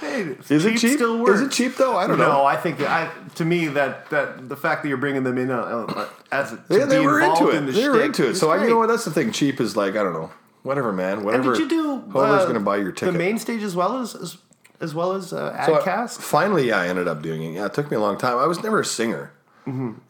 Hey, 0.00 0.36
is 0.50 0.64
it 0.64 0.76
cheap 0.78 0.96
Still 0.96 1.18
works. 1.18 1.40
is 1.40 1.46
it 1.46 1.52
cheap 1.52 1.76
though? 1.76 1.96
I 1.96 2.06
don't 2.06 2.18
No, 2.18 2.26
know. 2.28 2.44
I 2.44 2.56
think 2.56 2.80
I, 2.82 3.10
to 3.36 3.44
me 3.44 3.66
that 3.68 4.08
that 4.10 4.48
the 4.48 4.56
fact 4.56 4.82
that 4.82 4.88
you're 4.88 4.98
bringing 4.98 5.24
them 5.24 5.38
in 5.38 5.50
uh, 5.50 5.56
uh, 5.62 6.08
as 6.30 6.50
to 6.50 6.58
yeah, 6.70 6.84
they 6.84 7.00
were 7.00 7.20
into 7.20 7.48
it. 7.48 7.54
in 7.56 7.66
the 7.66 7.72
they 7.72 7.88
were 7.88 8.02
into 8.02 8.28
it. 8.28 8.34
so 8.34 8.50
I, 8.50 8.62
you 8.62 8.68
know 8.68 8.76
what? 8.76 8.88
That's 8.88 9.04
the 9.06 9.10
thing. 9.10 9.32
Cheap 9.32 9.60
is 9.60 9.74
like 9.76 9.96
i 9.96 10.02
don't 10.02 10.12
know. 10.12 10.30
Whatever 10.62 10.92
man. 10.92 11.18
And 11.18 11.24
whatever. 11.24 11.52
did 11.52 11.60
you 11.60 11.68
do 11.68 11.96
whoever's 12.10 12.42
uh, 12.42 12.46
gonna 12.46 12.60
buy 12.60 12.76
your 12.76 12.92
ticket. 12.92 13.12
the 13.14 13.18
main 13.18 13.38
stage 13.38 13.62
as 13.62 13.74
well 13.74 13.98
as 13.98 14.14
as, 14.14 14.36
as 14.80 14.94
well 14.94 15.12
as 15.12 15.32
uh, 15.32 15.54
ad 15.58 15.66
So 15.66 15.74
I- 15.80 16.06
finally 16.06 16.72
i 16.72 16.88
ended 16.88 17.08
up 17.08 17.22
doing 17.22 17.42
it. 17.42 17.52
Yeah 17.54 17.66
it 17.66 17.74
took 17.74 17.90
me 17.90 17.96
a 17.96 18.00
long 18.00 18.18
time. 18.18 18.36
I 18.38 18.46
was 18.46 18.62
never 18.62 18.80
a 18.80 18.84
singer 18.84 19.32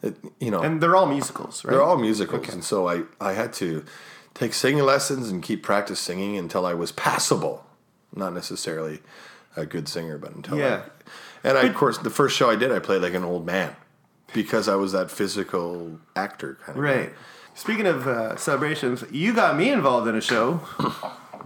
it, 0.03 0.15
you 0.39 0.51
know 0.51 0.61
And 0.61 0.81
they're 0.81 0.95
all 0.95 1.07
musicals, 1.07 1.63
right? 1.65 1.71
They're 1.71 1.81
all 1.81 1.97
musicals, 1.97 2.47
and 2.49 2.63
so 2.63 2.87
I, 2.87 3.03
I 3.19 3.33
had 3.33 3.53
to 3.53 3.83
take 4.33 4.53
singing 4.53 4.83
lessons 4.83 5.29
and 5.29 5.41
keep 5.41 5.63
practice 5.63 5.99
singing 5.99 6.37
until 6.37 6.65
I 6.65 6.73
was 6.73 6.91
passable. 6.91 7.65
Not 8.15 8.33
necessarily 8.33 8.99
a 9.55 9.65
good 9.65 9.87
singer, 9.87 10.17
but 10.17 10.35
until 10.35 10.57
Yeah. 10.57 10.83
I, 11.43 11.47
and 11.47 11.57
I, 11.57 11.63
of 11.63 11.75
course, 11.75 11.97
the 11.97 12.09
first 12.09 12.35
show 12.35 12.49
I 12.49 12.55
did, 12.55 12.71
I 12.71 12.79
played 12.79 13.01
like 13.01 13.13
an 13.13 13.23
old 13.23 13.45
man 13.45 13.75
because 14.33 14.67
I 14.67 14.75
was 14.75 14.91
that 14.91 15.09
physical 15.09 15.99
actor 16.15 16.57
kind 16.65 16.77
of 16.77 16.83
Right. 16.83 17.13
Speaking 17.55 17.87
of 17.87 18.07
uh, 18.07 18.35
celebrations, 18.35 19.03
you 19.11 19.33
got 19.33 19.57
me 19.57 19.71
involved 19.71 20.07
in 20.07 20.15
a 20.15 20.21
show, 20.21 20.61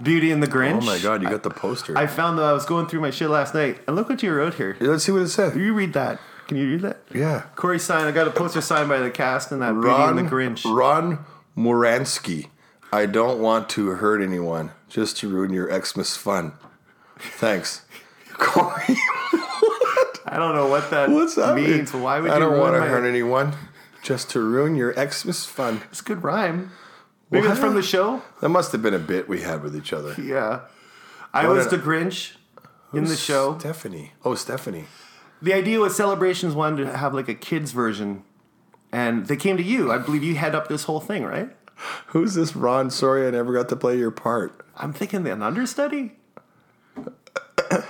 Beauty 0.03 0.31
and 0.31 0.43
the 0.43 0.47
Grinch. 0.47 0.81
Oh 0.81 0.85
my 0.85 0.99
god, 0.99 1.21
you 1.21 1.29
got 1.29 1.43
the 1.43 1.49
poster. 1.49 1.97
I 1.97 2.07
found 2.07 2.37
that 2.37 2.43
I 2.43 2.51
was 2.51 2.65
going 2.65 2.87
through 2.87 2.99
my 2.99 3.11
shit 3.11 3.29
last 3.29 3.53
night, 3.53 3.79
and 3.87 3.95
look 3.95 4.09
what 4.09 4.21
you 4.21 4.33
wrote 4.33 4.55
here. 4.55 4.75
Let's 4.81 5.05
see 5.05 5.13
what 5.13 5.21
it 5.21 5.29
said. 5.29 5.55
You 5.55 5.73
read 5.73 5.93
that? 5.93 6.19
Can 6.51 6.57
you 6.59 6.67
read 6.71 6.81
that? 6.81 6.97
Yeah, 7.13 7.43
Cory 7.55 7.79
signed. 7.79 8.09
I 8.09 8.11
got 8.11 8.27
a 8.27 8.31
poster 8.31 8.59
signed 8.59 8.89
by 8.89 8.99
the 8.99 9.09
cast 9.09 9.53
and 9.53 9.61
that 9.61 9.71
Beauty 9.71 9.87
Ron 9.87 10.17
and 10.17 10.27
the 10.27 10.29
Grinch. 10.35 10.65
Ron 10.65 11.19
Moransky. 11.57 12.47
I 12.91 13.05
don't 13.05 13.39
want 13.39 13.69
to 13.69 13.91
hurt 13.91 14.21
anyone, 14.21 14.71
just 14.89 15.15
to 15.19 15.29
ruin 15.29 15.53
your 15.53 15.69
Xmas 15.81 16.17
fun. 16.17 16.51
Thanks, 17.17 17.85
Cory. 18.33 18.97
I 20.25 20.35
don't 20.35 20.53
know 20.53 20.67
what 20.67 20.89
that 20.91 21.09
What's 21.09 21.35
that 21.35 21.55
means. 21.55 21.93
mean? 21.93 22.03
Why 22.03 22.19
would 22.19 22.27
you? 22.27 22.33
I 22.35 22.39
don't 22.39 22.59
want 22.59 22.73
to 22.75 22.81
my- 22.81 22.87
hurt 22.87 23.05
anyone, 23.07 23.53
just 24.03 24.29
to 24.31 24.41
ruin 24.41 24.75
your 24.75 24.93
Xmas 24.93 25.45
fun. 25.45 25.81
It's 25.89 26.01
a 26.01 26.03
good 26.03 26.21
rhyme. 26.21 26.71
Maybe 27.29 27.47
it's 27.47 27.59
from 27.61 27.75
the 27.75 27.81
show. 27.81 28.21
That 28.41 28.49
must 28.49 28.73
have 28.73 28.81
been 28.81 28.93
a 28.93 28.99
bit 28.99 29.29
we 29.29 29.39
had 29.39 29.63
with 29.63 29.73
each 29.73 29.93
other. 29.93 30.21
Yeah, 30.21 30.63
I 31.33 31.47
What 31.47 31.55
was 31.55 31.67
an- 31.67 31.79
the 31.79 31.85
Grinch 31.85 32.33
in 32.93 33.05
the 33.05 33.13
oh, 33.13 33.15
show. 33.15 33.57
Stephanie. 33.57 34.11
Oh, 34.25 34.35
Stephanie. 34.35 34.87
The 35.41 35.53
idea 35.53 35.79
was 35.79 35.95
celebrations 35.95 36.53
wanted 36.53 36.85
to 36.85 36.97
have 36.97 37.13
like 37.13 37.27
a 37.27 37.33
kids 37.33 37.71
version, 37.71 38.23
and 38.91 39.25
they 39.27 39.35
came 39.35 39.57
to 39.57 39.63
you. 39.63 39.91
I 39.91 39.97
believe 39.97 40.23
you 40.23 40.35
head 40.35 40.53
up 40.53 40.67
this 40.67 40.83
whole 40.83 40.99
thing, 40.99 41.23
right? 41.23 41.49
Who's 42.07 42.35
this 42.35 42.55
Ron? 42.55 42.91
Sorry, 42.91 43.27
I 43.27 43.31
never 43.31 43.53
got 43.53 43.69
to 43.69 43.75
play 43.75 43.97
your 43.97 44.11
part. 44.11 44.65
I'm 44.77 44.93
thinking 44.93 45.27
an 45.27 45.41
understudy. 45.41 46.13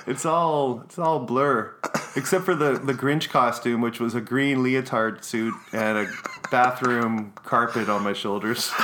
It's 0.05 0.25
all 0.25 0.81
it's 0.81 0.99
all 0.99 1.19
blur, 1.19 1.73
except 2.15 2.45
for 2.45 2.55
the 2.55 2.73
the 2.73 2.93
Grinch 2.93 3.29
costume, 3.29 3.81
which 3.81 3.99
was 3.99 4.13
a 4.13 4.21
green 4.21 4.61
leotard 4.61 5.25
suit 5.25 5.53
and 5.73 5.97
a 5.97 6.07
bathroom 6.51 7.33
carpet 7.35 7.89
on 7.89 8.03
my 8.03 8.13
shoulders. 8.13 8.71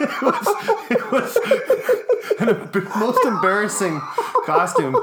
it 0.00 0.22
was 0.22 0.46
it 0.90 1.12
was 1.12 1.36
an 2.40 2.88
most 2.98 3.24
embarrassing 3.24 4.00
costume, 4.44 4.94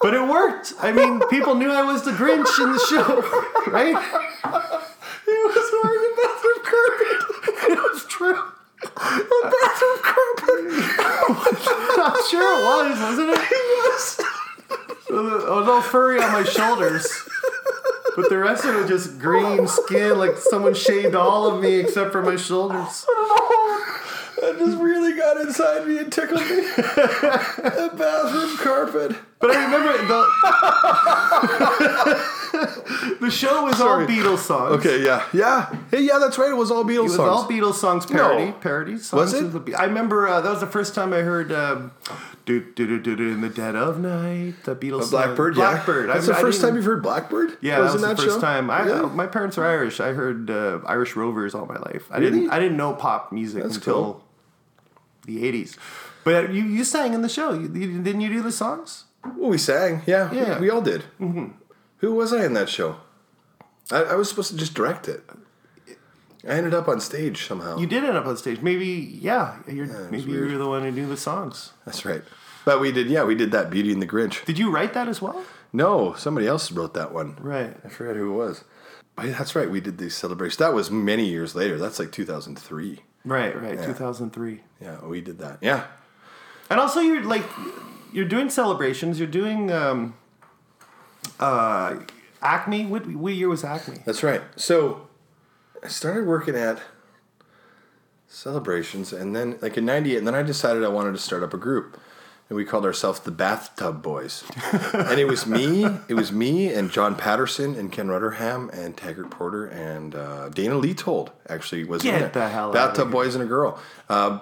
but 0.00 0.14
it 0.14 0.26
worked. 0.26 0.72
I 0.80 0.92
mean, 0.92 1.20
people 1.28 1.54
knew 1.54 1.70
I 1.70 1.82
was 1.82 2.02
the 2.02 2.12
Grinch 2.12 2.58
in 2.60 2.72
the 2.72 2.78
show, 2.88 3.20
right? 3.70 3.96
He 5.24 5.32
was 5.32 5.70
wearing 5.82 6.04
a 6.06 6.14
bathroom 6.16 6.60
carpet. 6.64 7.18
It 7.70 7.78
was 7.78 8.04
true. 8.06 8.38
A 8.82 9.40
bathroom 9.50 9.98
carpet. 10.02 10.60
I'm 12.00 12.16
sure 12.30 12.48
it 12.58 12.62
was, 12.64 12.98
wasn't 13.00 13.30
it? 13.30 13.38
It 13.38 13.92
was. 13.92 14.20
It 15.08 15.12
was 15.12 15.68
all 15.68 15.82
furry 15.82 16.20
on 16.20 16.32
my 16.32 16.44
shoulders. 16.44 17.06
But 18.16 18.28
the 18.28 18.38
rest 18.38 18.64
of 18.64 18.74
it 18.76 18.88
just 18.88 19.18
green 19.18 19.68
skin, 19.68 20.18
like 20.18 20.36
someone 20.36 20.74
shaved 20.74 21.14
all 21.14 21.46
of 21.46 21.60
me 21.60 21.76
except 21.76 22.12
for 22.12 22.22
my 22.22 22.36
shoulders. 22.36 23.04
That 24.40 24.56
just 24.58 24.78
really 24.78 25.16
got 25.16 25.36
inside 25.40 25.86
me 25.86 25.98
and 25.98 26.10
tickled 26.10 26.40
me. 26.40 26.58
a 26.58 27.90
bathroom 27.94 28.56
carpet. 28.56 29.16
But 29.40 29.50
I 29.52 29.64
remember 29.64 29.92
the 30.06 30.20
the 33.20 33.30
show 33.30 33.64
was 33.64 33.78
Sorry. 33.78 34.04
all 34.04 34.10
Beatles 34.10 34.38
songs. 34.40 34.72
Okay, 34.76 35.02
yeah, 35.04 35.24
yeah, 35.32 35.74
hey, 35.90 36.02
yeah. 36.02 36.18
That's 36.18 36.36
right. 36.38 36.50
It 36.50 36.54
was 36.56 36.70
all 36.70 36.84
Beatles 36.84 36.94
It 36.96 37.02
was 37.02 37.16
songs. 37.16 37.30
all 37.30 37.48
Beatles 37.48 37.74
songs 37.74 38.04
parody, 38.06 38.46
No. 38.46 38.52
parodies. 38.52 39.06
Songs 39.06 39.32
Was 39.32 39.34
it? 39.34 39.64
Be- 39.64 39.74
I 39.74 39.84
remember 39.84 40.28
uh, 40.28 40.40
that 40.42 40.50
was 40.50 40.60
the 40.60 40.66
first 40.66 40.94
time 40.94 41.14
I 41.14 41.18
heard 41.22 41.50
um, 41.52 41.92
do, 42.44 42.60
do, 42.74 42.86
do, 42.86 43.00
do, 43.00 43.16
do, 43.16 43.30
in 43.32 43.40
the 43.40 43.48
dead 43.48 43.76
of 43.76 43.98
night. 43.98 44.54
The 44.64 44.76
Beatles. 44.76 45.04
song. 45.04 45.10
Blackbird. 45.12 45.56
yeah. 45.56 45.70
Blackbird. 45.70 46.08
That's 46.10 46.28
I, 46.28 46.32
the 46.34 46.40
first 46.40 46.60
time 46.60 46.76
you've 46.76 46.84
heard 46.84 47.02
Blackbird. 47.02 47.56
Yeah, 47.62 47.76
that 47.76 47.82
was 47.82 47.94
in 47.94 48.02
the 48.02 48.08
first 48.16 48.28
show? 48.28 48.40
time. 48.40 48.68
I, 48.70 48.80
uh, 48.90 49.06
my 49.08 49.26
parents 49.26 49.56
are 49.56 49.64
Irish. 49.66 50.00
I 50.00 50.12
heard 50.12 50.50
uh, 50.50 50.80
Irish 50.86 51.16
Rovers 51.16 51.54
all 51.54 51.64
my 51.64 51.78
life. 51.78 52.06
I 52.10 52.18
Really? 52.18 52.40
didn't. 52.40 52.50
I 52.50 52.58
didn't 52.58 52.76
know 52.76 52.92
pop 52.92 53.32
music 53.32 53.62
That's 53.62 53.76
until 53.76 53.94
cool. 53.94 54.24
the 55.24 55.42
'80s. 55.50 55.78
But 56.24 56.52
you, 56.52 56.62
you 56.64 56.84
sang 56.84 57.14
in 57.14 57.22
the 57.22 57.30
show. 57.30 57.54
You, 57.54 57.68
didn't 57.68 58.20
you 58.20 58.28
do 58.28 58.42
the 58.42 58.52
songs? 58.52 59.04
Well, 59.24 59.50
we 59.50 59.58
sang. 59.58 60.02
Yeah, 60.06 60.32
Yeah. 60.32 60.54
We, 60.56 60.62
we 60.66 60.70
all 60.70 60.82
did. 60.82 61.04
Mm-hmm. 61.20 61.46
Who 61.98 62.14
was 62.14 62.32
I 62.32 62.44
in 62.44 62.54
that 62.54 62.68
show? 62.68 62.96
I, 63.90 64.02
I 64.02 64.14
was 64.14 64.28
supposed 64.28 64.50
to 64.50 64.56
just 64.56 64.74
direct 64.74 65.08
it. 65.08 65.22
I 66.48 66.52
ended 66.52 66.72
up 66.72 66.88
on 66.88 67.00
stage 67.00 67.46
somehow. 67.46 67.76
You 67.78 67.86
did 67.86 68.02
end 68.02 68.16
up 68.16 68.24
on 68.24 68.36
stage. 68.36 68.62
Maybe, 68.62 68.86
yeah. 68.86 69.58
You're, 69.68 69.86
was 69.86 70.10
maybe 70.10 70.32
you 70.32 70.40
were 70.40 70.58
the 70.58 70.68
one 70.68 70.82
who 70.82 70.90
knew 70.90 71.06
the 71.06 71.16
songs. 71.16 71.72
That's 71.84 72.04
right. 72.06 72.22
But 72.64 72.80
we 72.80 72.92
did. 72.92 73.08
Yeah, 73.08 73.24
we 73.24 73.34
did 73.34 73.50
that. 73.52 73.68
Beauty 73.70 73.92
and 73.92 74.00
the 74.00 74.06
Grinch. 74.06 74.44
Did 74.46 74.58
you 74.58 74.70
write 74.70 74.94
that 74.94 75.08
as 75.08 75.20
well? 75.20 75.44
No, 75.72 76.14
somebody 76.14 76.46
else 76.46 76.72
wrote 76.72 76.94
that 76.94 77.12
one. 77.12 77.36
Right. 77.40 77.76
I 77.84 77.88
forgot 77.88 78.16
who 78.16 78.32
it 78.32 78.36
was. 78.36 78.64
But 79.16 79.26
that's 79.36 79.54
right. 79.54 79.70
We 79.70 79.80
did 79.80 79.98
these 79.98 80.16
celebrations. 80.16 80.58
That 80.58 80.72
was 80.72 80.90
many 80.90 81.26
years 81.26 81.54
later. 81.54 81.78
That's 81.78 81.98
like 81.98 82.10
2003. 82.12 83.00
Right. 83.24 83.60
Right. 83.60 83.82
2003. 83.82 84.60
Yeah, 84.80 85.04
we 85.04 85.20
did 85.20 85.38
that. 85.38 85.58
Yeah. 85.60 85.86
And 86.70 86.80
also, 86.80 87.00
you're 87.00 87.22
like, 87.22 87.44
you're 88.12 88.24
doing 88.28 88.50
celebrations. 88.50 89.18
You're 89.18 89.28
doing 89.28 89.70
um, 89.70 90.14
uh, 91.38 91.96
Acme. 92.42 92.86
What, 92.86 93.06
what 93.06 93.32
year 93.34 93.48
was 93.48 93.64
Acme? 93.64 93.98
That's 94.04 94.22
right. 94.22 94.42
So 94.56 95.08
I 95.82 95.88
started 95.88 96.26
working 96.26 96.54
at 96.56 96.80
celebrations 98.28 99.12
and 99.12 99.34
then 99.34 99.58
like 99.60 99.76
in 99.76 99.84
98 99.84 100.18
and 100.18 100.26
then 100.26 100.36
I 100.36 100.42
decided 100.42 100.84
I 100.84 100.88
wanted 100.88 101.12
to 101.12 101.18
start 101.18 101.42
up 101.42 101.52
a 101.52 101.56
group 101.56 102.00
and 102.48 102.56
we 102.56 102.64
called 102.64 102.84
ourselves 102.84 103.20
the 103.20 103.32
Bathtub 103.32 104.02
Boys. 104.02 104.44
and 104.92 105.18
it 105.18 105.26
was 105.26 105.46
me, 105.46 105.84
it 106.08 106.14
was 106.14 106.30
me 106.30 106.72
and 106.72 106.90
John 106.92 107.16
Patterson 107.16 107.74
and 107.74 107.90
Ken 107.90 108.08
Rutherham 108.08 108.70
and 108.72 108.96
Taggart 108.96 109.30
Porter 109.30 109.66
and 109.66 110.14
uh, 110.14 110.48
Dana 110.50 110.76
Leetold 110.76 111.32
actually 111.48 111.84
was 111.84 112.04
in 112.04 112.12
Get 112.12 112.32
there. 112.32 112.44
the 112.44 112.48
hell 112.48 112.72
Bathtub 112.72 113.06
here. 113.08 113.12
Boys 113.12 113.34
and 113.34 113.42
a 113.42 113.46
girl. 113.46 113.80
Uh, 114.08 114.38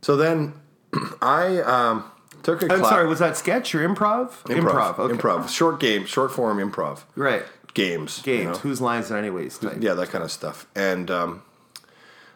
so 0.00 0.16
then 0.16 0.54
I 1.20 1.60
um, 1.60 2.10
took 2.44 2.62
a 2.62 2.72
I'm 2.72 2.78
class. 2.80 2.90
sorry. 2.90 3.06
Was 3.08 3.18
that 3.18 3.36
sketch 3.36 3.74
or 3.74 3.86
improv? 3.86 4.30
improv. 4.44 4.98
okay. 4.98 5.14
Improv. 5.16 5.48
Short 5.48 5.80
game, 5.80 6.04
short 6.06 6.30
form 6.32 6.58
improv. 6.58 7.00
Right. 7.16 7.42
Games. 7.74 8.18
you 8.24 8.36
Games. 8.36 8.44
know? 8.44 8.58
Whose 8.60 8.80
lines 8.80 9.10
are 9.10 9.18
anyways? 9.18 9.58
Type. 9.58 9.78
yeah, 9.80 9.94
that 9.94 10.10
kind 10.10 10.22
of 10.22 10.30
stuff. 10.30 10.66
And 10.76 11.10
um, 11.10 11.42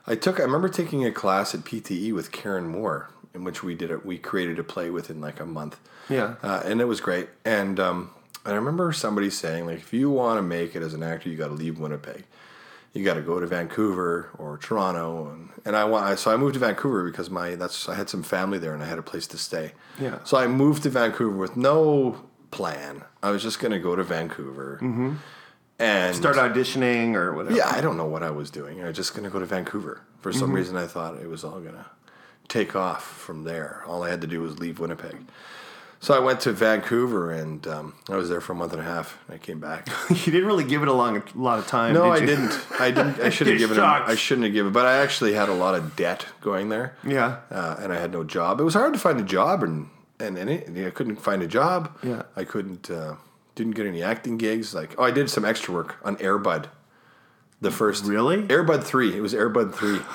I 0.06 0.16
took. 0.16 0.40
I 0.40 0.42
remember 0.42 0.68
taking 0.68 1.04
a 1.06 1.12
class 1.12 1.54
at 1.54 1.60
PTE 1.60 2.12
with 2.12 2.32
Karen 2.32 2.66
Moore, 2.66 3.08
in 3.34 3.44
which 3.44 3.62
we 3.62 3.74
did 3.76 3.90
it. 3.92 4.04
We 4.04 4.18
created 4.18 4.58
a 4.58 4.64
play 4.64 4.90
within 4.90 5.20
like 5.20 5.38
a 5.38 5.46
month. 5.46 5.78
Yeah. 6.08 6.34
uh, 6.42 6.62
and 6.64 6.80
it 6.80 6.86
was 6.86 7.00
great. 7.00 7.28
And 7.44 7.78
um, 7.78 8.10
and 8.44 8.54
I 8.54 8.56
remember 8.56 8.92
somebody 8.92 9.30
saying 9.30 9.66
like, 9.66 9.76
if 9.76 9.92
you 9.92 10.10
want 10.10 10.38
to 10.38 10.42
make 10.42 10.74
it 10.74 10.82
as 10.82 10.94
an 10.94 11.02
actor, 11.02 11.28
you 11.28 11.36
got 11.36 11.48
to 11.48 11.54
leave 11.54 11.78
Winnipeg. 11.78 12.24
You 12.98 13.04
got 13.04 13.14
to 13.14 13.22
go 13.22 13.38
to 13.38 13.46
Vancouver 13.46 14.30
or 14.38 14.58
Toronto, 14.58 15.30
and, 15.30 15.50
and 15.64 15.76
I 15.76 15.84
want. 15.84 16.04
I, 16.04 16.14
so 16.16 16.32
I 16.32 16.36
moved 16.36 16.54
to 16.54 16.60
Vancouver 16.60 17.04
because 17.04 17.30
my 17.30 17.54
that's 17.54 17.88
I 17.88 17.94
had 17.94 18.10
some 18.10 18.22
family 18.22 18.58
there 18.58 18.74
and 18.74 18.82
I 18.82 18.86
had 18.86 18.98
a 18.98 19.02
place 19.02 19.26
to 19.28 19.38
stay. 19.38 19.72
Yeah. 20.00 20.18
So 20.24 20.36
I 20.36 20.48
moved 20.48 20.82
to 20.82 20.90
Vancouver 20.90 21.36
with 21.36 21.56
no 21.56 22.24
plan. 22.50 23.04
I 23.22 23.30
was 23.30 23.42
just 23.42 23.60
going 23.60 23.72
to 23.72 23.78
go 23.78 23.94
to 23.94 24.02
Vancouver 24.02 24.78
mm-hmm. 24.82 25.14
and 25.78 26.16
Start 26.16 26.36
auditioning 26.36 27.14
or 27.14 27.34
whatever. 27.34 27.56
yeah, 27.56 27.68
I 27.68 27.80
don't 27.80 27.96
know 27.96 28.06
what 28.06 28.22
I 28.22 28.30
was 28.30 28.50
doing. 28.50 28.82
I 28.82 28.88
was 28.88 28.96
just 28.96 29.12
going 29.12 29.24
to 29.24 29.30
go 29.30 29.38
to 29.38 29.46
Vancouver. 29.46 30.00
For 30.20 30.32
some 30.32 30.48
mm-hmm. 30.48 30.56
reason, 30.56 30.76
I 30.76 30.86
thought 30.86 31.20
it 31.20 31.28
was 31.28 31.44
all 31.44 31.60
going 31.60 31.74
to 31.74 31.86
take 32.48 32.74
off 32.74 33.04
from 33.04 33.44
there. 33.44 33.84
All 33.86 34.02
I 34.02 34.10
had 34.10 34.20
to 34.22 34.26
do 34.26 34.40
was 34.40 34.58
leave 34.58 34.80
Winnipeg. 34.80 35.16
So 36.00 36.14
I 36.14 36.20
went 36.20 36.40
to 36.42 36.52
Vancouver 36.52 37.32
and 37.32 37.66
um, 37.66 37.94
I 38.08 38.14
was 38.14 38.28
there 38.28 38.40
for 38.40 38.52
a 38.52 38.56
month 38.56 38.72
and 38.72 38.80
a 38.80 38.84
half. 38.84 39.18
And 39.26 39.34
I 39.34 39.38
came 39.38 39.58
back. 39.58 39.88
you 40.10 40.16
didn't 40.32 40.46
really 40.46 40.64
give 40.64 40.82
it 40.82 40.88
a 40.88 40.92
long 40.92 41.16
a 41.16 41.22
lot 41.34 41.58
of 41.58 41.66
time. 41.66 41.94
No, 41.94 42.04
did 42.14 42.22
I 42.22 42.26
didn't. 42.26 42.66
I 42.80 42.90
didn't. 42.90 43.20
I 43.20 43.28
should 43.30 43.48
have 43.48 43.58
given. 43.58 43.76
It. 43.76 43.82
I 43.82 44.14
shouldn't 44.14 44.44
have 44.44 44.52
given. 44.52 44.70
It. 44.70 44.74
But 44.74 44.86
I 44.86 44.98
actually 44.98 45.32
had 45.32 45.48
a 45.48 45.54
lot 45.54 45.74
of 45.74 45.96
debt 45.96 46.26
going 46.40 46.68
there. 46.68 46.94
Yeah. 47.06 47.38
Uh, 47.50 47.76
and 47.80 47.92
I 47.92 47.98
had 47.98 48.12
no 48.12 48.22
job. 48.22 48.60
It 48.60 48.64
was 48.64 48.74
hard 48.74 48.92
to 48.92 48.98
find 48.98 49.18
a 49.18 49.24
job, 49.24 49.62
and 49.64 49.88
and, 50.20 50.38
and 50.38 50.48
it, 50.48 50.86
I 50.86 50.90
couldn't 50.90 51.16
find 51.16 51.42
a 51.42 51.48
job. 51.48 51.96
Yeah. 52.02 52.22
I 52.36 52.44
couldn't. 52.44 52.90
Uh, 52.90 53.16
didn't 53.56 53.74
get 53.74 53.86
any 53.86 54.02
acting 54.04 54.38
gigs. 54.38 54.72
Like 54.74 54.94
oh, 54.98 55.04
I 55.04 55.10
did 55.10 55.28
some 55.28 55.44
extra 55.44 55.74
work 55.74 55.96
on 56.04 56.16
Airbud. 56.18 56.66
The 57.60 57.72
first 57.72 58.04
Really? 58.04 58.44
Airbud 58.44 58.84
three. 58.84 59.16
It 59.16 59.20
was 59.20 59.34
Airbud 59.34 59.74
three. 59.74 60.00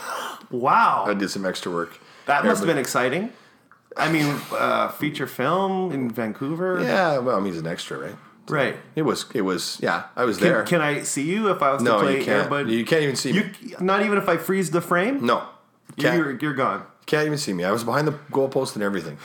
Wow. 0.51 1.05
I 1.07 1.15
did 1.15 1.29
some 1.31 1.47
extra 1.47 1.71
work. 1.71 1.97
that 2.27 2.45
must 2.45 2.59
have 2.59 2.67
been 2.67 2.77
exciting. 2.77 3.33
I 3.97 4.11
mean, 4.11 4.39
uh, 4.51 4.89
feature 4.89 5.27
film 5.27 5.91
in 5.91 6.09
Vancouver. 6.09 6.81
Yeah, 6.81 7.19
well, 7.19 7.35
I 7.37 7.39
mean, 7.39 7.53
he's 7.53 7.61
an 7.61 7.67
extra, 7.67 7.97
right? 7.97 8.15
Right. 8.47 8.75
It 8.95 9.03
was. 9.03 9.25
It 9.33 9.41
was. 9.41 9.79
Yeah, 9.81 10.03
I 10.15 10.25
was 10.25 10.37
Can, 10.37 10.47
there. 10.47 10.63
can 10.63 10.81
I 10.81 11.03
see 11.03 11.23
you 11.23 11.49
if 11.49 11.61
I 11.61 11.71
was 11.73 11.81
no, 11.81 11.97
to 11.97 12.03
play 12.03 12.19
you 12.19 12.25
can't. 12.25 12.49
Airbud? 12.49 12.69
You 12.69 12.83
can't 12.85 13.03
even 13.03 13.15
see 13.15 13.31
me. 13.33 13.49
You- 13.61 13.75
not 13.79 14.03
even 14.03 14.17
if 14.17 14.27
I 14.27 14.37
freeze 14.37 14.71
the 14.71 14.81
frame. 14.81 15.25
no, 15.25 15.47
can't. 15.97 16.17
you're 16.17 16.37
you're 16.39 16.53
gone. 16.53 16.83
Can't 17.05 17.25
even 17.25 17.37
see 17.37 17.53
me. 17.53 17.63
I 17.65 17.71
was 17.71 17.83
behind 17.83 18.07
the 18.07 18.13
goalpost 18.31 18.75
and 18.75 18.83
everything. 18.83 19.17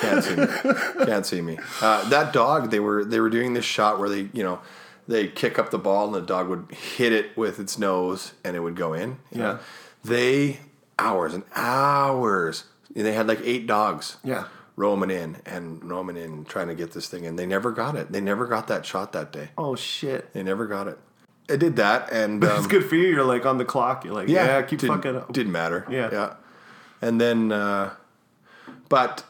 Can't 0.00 0.22
see 0.24 0.34
me. 0.36 0.46
Can't 1.06 1.24
see 1.26 1.40
me. 1.40 1.58
Uh, 1.80 2.08
that 2.10 2.32
dog. 2.32 2.70
They 2.70 2.80
were 2.80 3.04
they 3.04 3.20
were 3.20 3.30
doing 3.30 3.54
this 3.54 3.64
shot 3.64 3.98
where 4.00 4.08
they 4.08 4.28
you 4.32 4.42
know 4.42 4.60
they 5.08 5.28
kick 5.28 5.58
up 5.58 5.70
the 5.70 5.78
ball 5.78 6.06
and 6.06 6.14
the 6.14 6.20
dog 6.26 6.48
would 6.48 6.66
hit 6.72 7.12
it 7.12 7.36
with 7.36 7.58
its 7.60 7.78
nose 7.78 8.32
and 8.44 8.56
it 8.56 8.60
would 8.60 8.74
go 8.76 8.92
in. 8.94 9.18
Yeah. 9.32 9.38
know. 9.38 9.58
They 10.04 10.60
hours 10.98 11.34
and 11.34 11.44
hours. 11.54 12.64
They 12.94 13.12
had 13.12 13.26
like 13.26 13.40
eight 13.42 13.66
dogs. 13.66 14.16
Yeah. 14.24 14.44
Roaming 14.76 15.10
in 15.10 15.36
and 15.44 15.84
roaming 15.84 16.16
in, 16.16 16.44
trying 16.46 16.68
to 16.68 16.74
get 16.74 16.92
this 16.92 17.06
thing, 17.08 17.26
and 17.26 17.38
they 17.38 17.44
never 17.44 17.70
got 17.70 17.96
it. 17.96 18.12
They 18.12 18.20
never 18.20 18.46
got 18.46 18.68
that 18.68 18.86
shot 18.86 19.12
that 19.12 19.30
day. 19.30 19.50
Oh 19.58 19.76
shit. 19.76 20.32
They 20.32 20.42
never 20.42 20.66
got 20.66 20.88
it. 20.88 20.98
I 21.50 21.56
did 21.56 21.76
that, 21.76 22.10
and 22.12 22.42
It's 22.42 22.52
um, 22.52 22.68
good 22.68 22.84
for 22.88 22.94
you. 22.94 23.08
You're 23.08 23.24
like 23.24 23.44
on 23.44 23.58
the 23.58 23.64
clock. 23.64 24.04
You're 24.04 24.14
like, 24.14 24.28
yeah, 24.28 24.62
keep 24.62 24.78
didn't, 24.78 24.96
fucking 24.96 25.16
up. 25.16 25.32
Didn't 25.32 25.52
matter. 25.52 25.86
Yeah. 25.90 26.08
yeah. 26.12 26.34
And 27.02 27.20
then, 27.20 27.50
uh, 27.50 27.92
but 28.88 29.24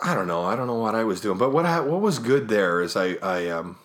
I 0.00 0.14
don't 0.14 0.26
know. 0.26 0.42
I 0.44 0.56
don't 0.56 0.66
know 0.66 0.78
what 0.78 0.94
I 0.94 1.04
was 1.04 1.20
doing. 1.20 1.38
But 1.38 1.52
what 1.52 1.64
I, 1.64 1.80
what 1.80 2.00
was 2.00 2.18
good 2.18 2.48
there 2.48 2.82
is 2.82 2.96
I 2.96 3.16
I 3.22 3.48
um, 3.48 3.78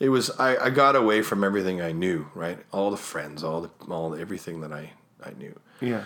it 0.00 0.08
was 0.08 0.30
I, 0.38 0.56
I 0.56 0.70
got 0.70 0.96
away 0.96 1.22
from 1.22 1.44
everything 1.44 1.80
I 1.80 1.92
knew. 1.92 2.26
Right, 2.34 2.58
all 2.72 2.90
the 2.90 2.96
friends, 2.96 3.44
all 3.44 3.60
the 3.62 3.70
all 3.88 4.10
the, 4.10 4.20
everything 4.20 4.60
that 4.62 4.72
I 4.72 4.92
I 5.24 5.32
knew, 5.38 5.58
Yeah. 5.80 6.04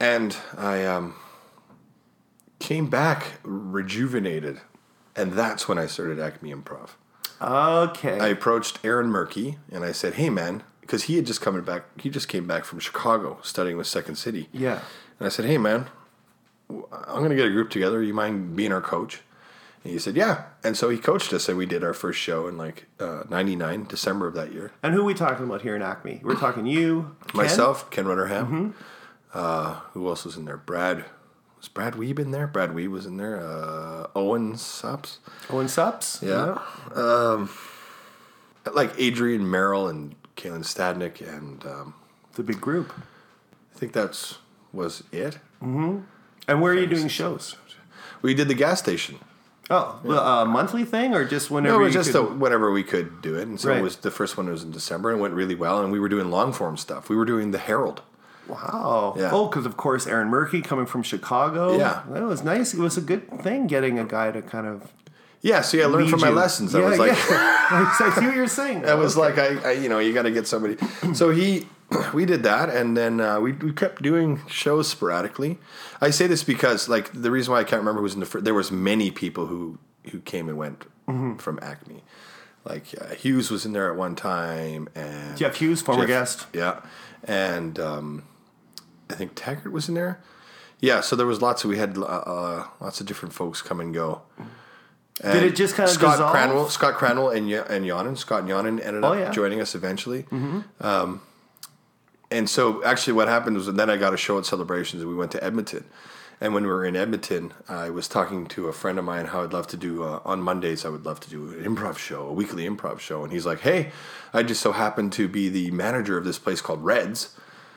And 0.00 0.36
I 0.56 0.84
um, 0.84 1.14
came 2.58 2.88
back 2.88 3.34
rejuvenated, 3.42 4.60
and 5.16 5.32
that's 5.32 5.68
when 5.68 5.78
I 5.78 5.86
started 5.86 6.18
Acme 6.20 6.52
Improv. 6.54 6.90
Okay. 7.40 8.18
I 8.18 8.28
approached 8.28 8.80
Aaron 8.84 9.10
Merke 9.10 9.56
and 9.70 9.84
I 9.84 9.92
said, 9.92 10.14
"Hey, 10.14 10.28
man," 10.30 10.62
because 10.80 11.04
he 11.04 11.16
had 11.16 11.26
just 11.26 11.40
coming 11.40 11.62
back. 11.62 11.84
He 12.00 12.10
just 12.10 12.28
came 12.28 12.46
back 12.46 12.64
from 12.64 12.80
Chicago 12.80 13.38
studying 13.42 13.76
with 13.76 13.86
Second 13.86 14.16
City. 14.16 14.48
yeah. 14.52 14.80
And 15.20 15.26
I 15.26 15.30
said, 15.30 15.44
"Hey, 15.46 15.58
man, 15.58 15.86
I'm 16.70 17.18
going 17.18 17.30
to 17.30 17.36
get 17.36 17.46
a 17.46 17.50
group 17.50 17.70
together. 17.70 18.02
You 18.02 18.14
mind 18.14 18.56
being 18.56 18.72
our 18.72 18.80
coach?" 18.80 19.20
And 19.84 19.92
he 19.92 19.98
said, 19.98 20.16
"Yeah." 20.16 20.44
And 20.64 20.76
so 20.76 20.90
he 20.90 20.98
coached 20.98 21.32
us, 21.32 21.48
and 21.48 21.56
we 21.56 21.66
did 21.66 21.82
our 21.84 21.94
first 21.94 22.18
show 22.18 22.46
in 22.48 22.56
like 22.56 22.86
uh, 23.00 23.22
'99, 23.28 23.86
December 23.88 24.26
of 24.26 24.34
that 24.34 24.52
year. 24.52 24.72
And 24.82 24.94
who 24.94 25.02
are 25.02 25.04
we 25.04 25.14
talking 25.14 25.44
about 25.44 25.62
here 25.62 25.76
in 25.76 25.82
Acme? 25.82 26.20
We're 26.24 26.34
talking 26.34 26.66
you, 26.66 27.16
Ken? 27.28 27.36
Myself, 27.36 27.88
Ken 27.90 28.06
Rutterham. 28.06 28.46
Mm-hmm. 28.46 28.70
Uh, 29.34 29.74
who 29.92 30.06
else 30.08 30.24
was 30.24 30.36
in 30.36 30.44
there? 30.44 30.56
Brad. 30.56 31.04
Was 31.58 31.68
Brad 31.68 31.94
Weeb 31.94 32.18
in 32.18 32.30
there? 32.30 32.46
Brad 32.46 32.70
Weeb 32.70 32.88
was 32.90 33.04
in 33.06 33.16
there. 33.16 33.40
Uh, 33.44 34.06
Owen 34.14 34.54
Sups. 34.56 35.18
Owen 35.50 35.66
Sups. 35.66 36.22
Yeah. 36.22 36.58
Um, 36.94 37.50
like 38.74 38.92
Adrian 38.98 39.50
Merrill 39.50 39.88
and 39.88 40.14
Kaylin 40.36 40.60
Stadnick, 40.64 41.20
and 41.20 41.64
um, 41.66 41.94
a 42.38 42.42
big 42.42 42.60
group. 42.60 42.92
I 43.74 43.78
think 43.78 43.92
that's 43.92 44.38
was 44.72 45.02
it. 45.12 45.38
And 45.60 46.04
where 46.46 46.72
are 46.72 46.78
you 46.78 46.86
doing 46.86 47.08
shows? 47.08 47.56
We 48.22 48.34
did 48.34 48.48
the 48.48 48.54
gas 48.54 48.78
station. 48.78 49.18
Oh, 49.70 50.00
well, 50.02 50.42
a 50.42 50.46
monthly 50.46 50.84
thing 50.84 51.12
or 51.14 51.24
just 51.26 51.50
whenever? 51.50 51.78
No, 51.80 51.84
it 51.84 51.90
just 51.90 52.12
could- 52.12 52.18
a, 52.20 52.24
whenever 52.24 52.70
we 52.72 52.82
could 52.82 53.20
do 53.20 53.34
it, 53.36 53.42
and 53.48 53.60
so 53.60 53.68
Right. 53.68 53.78
it 53.78 53.82
was 53.82 53.96
the 53.96 54.10
first 54.10 54.36
one 54.38 54.48
was 54.48 54.62
in 54.62 54.70
December 54.70 55.10
and 55.10 55.18
it 55.18 55.22
went 55.22 55.34
really 55.34 55.54
well, 55.54 55.82
and 55.82 55.92
we 55.92 55.98
were 56.00 56.08
doing 56.08 56.30
long 56.30 56.52
form 56.54 56.76
stuff. 56.78 57.08
We 57.10 57.16
were 57.16 57.26
doing 57.26 57.50
the 57.50 57.58
Herald. 57.58 58.00
Wow. 58.48 59.14
Yeah. 59.16 59.30
Oh, 59.32 59.48
because 59.48 59.66
of 59.66 59.76
course 59.76 60.06
Aaron 60.06 60.28
Merke 60.30 60.64
coming 60.64 60.86
from 60.86 61.02
Chicago. 61.02 61.76
Yeah. 61.78 62.02
That 62.10 62.22
was 62.24 62.42
nice. 62.42 62.74
It 62.74 62.80
was 62.80 62.96
a 62.96 63.00
good 63.00 63.28
thing 63.42 63.66
getting 63.66 63.98
a 63.98 64.04
guy 64.04 64.30
to 64.32 64.42
kind 64.42 64.66
of. 64.66 64.92
Yeah, 65.40 65.60
see, 65.60 65.80
I 65.82 65.86
learned 65.86 66.10
from 66.10 66.20
my 66.20 66.30
you. 66.30 66.34
lessons. 66.34 66.74
I 66.74 66.80
was 66.80 66.98
like, 66.98 67.12
yeah. 67.12 67.16
I 67.70 68.12
see 68.18 68.26
what 68.26 68.34
you're 68.34 68.48
saying. 68.48 68.84
I 68.88 68.94
was 68.94 69.16
like, 69.16 69.38
I, 69.38 69.56
I, 69.68 69.72
you 69.72 69.88
know, 69.88 70.00
you 70.00 70.12
got 70.12 70.22
to 70.22 70.32
get 70.32 70.48
somebody. 70.48 70.76
So 71.14 71.30
he, 71.30 71.68
we 72.12 72.24
did 72.24 72.42
that, 72.42 72.70
and 72.70 72.96
then 72.96 73.20
uh, 73.20 73.38
we 73.38 73.52
we 73.52 73.72
kept 73.72 74.02
doing 74.02 74.40
shows 74.48 74.88
sporadically. 74.88 75.58
I 76.00 76.10
say 76.10 76.26
this 76.26 76.42
because, 76.42 76.88
like, 76.88 77.12
the 77.12 77.30
reason 77.30 77.52
why 77.52 77.60
I 77.60 77.64
can't 77.64 77.78
remember 77.80 78.00
who 78.00 78.04
was 78.04 78.14
in 78.14 78.20
the 78.20 78.26
first, 78.26 78.44
there 78.44 78.52
was 78.54 78.72
many 78.72 79.12
people 79.12 79.46
who 79.46 79.78
who 80.10 80.20
came 80.20 80.48
and 80.48 80.58
went 80.58 80.84
Mm-hmm. 81.06 81.36
from 81.36 81.58
Acme. 81.62 82.02
Like 82.64 82.86
uh, 83.00 83.14
Hughes 83.14 83.48
was 83.50 83.64
in 83.64 83.72
there 83.72 83.90
at 83.90 83.96
one 83.96 84.16
time, 84.16 84.88
and 84.96 85.38
Jeff 85.38 85.54
Hughes, 85.56 85.80
former 85.80 86.04
guest. 86.04 86.46
yeah, 86.52 86.80
and 87.24 87.78
um, 87.78 88.24
I 89.10 89.14
think 89.14 89.32
Taggart 89.34 89.72
was 89.72 89.88
in 89.88 89.94
there. 89.94 90.20
Yeah, 90.80 91.00
so 91.00 91.16
there 91.16 91.26
was 91.26 91.42
lots 91.42 91.64
of 91.64 91.70
we 91.70 91.78
had 91.78 91.98
uh, 91.98 92.02
uh, 92.02 92.66
lots 92.80 93.00
of 93.00 93.06
different 93.06 93.34
folks 93.34 93.62
come 93.62 93.80
and 93.80 93.92
go. 93.92 94.22
Did 95.20 95.42
it 95.42 95.56
just 95.56 95.74
kind 95.74 95.88
of 95.88 95.94
Scott 95.94 96.12
dissolve? 96.18 96.34
Cranwell, 96.36 96.70
Scott 96.70 96.94
Cranwell, 96.94 97.34
and 97.36 97.48
Yo- 97.50 97.64
and 97.68 97.84
Yonan, 97.84 98.14
Scott 98.14 98.40
and 98.40 98.48
Yonan 98.48 98.78
ended 98.78 99.02
Oh, 99.02 99.08
up 99.08 99.14
yeah. 99.16 99.24
Mm-hmm. 99.24 99.32
joining 99.32 99.60
us 99.60 99.74
eventually. 99.74 100.26
Um, 100.80 101.22
and 102.30 102.48
so, 102.48 102.84
actually, 102.84 103.14
what 103.14 103.26
happened 103.26 103.56
was, 103.56 103.66
then 103.66 103.90
I 103.90 103.96
got 103.96 104.14
a 104.14 104.16
show 104.16 104.38
at 104.38 104.46
Celebrations, 104.46 105.02
and 105.02 105.10
we 105.10 105.16
went 105.16 105.32
to 105.32 105.42
Edmonton. 105.42 105.84
And 106.40 106.54
when 106.54 106.62
we 106.62 106.68
were 106.68 106.84
in 106.84 106.94
Edmonton, 106.94 107.52
I 107.68 107.90
was 107.90 108.06
talking 108.06 108.46
to 108.48 108.68
a 108.68 108.72
friend 108.72 108.96
of 108.96 109.04
mine 109.04 109.26
how 109.26 109.42
I'd 109.42 109.52
love 109.52 109.66
to 109.68 109.76
do 109.76 110.04
uh, 110.04 110.20
on 110.24 110.40
Mondays. 110.40 110.84
I 110.84 110.88
would 110.88 111.04
love 111.04 111.18
to 111.20 111.30
do 111.30 111.48
an 111.50 111.64
improv 111.64 111.98
show, 111.98 112.28
a 112.28 112.32
weekly 112.32 112.64
improv 112.68 113.00
show. 113.00 113.24
And 113.24 113.32
he's 113.32 113.44
like, 113.44 113.60
"Hey, 113.60 113.90
I 114.32 114.44
just 114.44 114.60
so 114.60 114.70
happen 114.70 115.10
to 115.10 115.26
be 115.26 115.48
the 115.48 115.72
manager 115.72 116.16
of 116.16 116.24
this 116.24 116.38
place 116.38 116.60
called 116.60 116.84
Reds, 116.84 117.34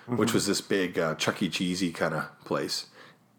Mm-hmm. 0.08 0.18
which 0.18 0.34
was 0.34 0.48
this 0.48 0.62
big 0.62 0.98
uh, 0.98 1.16
Chuck 1.16 1.42
E. 1.44 1.50
Cheesy 1.50 1.92
kind 1.92 2.14
of 2.16 2.24
place, 2.44 2.88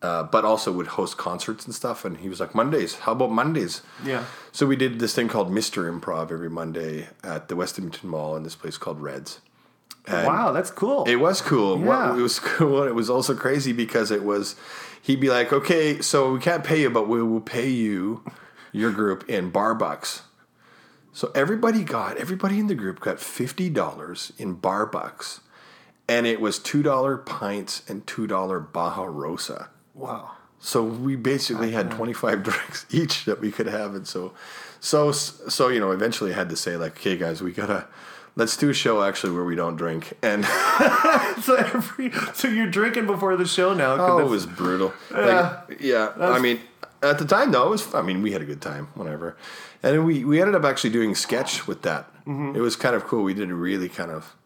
uh, 0.01 0.23
but 0.23 0.45
also 0.45 0.71
would 0.73 0.87
host 0.99 1.17
concerts 1.19 1.65
and 1.67 1.75
stuff." 1.75 2.05
And 2.05 2.19
he 2.19 2.29
was 2.29 2.39
like, 2.41 2.55
"Mondays? 2.55 2.95
How 3.01 3.13
about 3.13 3.31
Mondays?" 3.33 3.83
Yeah. 4.05 4.25
So 4.53 4.67
we 4.67 4.77
did 4.77 4.99
this 5.01 5.15
thing 5.15 5.29
called 5.29 5.51
Mr. 5.51 5.91
Improv 5.91 6.31
every 6.31 6.49
Monday 6.51 7.09
at 7.25 7.49
the 7.49 7.57
West 7.57 7.79
Edmonton 7.79 8.09
Mall 8.11 8.37
in 8.37 8.43
this 8.45 8.55
place 8.55 8.77
called 8.79 9.01
Reds. 9.01 9.41
And 10.07 10.27
wow, 10.27 10.51
that's 10.53 10.71
cool. 10.71 11.05
It 11.05 11.17
was 11.17 11.41
cool. 11.41 11.77
What- 11.79 11.87
Yeah. 12.15 12.17
it 12.19 12.23
was 12.23 12.39
cool. 12.57 12.83
It 12.85 12.95
was 12.95 13.09
also 13.11 13.35
crazy 13.37 13.73
because 13.73 14.11
it 14.11 14.25
was, 14.25 14.57
he'd 15.01 15.21
be 15.21 15.31
like, 15.31 15.53
okay, 15.53 16.01
so 16.01 16.33
we 16.33 16.41
can't 16.41 16.65
pay 16.65 16.81
you, 16.81 16.91
but 16.91 17.07
we 17.09 17.23
will 17.23 17.41
pay 17.41 17.69
you, 17.69 18.25
your 18.73 18.91
group, 18.91 19.29
in 19.29 19.51
bar 19.51 19.75
bucks. 19.77 20.23
So 21.13 21.31
everybody 21.37 21.85
got, 21.85 22.17
everybody 22.17 22.59
in 22.59 22.67
the 22.67 22.75
group 22.75 22.99
got 22.99 23.19
$50 23.19 24.41
in 24.41 24.55
bar 24.55 24.87
bucks. 24.87 25.41
And 26.09 26.27
it 26.27 26.41
was 26.41 26.59
$2 26.59 27.25
pints 27.25 27.83
and 27.89 28.05
$2 28.07 28.73
Baja 28.73 29.05
Rosa. 29.05 29.69
wow. 29.95 30.33
So 30.65 30.81
we 30.85 31.17
basically 31.17 31.73
had 31.73 31.91
25 31.91 32.43
drinks 32.49 32.87
each 32.89 33.25
that 33.25 33.41
we 33.41 33.51
could 33.51 33.67
have, 33.67 33.97
and 33.97 34.07
so, 34.07 34.33
so, 34.79 35.11
so 35.11 35.67
you 35.67 35.81
know, 35.81 35.91
eventually 35.91 36.33
I 36.33 36.37
had 36.37 36.49
to 36.51 36.57
say 36.57 36.77
like, 36.77 36.93
okay, 36.99 37.17
guys, 37.17 37.43
we 37.43 37.51
gotta 37.51 37.89
let's 38.37 38.57
do 38.57 38.71
a 38.71 38.73
show 38.73 39.03
actually 39.03 39.33
where 39.33 39.43
we 39.45 39.57
don't 39.57 39.75
drink, 39.75 40.13
and 40.23 40.45
So 41.43 41.57
every 41.57 42.13
so 42.35 42.47
you're 42.47 42.71
drinking 42.71 43.07
before 43.09 43.37
the 43.37 43.45
show 43.45 43.75
now. 43.75 43.97
oh, 43.99 44.19
it 44.21 44.29
was 44.29 44.47
brutal. 44.47 44.93
Like, 45.11 45.79
yeah, 45.81 46.13
I 46.21 46.39
mean, 46.39 46.61
at 47.03 47.19
the 47.19 47.25
time 47.25 47.51
though, 47.51 47.67
it 47.67 47.71
was. 47.71 47.93
I 47.93 48.03
mean, 48.03 48.23
we 48.23 48.31
had 48.31 48.41
a 48.41 48.45
good 48.47 48.63
time, 48.63 48.87
whatever, 48.95 49.37
and 49.83 50.07
we 50.07 50.25
we 50.25 50.41
ended 50.41 50.55
up 50.55 50.65
actually 50.65 50.91
doing 50.91 51.17
sketch 51.17 51.67
with 51.67 51.83
that. 51.83 52.09
Mm-hmm. 52.25 52.55
It 52.55 52.61
was 52.61 52.77
kind 52.77 52.95
of 52.95 53.05
cool. 53.05 53.25
We 53.25 53.35
did 53.35 53.51
a 53.51 53.55
really 53.55 53.89
kind 53.89 54.13
of 54.13 54.37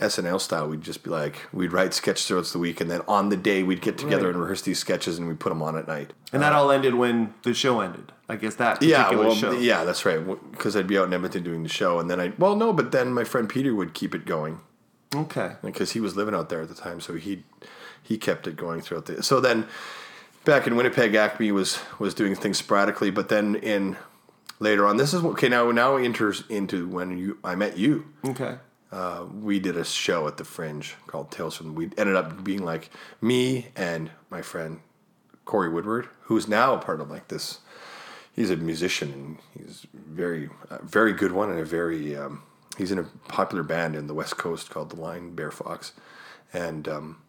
SNL 0.00 0.40
style. 0.40 0.68
We'd 0.68 0.82
just 0.82 1.02
be 1.04 1.10
like, 1.10 1.46
we'd 1.52 1.72
write 1.72 1.94
sketches 1.94 2.26
throughout 2.26 2.46
the 2.46 2.58
week, 2.58 2.80
and 2.80 2.90
then 2.90 3.02
on 3.06 3.28
the 3.28 3.36
day 3.36 3.62
we'd 3.62 3.80
get 3.80 3.96
together 3.96 4.24
Right. 4.26 4.34
and 4.34 4.40
rehearse 4.42 4.62
these 4.62 4.78
sketches, 4.78 5.18
and 5.18 5.28
we 5.28 5.34
put 5.34 5.50
them 5.50 5.62
on 5.62 5.76
at 5.78 5.86
night. 5.86 6.12
And 6.32 6.42
that 6.42 6.52
uh, 6.52 6.58
all 6.58 6.70
ended 6.72 6.94
when 6.94 7.32
the 7.44 7.54
show 7.54 7.80
ended. 7.80 8.12
I 8.28 8.36
guess 8.36 8.54
that 8.56 8.82
Yeah, 8.82 9.10
well, 9.10 9.34
show. 9.34 9.52
yeah, 9.52 9.84
that's 9.84 10.04
right. 10.04 10.18
Because 10.50 10.74
I'd 10.76 10.86
be 10.86 10.98
out 10.98 11.06
in 11.06 11.12
Edmonton 11.12 11.42
doing 11.44 11.62
the 11.62 11.68
show, 11.68 11.98
and 12.00 12.10
then 12.10 12.20
I, 12.20 12.32
well, 12.38 12.56
no, 12.56 12.72
but 12.72 12.90
then 12.90 13.12
my 13.12 13.22
friend 13.24 13.48
Peter 13.48 13.74
would 13.74 13.94
keep 13.94 14.14
it 14.14 14.24
going 14.26 14.60
Okay. 15.14 15.52
because 15.62 15.92
he 15.92 16.00
was 16.00 16.16
living 16.16 16.34
out 16.34 16.48
there 16.48 16.62
at 16.62 16.68
the 16.68 16.74
time, 16.74 17.00
so 17.00 17.14
he 17.14 17.44
he 18.02 18.18
kept 18.18 18.46
it 18.46 18.56
going 18.56 18.80
throughout 18.80 19.06
the. 19.06 19.22
So 19.22 19.40
then, 19.40 19.66
back 20.44 20.66
in 20.66 20.74
Winnipeg, 20.76 21.14
Acme 21.14 21.52
was 21.52 21.78
was 22.00 22.14
doing 22.14 22.34
things 22.34 22.58
sporadically, 22.58 23.10
but 23.10 23.28
then 23.28 23.54
in 23.54 23.96
later 24.58 24.86
on, 24.86 24.96
this 24.96 25.14
is 25.14 25.22
okay. 25.24 25.48
Now 25.48 25.70
now 25.70 25.96
enters 25.96 26.42
into 26.48 26.88
when 26.88 27.16
you 27.16 27.38
I 27.44 27.54
met 27.54 27.78
you. 27.78 28.06
Okay. 28.26 28.56
We 29.32 29.58
did 29.58 29.76
a 29.76 29.84
show 29.84 30.26
at 30.28 30.36
the 30.36 30.44
Fringe 30.44 30.94
called 31.06 31.30
Tales 31.30 31.56
from. 31.56 31.74
We 31.74 31.90
ended 31.96 32.16
up 32.16 32.44
being 32.44 32.64
like 32.64 32.90
me 33.20 33.68
and 33.76 34.10
my 34.30 34.42
friend 34.42 34.80
Corey 35.44 35.68
Woodward, 35.68 36.08
who's 36.22 36.48
now 36.48 36.74
a 36.74 36.78
part 36.78 37.00
of 37.00 37.10
like 37.10 37.28
this. 37.28 37.60
He's 38.32 38.50
a 38.50 38.56
musician 38.56 39.12
and 39.12 39.38
he's 39.56 39.86
very, 39.94 40.48
uh, 40.70 40.78
very 40.82 41.12
good 41.12 41.32
one 41.32 41.50
and 41.50 41.60
a 41.60 41.64
very. 41.64 42.16
Um, 42.16 42.42
he's 42.76 42.90
in 42.90 42.98
a 42.98 43.04
popular 43.28 43.62
band 43.62 43.94
in 43.94 44.06
the 44.06 44.14
West 44.14 44.36
Coast 44.36 44.70
called 44.70 44.90
the 44.90 45.00
Lion 45.00 45.34
Bear 45.34 45.50
Fox, 45.50 45.92
and 46.52 46.88
um, 46.88 47.22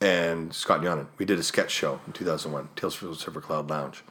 and 0.00 0.54
Scott 0.54 0.82
Yonan. 0.82 1.08
We 1.18 1.24
did 1.24 1.38
a 1.38 1.42
sketch 1.42 1.70
show 1.70 2.00
in 2.06 2.12
2001, 2.12 2.70
Tales 2.76 2.94
from 2.94 3.10
the 3.10 3.16
Silver 3.16 3.40
Cloud 3.40 3.70
Lounge. 3.70 4.02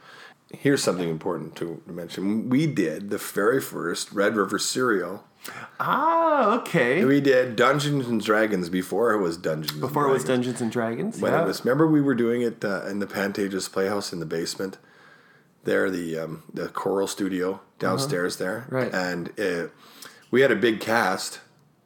Here's 0.52 0.82
something 0.82 1.08
important 1.08 1.54
to 1.56 1.80
mention. 1.86 2.48
We 2.48 2.66
did 2.66 3.10
the 3.10 3.18
very 3.18 3.60
first 3.60 4.10
Red 4.12 4.34
River 4.34 4.58
serial 4.58 5.24
Ah, 5.78 6.58
okay. 6.58 7.04
we 7.04 7.20
did 7.20 7.56
Dungeons 7.56 8.06
and 8.06 8.22
Dragons 8.22 8.68
before 8.68 9.12
it 9.12 9.18
was 9.20 9.36
Dungeons. 9.36 9.72
and 9.72 9.80
Before 9.80 10.06
it 10.06 10.12
was. 10.12 10.24
Dungeons 10.24 10.60
and 10.60 10.70
Dragons. 10.70 11.18
When 11.20 11.32
yeah. 11.32 11.42
it 11.42 11.46
was, 11.46 11.64
remember 11.64 11.86
we 11.86 12.00
were 12.00 12.14
doing 12.14 12.42
it 12.42 12.64
uh, 12.64 12.84
in 12.86 12.98
the 12.98 13.06
Pantages 13.06 13.70
Playhouse 13.70 14.12
in 14.12 14.20
the 14.20 14.26
basement. 14.26 14.78
There, 15.64 15.90
the 15.90 16.18
um, 16.18 16.42
the 16.52 16.68
choral 16.68 17.06
studio 17.06 17.60
downstairs 17.78 18.36
there, 18.38 18.66
Uh-huh. 18.68 18.76
Right. 18.76 18.94
And 18.94 19.38
uh, 19.38 19.68
we 20.30 20.40
had 20.40 20.50
a 20.50 20.56
big 20.56 20.80
cast. 20.80 21.40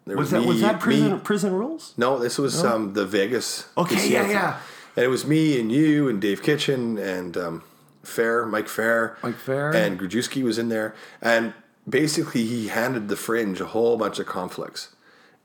There 0.07 0.17
was 0.17 0.31
that 0.31 0.45
was 0.45 0.61
that 0.61 0.79
prison 0.81 1.13
me- 1.15 1.19
prison 1.21 1.53
rules? 1.55 1.93
No, 1.97 2.19
this 2.19 2.39
was 2.39 2.63
um, 2.65 2.93
the 2.93 3.05
Vegas. 3.07 3.67
Okay, 3.77 4.09
yeah, 4.11 4.29
yeah. 4.29 4.61
And 4.97 5.05
it 5.05 5.09
was 5.09 5.27
me 5.27 5.59
and 5.59 5.73
you 5.73 6.09
and 6.09 6.21
Dave 6.21 6.41
Kitchen 6.43 6.99
and 6.99 7.37
um, 7.37 7.65
Fair, 8.05 8.47
Mike 8.47 8.69
Fair. 8.69 9.17
Mike 9.25 9.39
Fair. 9.39 9.75
And 9.75 9.99
Grajewski 9.99 10.45
was 10.45 10.57
in 10.59 10.69
there. 10.69 10.95
And 11.21 11.53
basically, 11.89 12.45
he 12.45 12.69
handed 12.69 13.09
the 13.09 13.17
Fringe 13.17 13.61
a 13.61 13.67
whole 13.67 13.97
bunch 13.97 14.19
of 14.19 14.27
conflicts. 14.27 14.95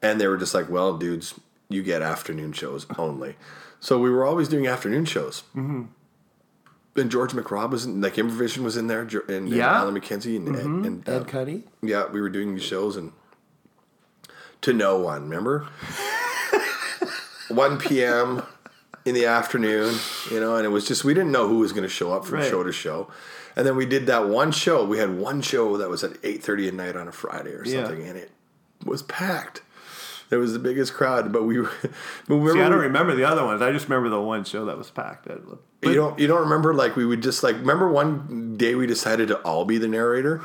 And 0.01 0.19
they 0.21 0.27
were 0.27 0.37
just 0.37 0.53
like, 0.53 0.69
well, 0.69 0.97
dudes, 0.97 1.33
you 1.69 1.83
get 1.83 2.01
afternoon 2.01 2.53
shows 2.53 2.85
only. 2.97 3.35
So 3.81 3.99
we 3.99 4.09
were 4.09 4.25
always 4.25 4.47
doing 4.47 4.67
afternoon 4.67 5.05
shows. 5.05 5.43
Mm-hmm. 5.55 5.83
And 6.95 7.11
George 7.11 7.31
McRobb 7.31 7.69
was 7.71 7.85
in, 7.85 8.01
like, 8.01 8.15
Improvision 8.15 8.59
was 8.63 8.75
in 8.75 8.87
there, 8.87 9.05
Jo- 9.05 9.21
and, 9.27 9.47
and 9.47 9.49
Yeah. 9.49 9.73
Alan 9.77 9.95
McKenzie, 9.99 10.35
and, 10.35 10.55
and, 10.55 10.85
and, 10.85 11.09
uh, 11.09 11.13
Ed 11.13 11.27
Cuddy. 11.27 11.63
yeah, 11.81 12.07
we 12.07 12.19
were 12.19 12.29
doing 12.29 12.55
these 12.55 12.63
shows 12.63 12.95
and 12.97 13.11
to 14.61 14.73
no 14.73 14.97
one, 14.99 15.23
remember? 15.29 15.67
1 17.49 17.77
p.m. 17.79 18.43
in 19.05 19.15
the 19.15 19.25
afternoon, 19.25 19.95
you 20.31 20.39
know, 20.39 20.55
and 20.55 20.65
it 20.65 20.69
was 20.69 20.87
just, 20.87 21.03
we 21.03 21.13
didn't 21.13 21.31
know 21.31 21.47
who 21.47 21.59
was 21.59 21.71
going 21.71 21.83
to 21.83 21.89
show 21.89 22.11
up 22.13 22.25
from 22.25 22.39
Right. 22.39 22.49
show 22.49 22.63
to 22.63 22.71
show. 22.71 23.09
And 23.59 23.67
then 23.67 23.75
we 23.75 23.85
did 23.85 24.05
that 24.07 24.29
one 24.29 24.53
show. 24.53 24.85
We 24.85 24.99
had 24.99 25.17
one 25.17 25.41
show 25.41 25.75
that 25.75 25.89
was 25.89 26.01
at 26.05 26.13
8.30 26.21 26.69
at 26.69 26.73
night 26.75 26.95
on 26.95 27.09
a 27.09 27.11
Friday 27.11 27.51
or 27.51 27.65
Yeah. 27.65 27.83
something, 27.83 28.07
and 28.07 28.17
it 28.17 28.31
was 28.85 29.01
packed. 29.03 29.63
It 30.31 30.37
was 30.37 30.53
the 30.53 30.59
biggest 30.59 30.93
crowd, 30.93 31.33
but 31.33 31.43
we 31.43 31.59
were, 31.59 31.69
but 31.81 32.53
See, 32.53 32.61
I 32.61 32.69
don't 32.69 32.77
we- 32.77 32.85
remember 32.85 33.15
the 33.15 33.25
other 33.25 33.43
ones. 33.43 33.61
I 33.61 33.73
just 33.73 33.89
remember 33.89 34.07
the 34.07 34.21
one 34.21 34.45
show 34.45 34.63
that 34.63 34.77
was 34.77 34.89
packed. 34.89 35.27
But, 35.27 35.89
you 35.89 35.93
don't 35.95 36.17
you 36.17 36.27
don't 36.27 36.39
remember 36.39 36.73
like 36.73 36.95
we 36.95 37.05
would 37.05 37.21
just 37.21 37.43
like 37.43 37.55
remember 37.57 37.91
one 37.91 38.55
day 38.55 38.75
we 38.75 38.87
decided 38.87 39.27
to 39.27 39.39
all 39.39 39.65
be 39.65 39.77
the 39.77 39.89
narrator. 39.89 40.41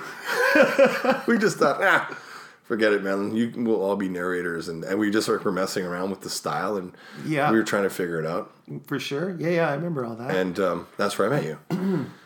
we 1.28 1.38
just 1.38 1.58
thought 1.58 1.80
ah, 1.82 2.18
forget 2.64 2.92
it, 2.92 3.04
man. 3.04 3.36
You 3.36 3.52
we'll 3.56 3.80
all 3.80 3.94
be 3.96 4.08
narrators, 4.08 4.66
and, 4.68 4.82
and 4.82 4.98
we 4.98 5.10
just 5.12 5.28
like, 5.28 5.44
were 5.44 5.52
messing 5.52 5.84
around 5.84 6.10
with 6.10 6.22
the 6.22 6.30
style, 6.30 6.76
and 6.76 6.92
Yeah. 7.24 7.50
we 7.52 7.58
were 7.58 7.62
trying 7.64 7.84
to 7.84 7.90
figure 7.90 8.18
it 8.18 8.26
out, 8.26 8.50
for 8.88 8.98
sure. 8.98 9.36
Yeah, 9.38 9.50
yeah, 9.50 9.68
I 9.70 9.74
remember 9.74 10.04
all 10.04 10.16
that. 10.16 10.34
and 10.34 10.58
um, 10.58 10.86
that's 10.96 11.16
where 11.16 11.32
I 11.32 11.40
met 11.40 11.44
you. 11.44 12.06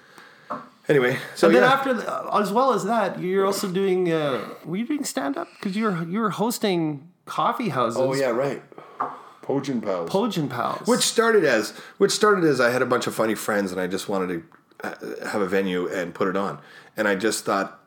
anyway, 0.89 1.19
so 1.35 1.47
and 1.49 1.57
then 1.57 1.63
yeah, 1.63 1.73
after, 1.73 1.95
the, 1.95 2.11
uh, 2.11 2.41
as 2.41 2.53
well 2.53 2.73
as 2.73 2.85
that, 2.85 3.21
you're 3.21 3.47
also 3.47 3.69
doing. 3.71 4.13
Uh, 4.13 4.49
were 4.65 4.77
you 4.77 4.87
doing 4.87 5.05
stand 5.05 5.37
up? 5.37 5.49
Because 5.55 5.77
you 5.77 5.85
were 5.85 6.03
you 6.05 6.21
were 6.21 6.31
hosting 6.31 7.09
coffee 7.25 7.69
houses. 7.71 8.01
oh 8.01 8.15
yeah, 8.15 8.31
right, 8.31 8.63
Pojin 9.43 9.83
Pals. 9.83 10.11
Pojin 10.11 10.49
Pals. 10.51 10.87
which 10.87 11.03
started 11.03 11.45
as 11.45 11.71
which 11.99 12.13
started 12.13 12.45
as 12.45 12.61
I 12.61 12.71
had 12.71 12.83
a 12.83 12.87
bunch 12.87 13.07
of 13.07 13.15
funny 13.15 13.35
friends 13.35 13.73
and 13.73 13.81
I 13.81 13.87
just 13.87 14.09
wanted 14.09 14.29
to 14.83 14.87
uh, 14.87 15.29
have 15.29 15.41
a 15.41 15.47
venue 15.47 15.89
and 15.89 16.15
put 16.15 16.29
it 16.29 16.37
on. 16.37 16.61
And 16.97 17.07
I 17.09 17.15
just 17.15 17.45
thought, 17.45 17.81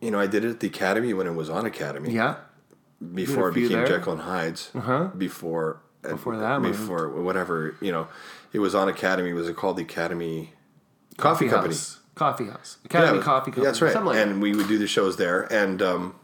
you 0.00 0.10
know, 0.10 0.18
I 0.18 0.26
did 0.26 0.44
it 0.44 0.50
at 0.50 0.60
the 0.60 0.66
Academy 0.66 1.12
when 1.14 1.26
it 1.26 1.34
was 1.34 1.50
on 1.50 1.66
Academy. 1.66 2.10
yeah, 2.12 2.36
Before 3.14 3.48
it 3.50 3.54
became 3.54 3.72
there. 3.72 3.86
Jekyll 3.86 4.14
and 4.14 4.22
Hyde's. 4.22 4.70
Uh-huh. 4.74 5.04
Before 5.16 5.80
Before 6.02 6.36
that, 6.36 6.60
maybe. 6.60 6.72
Before 6.72 7.08
whatever, 7.10 7.76
you 7.80 7.92
know, 7.92 8.08
it 8.52 8.58
was 8.60 8.74
on 8.74 8.88
Academy. 8.88 9.32
Was 9.32 9.48
it 9.48 9.56
called 9.56 9.76
the 9.76 9.82
Academy 9.82 10.52
Coffee, 11.16 11.48
Company? 11.48 11.74
House. 11.74 12.00
Coffee 12.14 12.46
House. 12.46 12.78
Academy 12.84 13.18
Yeah, 13.18 13.24
Coffee 13.24 13.50
Company. 13.50 13.66
That's 13.66 13.82
right. 13.82 13.92
Something 13.92 14.14
like 14.14 14.18
and 14.18 14.40
we 14.42 14.54
would 14.54 14.68
do 14.68 14.78
the 14.78 14.86
shows 14.86 15.16
there. 15.16 15.42
And 15.52 15.82
um, 15.82 16.14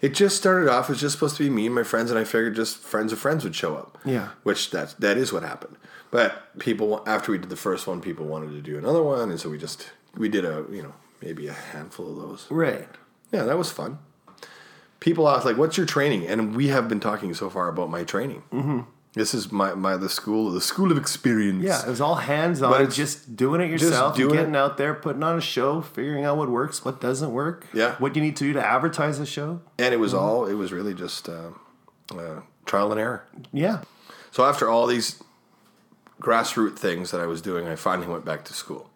it 0.00 0.14
just 0.14 0.36
started 0.36 0.68
off 0.68 0.90
as 0.90 1.00
just 1.00 1.14
supposed 1.14 1.36
to 1.36 1.42
be 1.42 1.50
me 1.50 1.66
and 1.66 1.74
my 1.74 1.82
friends, 1.82 2.10
and 2.10 2.18
I 2.18 2.24
figured 2.24 2.54
just 2.54 2.76
friends 2.76 3.12
of 3.12 3.18
friends 3.18 3.44
would 3.44 3.54
show 3.54 3.76
up. 3.76 3.98
Yeah. 4.04 4.30
Which 4.42 4.70
that's 4.70 4.94
that 4.94 5.16
is 5.16 5.32
what 5.32 5.42
happened. 5.42 5.76
But 6.10 6.58
people 6.58 7.02
after 7.06 7.32
we 7.32 7.38
did 7.38 7.50
the 7.50 7.56
first 7.56 7.86
one, 7.86 8.00
people 8.00 8.26
wanted 8.26 8.50
to 8.50 8.60
do 8.60 8.78
another 8.78 9.02
one, 9.02 9.30
and 9.30 9.40
so 9.40 9.48
we 9.50 9.58
just 9.58 9.90
we 10.16 10.28
did 10.28 10.44
a 10.44 10.64
you 10.70 10.82
know 10.82 10.92
maybe 11.22 11.48
a 11.48 11.52
handful 11.52 12.10
of 12.10 12.16
those. 12.16 12.46
Right. 12.50 12.88
Yeah, 13.32 13.44
that 13.44 13.58
was 13.58 13.72
fun. 13.72 13.98
People 15.00 15.28
ask 15.28 15.44
like, 15.44 15.56
"What's 15.56 15.76
your 15.76 15.86
training?" 15.86 16.26
And 16.26 16.54
we 16.54 16.68
have 16.68 16.88
been 16.88 17.00
talking 17.00 17.34
so 17.34 17.50
far 17.50 17.68
about 17.68 17.90
my 17.90 18.04
training. 18.04 18.42
Mm-hmm. 18.52 18.80
This 19.14 19.32
is 19.32 19.52
my 19.52 19.74
my 19.74 19.96
the 19.96 20.08
school 20.08 20.50
the 20.50 20.60
school 20.60 20.90
of 20.90 20.98
experience. 20.98 21.62
Yeah, 21.62 21.86
it 21.86 21.88
was 21.88 22.00
all 22.00 22.16
hands 22.16 22.62
on, 22.62 22.90
just 22.90 23.36
doing 23.36 23.60
it 23.60 23.70
yourself, 23.70 24.16
doing 24.16 24.34
getting 24.34 24.54
it. 24.54 24.58
out 24.58 24.76
there, 24.76 24.92
putting 24.92 25.22
on 25.22 25.38
a 25.38 25.40
show, 25.40 25.80
figuring 25.80 26.24
out 26.24 26.36
what 26.36 26.50
works, 26.50 26.84
what 26.84 27.00
doesn't 27.00 27.32
work. 27.32 27.66
Yeah. 27.72 27.94
What 27.98 28.16
you 28.16 28.22
need 28.22 28.36
to 28.36 28.44
do 28.44 28.52
to 28.54 28.66
advertise 28.66 29.20
the 29.20 29.26
show. 29.26 29.60
and 29.78 29.94
it 29.94 29.98
was 29.98 30.12
all 30.12 30.46
it 30.46 30.54
was 30.54 30.72
really 30.72 30.94
just 30.94 31.28
uh, 31.28 31.50
uh, 32.10 32.40
trial 32.66 32.90
and 32.90 33.00
error. 33.00 33.24
Yeah. 33.52 33.82
So 34.32 34.44
after 34.44 34.68
all 34.68 34.88
these 34.88 35.22
grassroots 36.20 36.78
things 36.78 37.12
that 37.12 37.20
I 37.20 37.26
was 37.26 37.40
doing, 37.40 37.68
I 37.68 37.76
finally 37.76 38.08
went 38.08 38.24
back 38.24 38.44
to 38.46 38.52
school. 38.52 38.90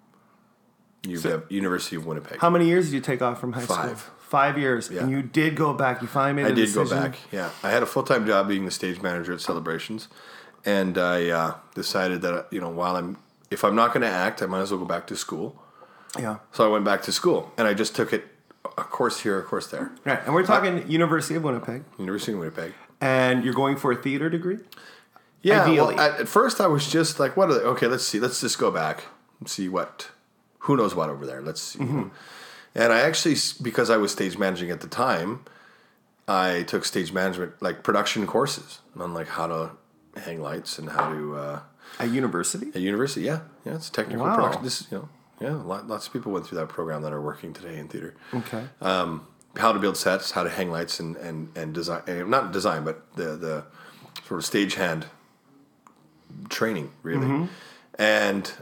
U- 1.04 1.44
University 1.48 1.94
of 1.94 2.06
Winnipeg. 2.06 2.38
How 2.40 2.50
many 2.50 2.66
years 2.66 2.86
did 2.86 2.94
you 2.94 3.00
take 3.00 3.22
off 3.22 3.40
from 3.40 3.52
high 3.52 3.64
school? 3.64 3.94
Five. 4.28 4.58
Years. 4.58 4.90
Yeah. 4.90 5.02
And 5.02 5.10
you 5.10 5.22
did 5.22 5.56
go 5.56 5.72
back. 5.72 6.02
You 6.02 6.08
finally 6.08 6.42
made 6.42 6.52
I 6.52 6.54
did 6.54 6.74
go 6.74 6.88
back. 6.88 7.16
Yeah, 7.32 7.50
I 7.62 7.70
had 7.70 7.82
a 7.82 7.86
full 7.86 8.02
time 8.02 8.26
job 8.26 8.48
being 8.48 8.64
the 8.64 8.70
stage 8.70 9.00
manager 9.00 9.32
at 9.32 9.40
Celebrations, 9.40 10.08
and 10.64 10.98
I 10.98 11.28
uh, 11.28 11.54
decided 11.74 12.22
that 12.22 12.46
you 12.50 12.60
know 12.60 12.68
while 12.68 12.96
I'm 12.96 13.16
if 13.50 13.64
I'm 13.64 13.74
not 13.74 13.88
going 13.88 14.02
to 14.02 14.08
act, 14.08 14.42
I 14.42 14.46
might 14.46 14.60
as 14.60 14.70
well 14.70 14.80
go 14.80 14.86
back 14.86 15.06
to 15.08 15.16
school. 15.16 15.60
Yeah. 16.18 16.38
So 16.52 16.64
I 16.64 16.68
went 16.68 16.84
back 16.84 17.02
to 17.02 17.12
school, 17.12 17.52
and 17.56 17.66
I 17.66 17.74
just 17.74 17.94
took 17.94 18.12
it 18.12 18.26
a 18.64 18.84
course 18.84 19.20
here, 19.20 19.38
a 19.38 19.42
course 19.42 19.68
there. 19.68 19.90
Right. 20.04 20.20
And 20.24 20.34
we're 20.34 20.44
talking 20.46 20.88
University 20.90 21.34
of 21.34 21.44
Winnipeg. 21.44 21.84
University 21.98 22.32
of 22.32 22.38
Winnipeg. 22.38 22.74
And 23.00 23.44
you're 23.44 23.54
going 23.54 23.76
for 23.76 23.92
a 23.92 23.96
theater 23.96 24.28
degree? 24.28 24.58
Yeah. 25.42 25.62
Ideally. 25.62 25.94
Well, 25.94 26.12
at, 26.12 26.20
at 26.20 26.28
first, 26.28 26.60
I 26.60 26.66
was 26.66 26.90
just 26.90 27.20
like, 27.20 27.36
"What? 27.36 27.50
Are 27.50 27.54
they? 27.54 27.60
Okay, 27.60 27.86
let's 27.86 28.04
see. 28.04 28.18
Let's 28.18 28.40
just 28.40 28.58
go 28.58 28.70
back 28.70 29.04
and 29.40 29.48
see 29.48 29.68
what. 29.68 30.10
Who 30.60 30.76
knows 30.76 30.94
what 30.94 31.08
over 31.08 31.24
there? 31.24 31.40
Let's 31.40 31.62
see." 31.62 31.78
Mm-hmm. 31.78 32.08
And 32.74 32.92
I 32.92 33.00
actually, 33.00 33.36
because 33.62 33.90
I 33.90 33.96
was 33.96 34.12
stage 34.12 34.38
managing 34.38 34.70
at 34.70 34.80
the 34.80 34.86
time, 34.88 35.40
I 36.28 36.62
took 36.64 36.84
stage 36.84 37.12
management 37.12 37.60
like 37.60 37.82
production 37.82 38.26
courses 38.26 38.80
on 38.96 39.14
like 39.14 39.28
how 39.28 39.46
to 39.46 39.70
hang 40.16 40.40
lights 40.42 40.78
and 40.78 40.90
how 40.90 41.08
to 41.12 41.36
uh, 41.36 41.60
At 41.98 42.10
university? 42.10 42.68
at 42.68 42.80
university. 42.80 43.22
Yeah, 43.22 43.40
yeah, 43.64 43.74
it's 43.76 43.90
technical 43.90 44.26
Wow. 44.26 44.34
production. 44.36 44.62
This, 44.62 44.86
you 44.90 44.98
know, 44.98 45.08
yeah, 45.40 45.54
lot, 45.54 45.88
lots 45.88 46.06
of 46.06 46.12
people 46.12 46.32
went 46.32 46.46
through 46.46 46.58
that 46.58 46.68
program 46.68 47.02
that 47.02 47.12
are 47.12 47.20
working 47.22 47.52
today 47.52 47.78
in 47.78 47.88
theater 47.88 48.14
Okay. 48.34 48.64
how 49.56 49.72
to 49.72 49.78
build 49.78 49.96
sets, 49.96 50.32
how 50.32 50.42
to 50.44 50.50
hang 50.50 50.70
lights, 50.70 51.00
and 51.00 51.16
and 51.16 51.48
and 51.56 51.72
design. 51.74 52.02
eh, 52.06 52.22
Not 52.24 52.52
design, 52.52 52.84
but 52.84 52.96
the 53.16 53.36
the 53.36 53.64
sort 54.26 54.38
of 54.40 54.44
stagehand 54.50 55.04
training, 56.48 56.90
really. 57.02 57.48
And 57.98 58.52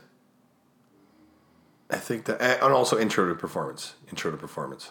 I 1.91 1.97
think 1.97 2.25
that, 2.25 2.41
and 2.41 2.73
also 2.73 2.99
intro 2.99 3.29
to 3.29 3.35
performance. 3.35 3.95
Intro 4.09 4.31
to 4.31 4.37
performance. 4.37 4.91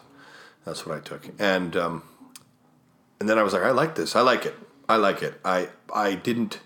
That's 0.64 0.86
what 0.86 0.96
I 0.96 1.00
took, 1.00 1.28
and 1.38 1.76
um, 1.76 2.02
and 3.20 3.28
then 3.28 3.38
I 3.38 3.42
was 3.42 3.52
like, 3.52 3.62
I 3.62 3.70
like 3.70 3.94
this. 3.94 4.16
I 4.16 4.20
like 4.20 4.46
it. 4.46 4.54
I 4.88 4.96
like 4.96 5.22
it. 5.22 5.34
I 5.44 5.68
I 5.94 6.14
didn't. 6.14 6.60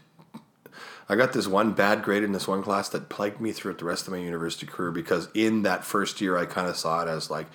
I 1.09 1.17
got 1.17 1.33
this 1.33 1.49
one 1.49 1.73
bad 1.73 2.05
grade 2.05 2.23
in 2.23 2.31
this 2.31 2.47
one 2.47 2.63
class 2.63 2.89
that 2.91 3.09
plagued 3.09 3.41
me 3.41 3.51
throughout 3.51 3.79
the 3.79 3.85
rest 3.85 4.07
of 4.07 4.13
my 4.13 4.21
university 4.21 4.65
career 4.65 4.93
because 4.93 5.29
in 5.35 5.63
that 5.63 5.85
first 5.85 6.21
year 6.21 6.39
I 6.39 6.47
kind 6.47 6.69
of 6.69 6.77
saw 6.77 7.03
it 7.03 7.09
as 7.09 7.29
like 7.31 7.49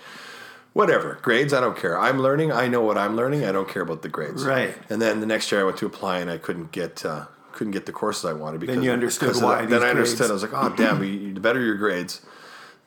whatever 0.73 1.17
grades. 1.21 1.53
I 1.53 1.61
don't 1.61 1.78
care. 1.78 1.97
I'm 1.97 2.19
learning. 2.19 2.51
I 2.51 2.67
know 2.67 2.82
what 2.82 2.97
I'm 2.97 3.15
learning. 3.15 3.45
I 3.45 3.53
don't 3.53 3.69
care 3.69 3.82
about 3.82 4.01
the 4.01 4.09
grades. 4.09 4.43
Right. 4.43 4.76
And 4.89 5.01
then 5.01 5.21
the 5.21 5.26
next 5.26 5.49
year 5.53 5.61
I 5.61 5.63
went 5.63 5.78
to 5.78 5.86
apply 5.86 6.19
and 6.19 6.30
I 6.30 6.38
couldn't 6.38 6.73
get 6.73 7.05
uh, 7.05 7.28
couldn't 7.53 7.71
get 7.71 7.86
the 7.86 7.93
courses 7.93 8.26
I 8.26 8.34
wanted 8.34 8.59
because 8.59 8.76
then 8.76 8.84
you 8.84 8.91
understood 8.91 9.36
why. 9.41 9.65
Then 9.65 9.82
I 9.82 9.89
understood. 9.89 10.17
grades- 10.28 10.32
I 10.32 10.34
was 10.34 10.43
like, 10.43 10.53
oh 10.53 10.76
damn, 10.76 10.99
the 11.34 11.39
better 11.39 11.61
your 11.61 11.76
grades, 11.76 12.21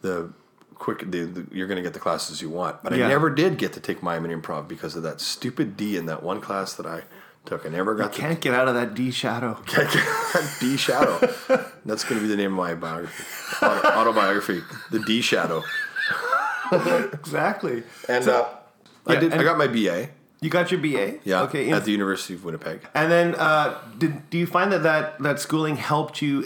the 0.03 0.31
quick 0.75 1.01
the, 1.11 1.25
the, 1.25 1.47
you're 1.51 1.67
going 1.67 1.77
to 1.77 1.83
get 1.83 1.93
the 1.95 1.99
classes 2.01 2.41
you 2.41 2.49
want. 2.51 2.83
But 2.83 2.97
Yeah. 2.97 3.07
I 3.07 3.09
never 3.09 3.31
did 3.31 3.59
get 3.59 3.73
to 3.75 3.81
take 3.81 4.03
mime 4.03 4.25
and 4.25 4.43
improv 4.43 4.69
because 4.69 4.95
of 4.97 5.03
that 5.03 5.21
stupid 5.21 5.77
D 5.77 5.97
in 5.97 6.07
that 6.07 6.23
one 6.23 6.41
class 6.41 6.75
that 6.75 6.87
I 6.87 7.03
took. 7.45 7.67
I 7.67 7.69
never 7.71 7.95
got 7.95 8.13
to 8.13 8.21
Can't 8.21 8.41
get 8.41 8.55
out 8.55 8.69
of 8.69 8.75
that 8.75 8.95
D 8.95 9.11
shadow. 9.11 9.59
D 10.61 10.77
Shadow. 10.77 11.19
That's 11.85 12.05
going 12.05 12.21
to 12.21 12.21
be 12.21 12.29
the 12.29 12.37
name 12.37 12.53
of 12.53 12.59
my 12.59 12.75
biography, 12.75 13.25
Auto- 13.65 13.89
autobiography, 13.89 14.63
the 14.91 15.01
D 15.01 15.21
Shadow. 15.21 15.63
Exactly. 16.71 17.83
And 18.09 18.29
uh, 18.29 18.47
I 19.07 19.15
Yeah, 19.15 19.21
did. 19.21 19.33
I 19.33 19.43
got 19.43 19.57
my 19.59 19.67
BA. 19.67 20.09
You 20.41 20.51
got 20.51 20.71
your 20.71 20.81
BA. 20.81 21.19
Yeah, 21.25 21.43
Okay. 21.45 21.71
at 21.71 21.85
the 21.85 21.91
University 21.93 22.35
of 22.35 22.45
Winnipeg. 22.45 22.81
and 22.95 23.11
then, 23.11 23.35
uh, 23.35 23.79
did 23.97 24.29
do 24.31 24.39
you 24.39 24.47
find 24.47 24.71
that 24.73 24.83
that, 24.85 25.19
that 25.21 25.41
schooling 25.41 25.77
helped 25.77 26.23
you? 26.23 26.43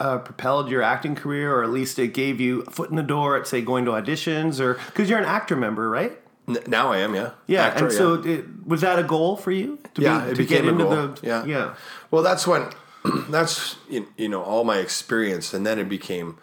Uh, 0.00 0.18
propelled 0.18 0.68
your 0.68 0.82
acting 0.82 1.14
career, 1.14 1.54
or 1.54 1.62
at 1.62 1.70
least 1.70 1.98
it 2.00 2.08
gave 2.08 2.40
you 2.40 2.62
a 2.62 2.70
foot 2.70 2.90
in 2.90 2.96
the 2.96 3.02
door 3.02 3.36
at, 3.38 3.46
say, 3.46 3.60
going 3.62 3.84
to 3.84 3.92
auditions, 3.92 4.58
or 4.60 4.74
because 4.86 5.08
you're 5.08 5.18
an 5.20 5.24
actor 5.24 5.54
member, 5.54 5.88
right? 5.88 6.18
N- 6.48 6.58
now 6.66 6.90
I 6.92 6.98
am, 6.98 7.14
yeah. 7.14 7.30
Yeah, 7.46 7.62
Actor, 7.66 7.84
and 7.84 7.92
so 7.92 8.14
it, 8.14 8.66
was 8.66 8.80
that 8.80 8.98
a 8.98 9.04
goal 9.04 9.36
for 9.36 9.52
you? 9.52 9.78
To 9.94 10.02
yeah, 10.02 10.24
be, 10.24 10.30
it 10.32 10.34
to 10.34 10.42
became 10.42 10.62
get 10.62 10.64
a 10.64 10.68
into 10.70 10.84
goal. 10.84 10.94
the 11.08 11.20
yeah, 11.26 11.44
yeah. 11.44 11.74
Well, 12.10 12.22
that's 12.24 12.44
when 12.46 12.70
that's 13.30 13.76
you 13.88 14.08
you 14.18 14.28
know 14.28 14.42
all 14.42 14.64
my 14.64 14.78
experience, 14.78 15.54
and 15.54 15.64
then 15.64 15.78
it 15.78 15.88
became 15.88 16.38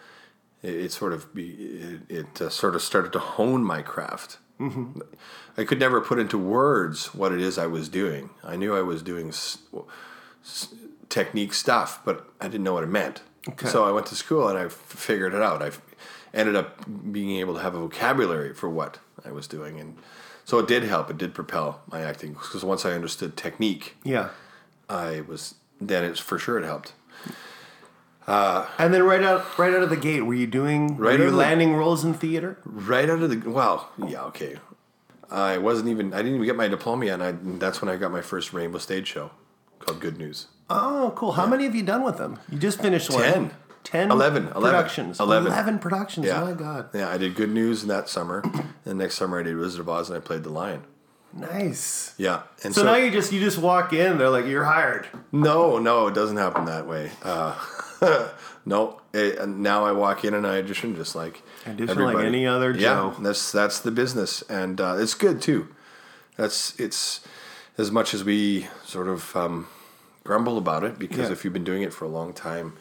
it, 0.64 0.74
it 0.76 0.92
sort 0.94 1.12
of 1.14 1.34
be 1.36 1.50
it, 1.50 2.02
it 2.10 2.42
uh, 2.42 2.50
sort 2.50 2.74
of 2.74 2.82
started 2.82 3.12
to 3.14 3.20
hone 3.20 3.64
my 3.64 3.82
craft. 3.82 4.38
Mm-hmm. 4.60 5.02
I 5.58 5.66
could 5.66 5.80
never 5.80 6.00
put 6.02 6.20
into 6.20 6.38
words 6.38 7.14
what 7.14 7.32
it 7.34 7.42
is 7.42 7.58
I 7.58 7.68
was 7.68 7.90
doing. 7.90 8.30
I 8.44 8.56
knew 8.56 8.76
I 8.76 8.82
was 8.82 9.04
doing 9.04 9.28
s- 9.30 9.58
s- 10.44 10.74
technique 11.10 11.54
stuff, 11.54 12.00
but 12.06 12.28
I 12.40 12.48
didn't 12.48 12.64
know 12.64 12.74
what 12.74 12.84
it 12.84 12.88
meant. 12.90 13.22
Okay. 13.50 13.68
So 13.68 13.84
I 13.86 13.92
went 13.92 14.06
to 14.08 14.16
school 14.16 14.48
and 14.48 14.58
I 14.58 14.70
figured 14.70 15.34
it 15.34 15.42
out. 15.42 15.62
I 15.64 15.72
ended 16.34 16.56
up 16.56 16.86
being 17.12 17.38
able 17.40 17.56
to 17.56 17.62
have 17.62 17.74
a 17.76 17.80
vocabulary 17.80 18.54
for 18.54 18.70
what 18.70 19.00
I 19.26 19.32
was 19.32 19.48
doing, 19.48 19.80
and 19.80 19.98
so 20.46 20.60
it 20.60 20.68
did 20.68 20.84
help. 20.84 21.10
It 21.10 21.18
did 21.18 21.34
propel 21.34 21.82
my 21.92 22.02
acting 22.02 22.34
because 22.34 22.64
once 22.64 22.86
I 22.86 22.92
understood 22.92 23.36
technique, 23.38 23.96
Yeah. 24.04 24.30
I 24.90 25.22
was 25.22 25.56
then 25.80 26.04
it's 26.04 26.20
for 26.20 26.38
sure 26.38 26.58
it 26.60 26.66
helped. 26.66 26.94
And 28.28 28.94
then 28.94 29.04
right 29.04 29.24
out 29.24 29.58
right 29.58 29.74
out 29.74 29.82
of 29.84 29.90
the 29.90 29.98
gate, 29.98 30.22
were 30.22 30.34
you 30.34 30.48
doing 30.48 30.96
Right 30.98 31.14
were 31.18 31.24
you 31.24 31.26
of 31.26 31.32
the- 31.32 31.38
landing 31.38 31.74
roles 31.76 32.04
in 32.04 32.14
theater? 32.14 32.58
Right 32.64 33.10
out 33.10 33.20
of 33.22 33.30
the 33.30 33.50
well, 33.50 33.90
yeah, 34.08 34.24
okay. 34.26 34.58
I 35.30 35.58
wasn't 35.58 35.90
even 35.90 36.14
I 36.14 36.18
didn't 36.18 36.36
even 36.36 36.46
get 36.46 36.56
my 36.56 36.68
diploma 36.68 37.06
yet, 37.06 37.20
and 37.20 37.24
I, 37.24 37.58
that's 37.58 37.82
when 37.82 37.90
I 37.90 37.96
got 37.98 38.12
my 38.12 38.22
first 38.22 38.54
rainbow 38.54 38.78
stage 38.80 39.08
show 39.08 39.32
called 39.80 40.00
Good 40.00 40.18
News. 40.18 40.48
Oh, 40.72 41.14
cool. 41.16 41.34
How 41.34 41.46
many 41.46 41.66
have 41.66 41.76
you 41.76 41.84
done 41.84 42.04
with 42.04 42.18
them? 42.18 42.40
You 42.50 42.58
just 42.58 42.82
finished 42.82 43.10
one. 43.10 43.22
Ten. 43.22 43.52
10 43.84 44.12
Eleven. 44.12 44.44
Eleven. 44.48 44.62
productions. 44.62 45.20
Eleven. 45.20 45.52
11 45.52 45.80
productions. 45.80 46.26
Yeah, 46.28 46.42
Oh 46.42 46.46
my 46.46 46.54
god. 46.54 46.90
Yeah, 46.94 47.10
I 47.10 47.18
did 47.18 47.36
Good 47.36 47.50
News 47.50 47.82
in 47.82 47.90
that 47.90 48.10
summer, 48.10 48.44
and 48.86 49.00
next 49.00 49.16
summer 49.16 49.40
I 49.40 49.44
did 49.44 49.58
Wizard 49.58 49.82
of 49.82 49.90
Oz, 49.90 50.10
and 50.10 50.18
I 50.18 50.20
played 50.22 50.44
the 50.44 50.50
lion. 50.50 50.84
Nice. 51.34 52.14
Yeah, 52.18 52.44
and 52.64 52.76
So, 52.76 52.84
now 52.84 52.96
you 52.96 53.10
just 53.10 53.32
you 53.32 53.40
just 53.40 53.58
walk 53.58 53.94
in, 53.94 54.18
they're 54.18 54.30
like 54.30 54.46
you're 54.46 54.66
hired. 54.66 55.08
No, 55.32 55.80
no, 55.80 56.08
it 56.08 56.14
doesn't 56.14 56.38
happen 56.38 56.66
that 56.66 56.88
way. 56.88 57.10
Uh, 57.24 57.58
no, 58.66 59.02
it, 59.14 59.48
now 59.48 59.86
I 59.86 59.94
walk 59.94 60.26
in 60.26 60.34
and 60.34 60.46
I 60.46 60.58
audition 60.60 60.96
just 60.96 61.16
like 61.16 61.42
Audition 61.66 61.98
like 62.00 62.18
any 62.18 62.46
other 62.46 62.74
job. 62.74 63.14
Yeah, 63.18 63.24
that's 63.24 63.52
that's 63.52 63.80
the 63.80 63.92
business, 63.92 64.42
and 64.44 64.82
uh, 64.82 64.98
it's 65.00 65.14
good 65.14 65.42
too. 65.42 65.70
That's 66.36 66.78
it's 66.80 67.22
as 67.78 67.92
much 67.92 68.14
as 68.14 68.24
we 68.24 68.68
sort 68.84 69.08
of 69.08 69.34
um, 69.36 69.68
grumble 70.24 70.58
about 70.58 70.84
it 70.84 71.00
because 71.00 71.28
Yeah. 71.28 71.32
if 71.34 71.44
you've 71.44 71.54
been 71.54 71.64
doing 71.64 71.82
it 71.84 71.94
for 71.94 72.06
a 72.06 72.10
long 72.10 72.34
time, 72.34 72.74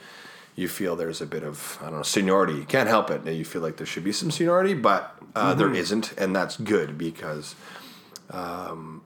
you 0.57 0.68
feel 0.68 0.95
there's 0.97 1.20
a 1.20 1.26
bit 1.26 1.43
of 1.43 1.78
I 1.80 1.84
don't 1.86 1.97
know 1.97 2.03
seniority. 2.03 2.55
You 2.55 2.64
can't 2.64 2.88
help 2.88 3.11
it. 3.11 3.24
You 3.26 3.45
feel 3.45 3.62
like 3.62 3.76
there 3.76 3.86
should 3.86 4.05
be 4.05 4.12
some 4.12 4.30
seniority, 4.30 4.74
but 4.74 5.16
uh, 5.34 5.55
there 5.55 5.72
isn't, 5.72 6.12
and 6.18 6.34
that's 6.36 6.57
good 6.57 6.99
because 6.99 7.55
um, 8.30 9.03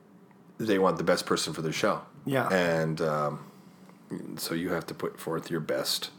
they 0.59 0.78
want 0.78 0.97
the 0.99 1.05
best 1.05 1.26
person 1.26 1.53
for 1.53 1.62
their 1.62 1.72
show. 1.72 2.03
Yeah. 2.26 2.49
and 2.49 3.01
um, 3.03 3.45
so 4.39 4.55
you 4.55 4.70
have 4.70 4.87
to 4.87 4.95
put 4.95 5.20
forth 5.20 5.51
your 5.51 5.61
best 5.61 6.11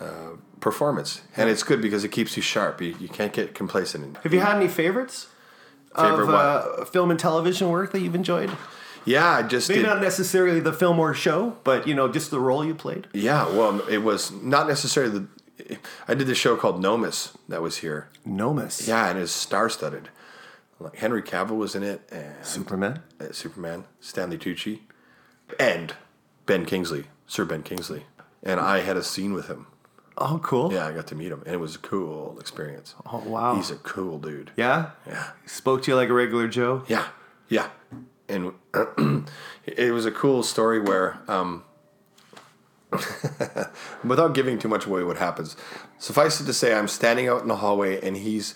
uh, 0.00 0.30
performance, 0.58 1.22
and 1.36 1.48
it's 1.48 1.62
good 1.62 1.80
because 1.80 2.02
it 2.04 2.08
keeps 2.10 2.36
you 2.36 2.42
sharp. 2.42 2.80
You, 2.82 2.96
you 2.98 3.08
can't 3.08 3.32
get 3.32 3.54
complacent. 3.54 4.04
In, 4.04 4.14
Have 4.22 4.34
you 4.34 4.40
had 4.40 4.56
any 4.56 4.68
favorites 4.68 5.28
Favorite 5.96 6.22
of 6.22 6.26
what? 6.28 6.34
uh, 6.34 6.84
film 6.84 7.10
and 7.10 7.18
television 7.20 7.68
work 7.68 7.92
that 7.92 8.00
you've 8.00 8.14
enjoyed? 8.16 8.50
Yeah, 9.04 9.28
I 9.28 9.42
just 9.42 9.68
Maybe 9.68 9.82
did. 9.82 9.86
not 9.88 10.00
necessarily 10.00 10.60
the 10.60 10.72
film 10.72 10.98
or 10.98 11.14
show, 11.14 11.56
but 11.64 11.86
you 11.88 11.94
know, 11.94 12.08
just 12.08 12.30
the 12.30 12.40
role 12.40 12.64
you 12.64 12.74
played. 12.74 13.06
yeah, 13.12 13.48
well, 13.48 13.80
it 13.88 13.98
was 13.98 14.30
not 14.32 14.66
necessarily 14.68 15.18
the. 15.20 15.78
I 16.08 16.14
did 16.14 16.26
this 16.26 16.38
show 16.38 16.56
called 16.56 16.80
Nomis 16.82 17.36
that 17.48 17.62
was 17.62 17.78
here. 17.78 18.08
Nomis. 18.24 18.88
Yeah, 18.88 19.08
and 19.10 19.18
it's 19.18 19.30
star-studded. 19.32 20.08
Like 20.78 20.96
Henry 20.96 21.22
Cavill 21.22 21.56
was 21.58 21.74
in 21.74 21.82
it, 21.82 22.00
and 22.10 22.34
Superman. 22.44 23.02
uh, 23.20 23.32
Superman, 23.32 23.84
Stanley 24.00 24.38
Tucci, 24.38 24.80
and 25.58 25.94
Ben 26.46 26.64
Kingsley, 26.64 27.04
Sir 27.26 27.44
Ben 27.44 27.62
Kingsley, 27.62 28.06
and 28.42 28.58
I 28.58 28.80
had 28.80 28.96
a 28.96 29.02
scene 29.02 29.32
with 29.34 29.48
him. 29.48 29.66
Oh, 30.16 30.38
cool. 30.42 30.72
Yeah, 30.72 30.86
I 30.86 30.92
got 30.92 31.06
to 31.08 31.14
meet 31.14 31.30
him, 31.32 31.42
and 31.46 31.54
it 31.54 31.58
was 31.58 31.74
a 31.76 31.78
cool 31.78 32.38
experience. 32.40 32.94
Oh, 33.10 33.18
wow. 33.26 33.54
He's 33.56 33.70
a 33.70 33.76
cool 33.76 34.18
dude. 34.18 34.50
yeah. 34.56 34.90
Yeah. 35.06 35.30
Spoke 35.46 35.82
to 35.84 35.90
you 35.90 35.96
like 35.96 36.08
a 36.08 36.12
regular 36.14 36.48
Joe. 36.48 36.84
Yeah, 36.88 37.06
yeah, 37.48 37.68
and 38.30 39.26
it 39.66 39.92
was 39.92 40.06
a 40.06 40.10
cool 40.10 40.42
story 40.42 40.80
where, 40.80 41.18
um, 41.28 41.64
without 44.04 44.34
giving 44.34 44.58
too 44.58 44.68
much 44.68 44.86
away, 44.86 45.02
what 45.04 45.18
happens? 45.18 45.56
Suffice 45.98 46.40
it 46.40 46.44
to 46.44 46.52
say, 46.52 46.74
I'm 46.74 46.88
standing 46.88 47.28
out 47.28 47.42
in 47.42 47.48
the 47.48 47.56
hallway, 47.56 48.00
and 48.00 48.16
he's 48.16 48.54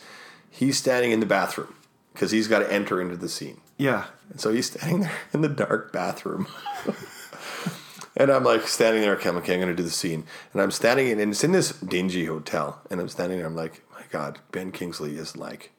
he's 0.50 0.78
standing 0.78 1.10
in 1.10 1.20
the 1.20 1.26
bathroom 1.26 1.74
because 2.12 2.30
he's 2.30 2.48
got 2.48 2.60
to 2.60 2.72
enter 2.72 3.00
into 3.00 3.16
the 3.16 3.28
scene. 3.28 3.60
Yeah. 3.76 4.06
And 4.30 4.40
so 4.40 4.52
he's 4.52 4.70
standing 4.70 5.00
there 5.00 5.12
in 5.32 5.40
the 5.40 5.48
dark 5.48 5.92
bathroom. 5.92 6.46
and 8.16 8.30
I'm 8.30 8.44
like 8.44 8.68
standing 8.68 9.02
there, 9.02 9.14
okay, 9.16 9.28
I'm 9.28 9.36
okay, 9.38 9.54
I'm 9.54 9.60
going 9.60 9.72
to 9.72 9.76
do 9.76 9.82
the 9.82 9.90
scene. 9.90 10.24
And 10.52 10.62
I'm 10.62 10.70
standing 10.70 11.08
in, 11.08 11.18
and 11.18 11.32
it's 11.32 11.44
in 11.44 11.52
this 11.52 11.72
dingy 11.80 12.26
hotel. 12.26 12.80
And 12.90 13.00
I'm 13.00 13.08
standing 13.08 13.38
there, 13.38 13.46
I'm 13.46 13.56
like, 13.56 13.82
my 13.92 14.02
God, 14.10 14.38
Ben 14.52 14.70
Kingsley 14.70 15.16
is 15.16 15.36
like 15.36 15.72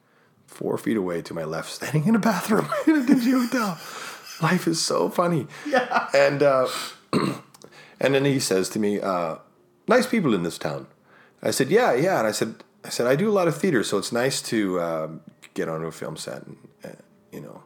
four 0.56 0.78
feet 0.78 0.97
away 0.97 1.22
to 1.22 1.34
my 1.34 1.43
left, 1.43 1.70
standing 1.72 2.08
in 2.08 2.16
a 2.16 2.20
bathroom 2.20 2.68
in 2.88 2.95
a 2.95 3.06
dingy 3.06 3.32
hotel. 3.32 3.80
Life 4.41 4.68
is 4.68 4.82
so 4.82 5.10
funny. 5.10 5.47
Yeah. 5.66 6.10
And, 6.14 6.43
uh, 6.43 6.68
and 7.14 8.14
then 8.14 8.26
he 8.26 8.39
says 8.39 8.70
to 8.70 8.80
me, 8.80 8.99
uh, 8.99 9.38
nice 9.88 10.08
people 10.08 10.34
in 10.34 10.43
this 10.43 10.58
town. 10.58 10.88
I 11.41 11.51
said, 11.51 11.70
yeah, 11.70 11.93
yeah. 11.93 12.20
And 12.20 12.28
I 12.28 12.32
said, 12.32 12.56
I 12.84 12.89
said, 12.89 13.08
I 13.08 13.16
do 13.16 13.30
a 13.30 13.32
lot 13.32 13.47
of 13.47 13.58
theater, 13.58 13.84
so 13.84 13.97
it's 13.97 14.12
nice 14.12 14.41
to 14.43 14.82
um, 14.82 15.22
get 15.53 15.70
onto 15.70 15.88
a 15.88 15.91
film 15.91 16.18
set 16.18 16.43
and, 16.43 16.58
uh, 16.84 16.89
you 17.32 17.41
know, 17.41 17.64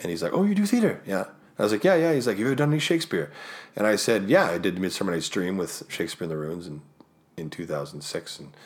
and 0.00 0.10
he's 0.10 0.22
like, 0.22 0.32
"Oh, 0.32 0.44
you 0.44 0.54
do 0.54 0.66
theater?" 0.66 1.02
Yeah. 1.06 1.26
I 1.58 1.62
was 1.62 1.72
like, 1.72 1.84
"Yeah, 1.84 1.94
yeah." 1.94 2.14
He's 2.14 2.26
like, 2.26 2.36
"Have 2.36 2.40
you 2.40 2.46
ever 2.46 2.54
done 2.54 2.70
any 2.70 2.80
Shakespeare?" 2.80 3.30
And 3.76 3.86
I 3.86 3.96
said, 3.96 4.28
"Yeah, 4.28 4.46
I 4.46 4.58
did 4.58 4.78
Midsummer 4.78 5.12
Night's 5.12 5.28
Dream 5.28 5.56
with 5.56 5.82
Shakespeare 5.88 6.24
in 6.24 6.30
the 6.30 6.36
Ruins 6.36 6.66
in 6.66 6.82
in 7.36 7.50
2006." 7.50 8.38
And 8.38 8.56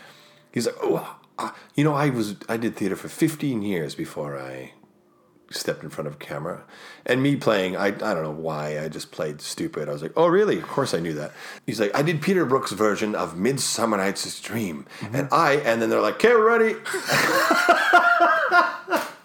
he's 0.52 0.66
like, 0.66 0.76
"Oh, 0.80 1.18
uh, 1.38 1.50
you 1.74 1.84
know, 1.84 1.94
I 1.94 2.10
was 2.10 2.36
I 2.48 2.56
did 2.56 2.76
theater 2.76 2.96
for 2.96 3.08
15 3.08 3.62
years 3.62 3.94
before 3.94 4.38
I 4.38 4.72
stepped 5.50 5.82
in 5.82 5.90
front 5.90 6.08
of 6.08 6.14
a 6.14 6.16
camera." 6.16 6.64
And 7.06 7.22
me 7.22 7.36
playing, 7.36 7.76
I 7.76 7.86
I 7.86 7.90
don't 7.90 8.22
know 8.22 8.30
why, 8.30 8.80
I 8.82 8.88
just 8.88 9.10
played 9.12 9.40
stupid. 9.40 9.88
I 9.88 9.92
was 9.92 10.02
like, 10.02 10.12
"Oh, 10.16 10.26
really? 10.26 10.58
Of 10.58 10.66
course 10.66 10.94
I 10.94 11.00
knew 11.00 11.14
that." 11.14 11.32
He's 11.66 11.80
like, 11.80 11.94
"I 11.94 12.02
did 12.02 12.22
Peter 12.22 12.44
Brook's 12.44 12.72
version 12.72 13.14
of 13.14 13.36
Midsummer 13.36 13.96
Night's 13.96 14.40
Dream," 14.40 14.86
and 15.12 15.28
I 15.32 15.54
and 15.56 15.80
then 15.82 15.90
they're 15.90 16.00
like, 16.00 16.16
"Okay, 16.16 16.32
ready." 16.32 16.76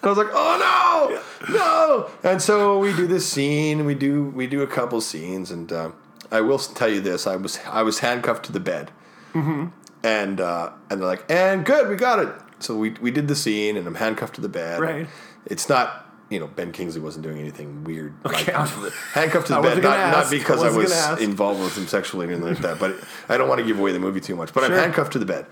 I 0.01 0.07
was 0.07 0.17
like, 0.17 0.29
"Oh 0.31 1.19
no, 1.49 1.53
no!" 1.57 2.09
And 2.23 2.41
so 2.41 2.79
we 2.79 2.93
do 2.93 3.05
this 3.07 3.27
scene. 3.27 3.85
We 3.85 3.95
do 3.95 4.25
we 4.25 4.47
do 4.47 4.61
a 4.61 4.67
couple 4.67 5.01
scenes, 5.01 5.51
and 5.51 5.71
uh, 5.71 5.91
I 6.31 6.41
will 6.41 6.57
tell 6.59 6.89
you 6.89 7.01
this: 7.01 7.27
I 7.27 7.35
was 7.35 7.59
I 7.69 7.81
was 7.83 7.99
handcuffed 7.99 8.45
to 8.45 8.51
the 8.51 8.59
bed, 8.59 8.91
and 10.03 10.39
uh, 10.39 10.71
and 10.89 10.99
they're 10.99 11.07
like, 11.07 11.25
"And 11.29 11.65
good, 11.65 11.89
we 11.89 11.95
got 11.95 12.19
it." 12.19 12.29
So 12.59 12.75
we 12.75 12.91
we 13.01 13.11
did 13.11 13.27
the 13.27 13.35
scene, 13.35 13.77
and 13.77 13.87
I'm 13.87 13.95
handcuffed 13.95 14.35
to 14.35 14.41
the 14.41 14.49
bed. 14.49 14.79
Right. 14.79 15.07
It's 15.45 15.69
not. 15.69 16.05
You 16.29 16.39
know, 16.39 16.45
Ben 16.45 16.71
Kingsley 16.71 17.01
wasn't 17.01 17.23
doing 17.23 17.39
anything 17.39 17.83
weird. 17.83 18.13
Okay. 18.23 18.53
Like, 18.53 18.93
handcuffed 19.13 19.47
to 19.47 19.53
the 19.53 19.61
bed, 19.61 19.81
not, 19.81 20.11
not 20.11 20.29
because 20.29 20.61
I 20.61 20.67
I 20.67 20.71
was 20.71 21.21
involved 21.23 21.59
with 21.59 21.75
him 21.75 21.87
sexually 21.87 22.27
or 22.27 22.29
anything 22.29 22.47
like 22.47 22.59
that. 22.59 22.77
But 22.77 22.97
I 23.27 23.35
don't 23.35 23.49
want 23.49 23.61
to 23.61 23.65
give 23.65 23.79
away 23.79 23.93
the 23.93 23.99
movie 23.99 24.19
too 24.19 24.35
much. 24.35 24.53
But 24.53 24.63
I'm 24.63 24.71
handcuffed 24.71 25.13
to 25.13 25.19
the 25.19 25.25
bed, 25.25 25.47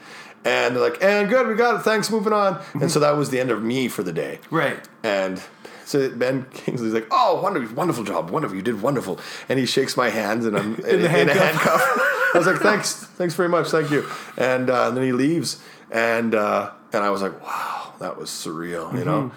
and 0.46 0.76
they're 0.76 0.84
like, 0.84 1.04
"And 1.04 1.30
good, 1.30 1.48
we 1.48 1.56
got 1.56 1.78
it. 1.78 1.82
Thanks, 1.82 2.12
moving 2.12 2.32
on." 2.32 2.62
And 2.80 2.92
so 2.92 3.00
that 3.00 3.18
was 3.18 3.32
the 3.32 3.40
end 3.40 3.50
of 3.50 3.64
me 3.64 3.88
for 3.88 4.04
the 4.04 4.14
day. 4.14 4.40
Right. 4.52 4.88
And 5.02 5.42
so 5.84 6.10
Ben 6.12 6.46
Kingsley's 6.54 6.94
like, 6.94 7.08
"Oh, 7.10 7.42
wonderful, 7.42 7.76
wonderful 7.76 8.04
job, 8.04 8.30
wonderful. 8.30 8.56
You 8.56 8.62
did 8.62 8.80
wonderful." 8.80 9.20
And 9.50 9.58
he 9.58 9.66
shakes 9.66 9.98
my 9.98 10.10
hands, 10.10 10.46
and 10.46 10.56
I'm 10.56 10.76
in, 10.86 11.02
the 11.02 11.20
in 11.20 11.30
a 11.30 11.34
handcuff. 11.34 12.14
I 12.38 12.40
was 12.40 12.48
like, 12.48 12.62
"Thanks, 12.62 12.94
thanks 12.94 13.34
very 13.34 13.50
much, 13.50 13.68
thank 13.70 13.92
you." 13.92 14.08
And, 14.38 14.70
uh, 14.70 14.88
and 14.88 14.98
then 14.98 15.04
he 15.04 15.12
leaves, 15.12 15.62
and 15.92 16.36
uh, 16.36 16.72
and 16.94 17.04
I 17.04 17.10
was 17.10 17.22
like, 17.22 17.42
"Wow, 17.42 17.94
that 18.00 18.18
was 18.18 18.30
surreal, 18.30 18.98
you 18.98 19.06
know. 19.06 19.32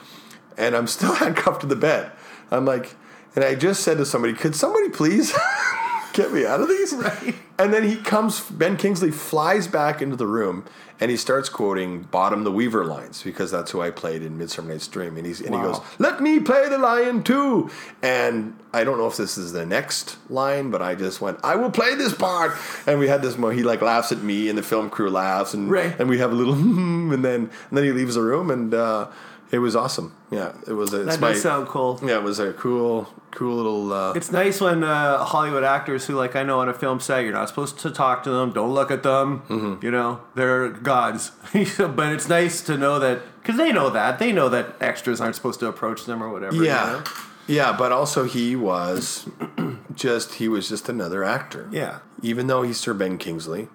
And 0.56 0.76
I'm 0.76 0.86
still 0.86 1.14
handcuffed 1.22 1.62
to 1.62 1.66
the 1.66 1.76
bed. 1.76 2.12
I'm 2.50 2.64
like, 2.64 2.96
and 3.34 3.44
I 3.44 3.54
just 3.54 3.82
said 3.82 3.98
to 3.98 4.06
somebody, 4.06 4.34
could 4.34 4.56
somebody 4.56 4.88
please 4.88 5.32
get 6.12 6.32
me 6.32 6.44
out 6.44 6.60
of 6.60 6.68
these? 6.68 6.92
Right. 6.92 7.34
And 7.58 7.72
then 7.72 7.84
he 7.84 7.96
comes, 7.96 8.40
Ben 8.50 8.76
Kingsley 8.76 9.10
flies 9.10 9.68
back 9.68 10.02
into 10.02 10.16
the 10.16 10.26
room 10.26 10.64
and 11.00 11.10
he 11.10 11.16
starts 11.16 11.48
quoting 11.48 12.02
Bottom 12.02 12.44
the 12.44 12.52
Weaver 12.52 12.84
lines 12.84 13.22
because 13.22 13.50
that's 13.50 13.70
who 13.70 13.80
I 13.80 13.90
played 13.90 14.22
in 14.22 14.36
Midsummer 14.38 14.72
Night's 14.72 14.86
Dream. 14.86 15.16
And, 15.16 15.26
he's, 15.26 15.40
and 15.40 15.54
he 15.54 15.60
goes, 15.60 15.80
Let 15.98 16.20
me 16.20 16.40
play 16.40 16.68
the 16.68 16.78
lion 16.78 17.22
too. 17.22 17.70
And 18.02 18.56
I 18.72 18.84
don't 18.84 18.98
know 18.98 19.06
if 19.06 19.16
this 19.16 19.36
is 19.38 19.52
the 19.52 19.64
next 19.66 20.18
line, 20.30 20.70
but 20.70 20.82
I 20.82 20.94
just 20.94 21.20
went, 21.20 21.38
I 21.42 21.56
will 21.56 21.70
play 21.70 21.94
this 21.94 22.14
part. 22.14 22.52
And 22.86 22.98
we 22.98 23.08
had 23.08 23.22
this 23.22 23.36
moment. 23.38 23.58
he 23.58 23.64
like 23.64 23.80
laughs 23.82 24.12
at 24.12 24.22
me 24.22 24.48
and 24.48 24.58
the 24.58 24.62
film 24.62 24.90
crew 24.90 25.10
laughs 25.10 25.54
and 25.54 25.70
Right. 25.70 25.98
and 25.98 26.08
we 26.08 26.18
have 26.18 26.32
a 26.32 26.34
little 26.34 26.54
and 27.14 27.24
then 27.24 27.50
and 27.68 27.76
then 27.78 27.84
he 27.84 27.92
leaves 27.92 28.14
the 28.14 28.22
room 28.22 28.50
and 28.50 28.74
uh, 28.74 29.08
it 29.52 29.58
was 29.58 29.74
awesome. 29.74 30.14
Yeah, 30.30 30.52
it 30.66 30.72
was 30.72 30.92
a, 30.92 31.02
it's 31.02 31.16
That 31.16 31.20
my, 31.20 31.32
does 31.32 31.42
sound 31.42 31.66
cool. 31.68 31.98
yeah, 32.02 32.16
it 32.18 32.22
was 32.22 32.38
a 32.38 32.52
cool 32.52 33.08
cool 33.32 33.54
little 33.56 33.92
uh, 33.92 34.12
It's 34.12 34.30
nice 34.32 34.60
when 34.60 34.82
uh, 34.82 35.24
Hollywood 35.24 35.62
actors 35.64 36.06
who, 36.06 36.14
like 36.14 36.34
I 36.36 36.42
know 36.42 36.60
on 36.60 36.68
a 36.68 36.74
film 36.74 36.98
set, 37.00 37.22
you're 37.24 37.32
not 37.32 37.48
supposed 37.48 37.78
to 37.80 37.90
talk 37.90 38.22
to 38.24 38.30
them, 38.30 38.52
don't 38.52 38.72
look 38.74 38.90
at 38.90 39.02
them. 39.02 39.42
Mm-hmm. 39.48 39.84
You 39.84 39.90
know, 39.92 40.20
they're 40.34 40.68
gods. 40.68 41.32
but 41.52 42.12
it's 42.12 42.28
nice 42.28 42.60
to 42.62 42.76
know 42.76 42.98
that 42.98 43.22
because 43.40 43.56
they 43.56 43.72
know 43.72 43.90
that 43.90 44.18
they 44.18 44.32
know 44.32 44.48
that 44.48 44.74
extras 44.80 45.20
aren't 45.20 45.34
supposed 45.36 45.60
to 45.60 45.66
approach 45.68 46.04
them 46.06 46.22
or 46.22 46.28
whatever. 46.30 46.56
you 46.56 46.64
Yeah. 46.64 46.84
know? 46.86 47.04
Yeah, 47.46 47.72
but 47.76 47.90
also 47.90 48.24
he 48.24 48.54
was 48.54 49.28
just 49.94 50.34
he 50.34 50.46
was 50.48 50.68
just 50.68 50.88
another 50.88 51.24
actor. 51.24 51.68
Yeah. 51.72 51.98
Even 52.22 52.46
though 52.46 52.62
he's 52.62 52.78
Sir 52.78 52.94
Ben 52.94 53.18
Kingsley, 53.18 53.68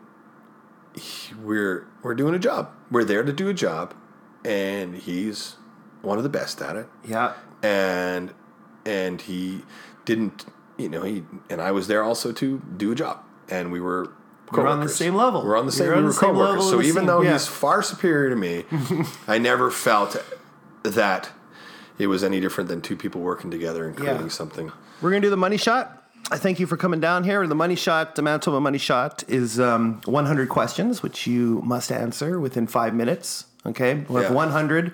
he- 0.94 1.34
we're 1.36 1.86
we're 2.02 2.16
doing 2.16 2.34
a 2.36 2.40
job. 2.40 2.72
We're 2.92 3.04
there 3.04 3.24
to 3.24 3.34
do 3.34 3.50
a 3.50 3.54
job, 3.54 3.94
and 4.46 4.96
he's 4.96 5.56
one 6.02 6.18
of 6.18 6.24
the 6.24 6.30
best 6.30 6.62
at 6.62 6.76
it. 6.76 6.88
yeah. 7.08 7.34
And 7.64 8.32
and 8.86 9.22
he 9.22 9.64
didn't, 10.06 10.46
you 10.78 10.88
know, 10.90 11.02
he 11.04 11.24
and 11.50 11.60
I 11.62 11.72
was 11.72 11.88
there 11.88 12.04
also 12.04 12.32
to 12.34 12.62
do 12.78 12.92
a 12.92 12.96
job, 12.96 13.24
and 13.50 13.72
we 13.72 13.80
were. 13.80 14.12
We're 14.52 14.68
on 14.68 14.82
the 14.82 14.90
same 14.90 15.16
level. 15.16 15.44
We're 15.44 15.58
on 15.58 15.66
the 15.66 15.72
same. 15.72 15.88
You're 15.88 15.96
on 15.96 16.02
we 16.04 16.06
were 16.08 16.12
the 16.14 16.20
same 16.20 16.36
level 16.36 16.46
coworkers. 16.62 16.70
So 16.70 16.80
even 16.82 16.94
scene, 17.02 17.06
though 17.08 17.22
yeah. 17.22 17.34
he's 17.34 17.48
far 17.48 17.82
superior 17.82 18.30
to 18.30 18.36
me, 18.36 18.66
I 19.28 19.40
never 19.40 19.72
felt 19.72 20.24
that 20.84 21.32
it 21.98 22.06
was 22.08 22.24
any 22.24 22.40
different 22.40 22.68
than 22.70 22.82
two 22.82 22.96
people 22.96 23.22
working 23.22 23.50
together 23.50 23.88
and 23.88 23.96
creating 23.98 24.22
Yeah. 24.24 24.28
something. 24.28 24.72
We're 25.02 25.10
gonna 25.10 25.22
do 25.22 25.32
the 25.32 25.38
money 25.38 25.58
shot. 25.58 26.04
I 26.32 26.38
thank 26.38 26.60
you 26.60 26.68
for 26.68 26.78
coming 26.78 27.00
down 27.00 27.24
here. 27.24 27.46
The 27.48 27.56
money 27.56 27.76
shot, 27.76 28.16
the 28.16 28.22
Manitoba 28.22 28.60
money 28.60 28.78
shot, 28.78 29.24
is 29.28 29.60
um, 29.60 30.02
100 30.06 30.50
questions, 30.50 31.02
which 31.04 31.26
you 31.28 31.62
must 31.64 31.92
answer 31.92 32.40
within 32.40 32.68
five 32.68 32.94
minutes. 32.94 33.46
Okay, 33.66 34.06
we 34.10 34.22
have 34.22 34.32
Yeah. 34.32 34.36
100. 34.36 34.94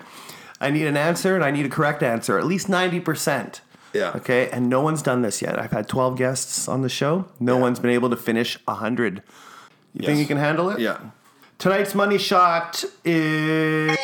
I 0.62 0.70
need 0.70 0.86
an 0.86 0.96
answer, 0.96 1.34
and 1.34 1.44
I 1.44 1.50
need 1.50 1.66
a 1.66 1.68
correct 1.68 2.02
answer, 2.02 2.38
at 2.38 2.46
least 2.46 2.68
90 2.68 3.00
percent. 3.00 3.60
Yeah. 3.92 4.12
Okay, 4.16 4.48
and 4.50 4.70
no 4.70 4.80
one's 4.80 5.02
done 5.02 5.20
this 5.20 5.42
yet. 5.42 5.58
I've 5.58 5.72
had 5.72 5.86
12 5.86 6.16
guests 6.16 6.66
on 6.66 6.80
the 6.80 6.88
show. 6.88 7.26
No 7.38 7.58
one's 7.58 7.78
been 7.78 7.90
able 7.90 8.08
to 8.08 8.16
finish 8.16 8.58
100. 8.64 9.22
You 9.92 10.06
think 10.06 10.18
you 10.18 10.24
can 10.26 10.38
handle 10.38 10.70
it? 10.70 10.80
Yeah. 10.80 10.98
Tonight's 11.58 11.94
money 11.94 12.16
shot 12.16 12.82
is 13.04 13.98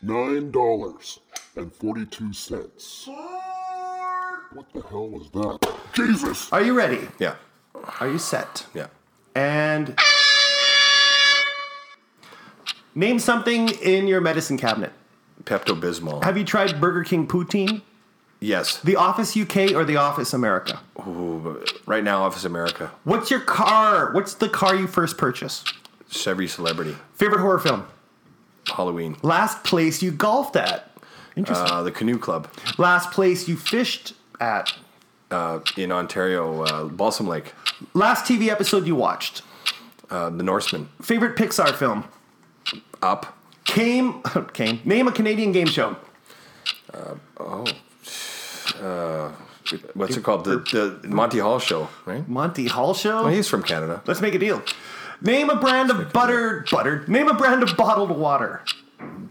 Nine 0.00 0.50
dollars 0.52 1.18
and 1.56 1.72
forty-two 1.72 2.32
cents. 2.32 3.08
What 4.52 4.72
the 4.72 4.80
hell 4.88 5.08
was 5.08 5.28
that? 5.32 5.74
Jesus! 5.92 6.50
Are 6.52 6.62
you 6.62 6.72
ready? 6.72 7.08
Yeah. 7.18 7.34
Are 8.00 8.08
you 8.08 8.18
set? 8.18 8.64
Yeah. 8.74 8.86
And 9.34 9.98
name 12.94 13.18
something 13.18 13.68
in 13.68 14.06
your 14.06 14.20
medicine 14.20 14.56
cabinet. 14.58 14.92
Pepto 15.44 15.78
Bismol. 15.78 16.22
Have 16.24 16.36
you 16.36 16.44
tried 16.44 16.80
Burger 16.80 17.04
King 17.04 17.26
poutine? 17.26 17.82
Yes. 18.40 18.80
The 18.80 18.96
Office 18.96 19.36
UK 19.36 19.72
or 19.72 19.84
The 19.84 19.96
Office 19.96 20.32
America? 20.32 20.80
Ooh, 21.00 21.64
right 21.86 22.04
now, 22.04 22.22
Office 22.24 22.44
America. 22.44 22.92
What's 23.04 23.30
your 23.30 23.40
car? 23.40 24.12
What's 24.12 24.34
the 24.34 24.48
car 24.48 24.74
you 24.76 24.86
first 24.86 25.16
purchased? 25.18 25.72
Chevy 26.10 26.46
Celebrity. 26.46 26.96
Favorite 27.14 27.40
horror 27.40 27.58
film? 27.58 27.86
Halloween. 28.66 29.16
Last 29.22 29.64
place 29.64 30.02
you 30.02 30.10
golfed 30.10 30.56
at? 30.56 30.90
Interesting. 31.36 31.68
Uh, 31.70 31.82
the 31.82 31.90
Canoe 31.92 32.18
Club 32.18 32.48
Last 32.78 33.10
place 33.12 33.48
you 33.48 33.56
fished 33.56 34.12
at? 34.40 34.72
uh, 35.30 35.60
in 35.76 35.92
Ontario, 35.92 36.62
uh, 36.62 36.84
Balsam 36.84 37.26
Lake. 37.28 37.52
Last 37.94 38.24
TV 38.24 38.48
episode 38.48 38.86
you 38.86 38.94
watched? 38.94 39.42
Uh, 40.10 40.30
the 40.30 40.42
Norseman. 40.42 40.88
Favorite 41.02 41.36
Pixar 41.36 41.74
film? 41.74 42.04
Up. 43.02 43.36
Came, 43.64 44.22
came. 44.52 44.80
Name 44.84 45.08
a 45.08 45.12
Canadian 45.12 45.52
game 45.52 45.66
show. 45.66 45.96
Oh. 47.38 47.64
What's 49.94 50.16
it 50.16 50.24
called? 50.24 50.44
The, 50.44 50.98
the 51.02 51.08
Monty 51.08 51.38
Hall 51.38 51.58
Show, 51.58 51.88
right? 52.06 52.26
Monty 52.28 52.66
Hall 52.66 52.94
Show? 52.94 53.24
Well, 53.24 53.32
he's 53.32 53.48
from 53.48 53.62
Canada. 53.62 54.02
Let's 54.06 54.20
make 54.20 54.34
a 54.34 54.38
deal. 54.38 54.62
Name 55.20 55.50
a 55.50 55.56
brand 55.56 55.90
of 55.90 56.12
buttered, 56.12 56.68
buttered. 56.70 57.08
Name 57.08 57.28
a 57.28 57.34
brand 57.34 57.62
of 57.62 57.76
bottled 57.76 58.10
water. 58.10 58.62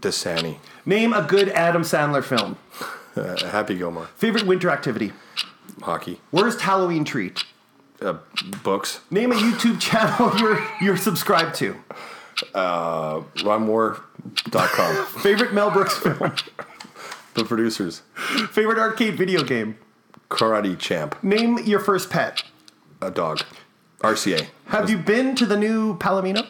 Dasani. 0.00 0.58
Name 0.86 1.12
a 1.12 1.22
good 1.22 1.48
Adam 1.50 1.82
Sandler 1.82 2.24
film. 2.24 2.56
Uh, 3.16 3.48
Happy 3.48 3.74
Gilmore. 3.74 4.06
Favorite 4.14 4.46
winter 4.46 4.70
activity. 4.70 5.10
Hockey. 5.82 6.20
Worst 6.30 6.60
Halloween 6.60 7.04
treat. 7.04 7.42
Uh, 8.00 8.18
books. 8.62 9.00
Name 9.10 9.32
a 9.32 9.34
YouTube 9.34 9.80
channel 9.80 10.38
you're 10.38 10.64
you're 10.80 10.96
subscribed 10.96 11.56
to. 11.56 11.74
Uh, 12.54 13.20
RonMoore.com. 13.38 15.06
Favorite 15.22 15.52
Mel 15.54 15.70
Brooks 15.70 15.98
film. 15.98 16.32
the 17.34 17.44
producers. 17.44 18.02
Favorite 18.50 18.78
arcade 18.78 19.16
video 19.16 19.42
game. 19.42 19.78
Karate 20.30 20.78
Champ. 20.78 21.22
Name 21.22 21.58
your 21.58 21.80
first 21.80 22.10
pet. 22.10 22.42
A 23.00 23.10
dog. 23.10 23.40
RCA. 24.00 24.46
Have 24.66 24.90
you 24.90 24.98
been 24.98 25.34
to 25.36 25.46
the 25.46 25.56
new 25.56 25.96
Palomino? 25.98 26.46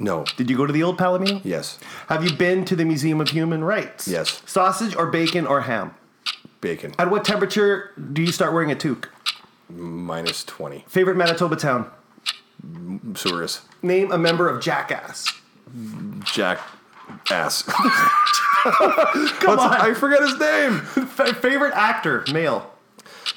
No. 0.00 0.24
Did 0.36 0.48
you 0.48 0.56
go 0.56 0.64
to 0.66 0.72
the 0.72 0.82
old 0.82 0.96
Palomino? 0.98 1.40
Yes. 1.44 1.78
Have 2.08 2.22
you 2.24 2.32
been 2.36 2.64
to 2.66 2.76
the 2.76 2.84
Museum 2.84 3.20
of 3.20 3.30
Human 3.30 3.64
Rights? 3.64 4.06
Yes. 4.06 4.40
Sausage 4.46 4.94
or 4.94 5.06
bacon 5.06 5.46
or 5.46 5.62
ham? 5.62 5.94
Bacon. 6.60 6.94
At 6.98 7.10
what 7.10 7.24
temperature 7.24 7.90
do 8.12 8.22
you 8.22 8.32
start 8.32 8.52
wearing 8.52 8.70
a 8.70 8.76
toque? 8.76 9.08
Minus 9.68 10.44
20. 10.44 10.84
Favorite 10.88 11.16
Manitoba 11.16 11.56
town? 11.56 11.90
Souris. 13.14 13.62
Name 13.82 14.10
a 14.12 14.18
member 14.18 14.48
of 14.48 14.60
Jackass. 14.62 15.26
Jack 16.24 16.60
Ass. 17.30 17.62
Come 17.62 17.74
What's- 19.56 19.62
on. 19.62 19.74
I 19.80 19.94
forget 19.94 20.20
his 20.20 20.38
name. 20.38 20.82
F- 20.96 21.36
favorite 21.38 21.74
actor, 21.74 22.24
male. 22.32 22.70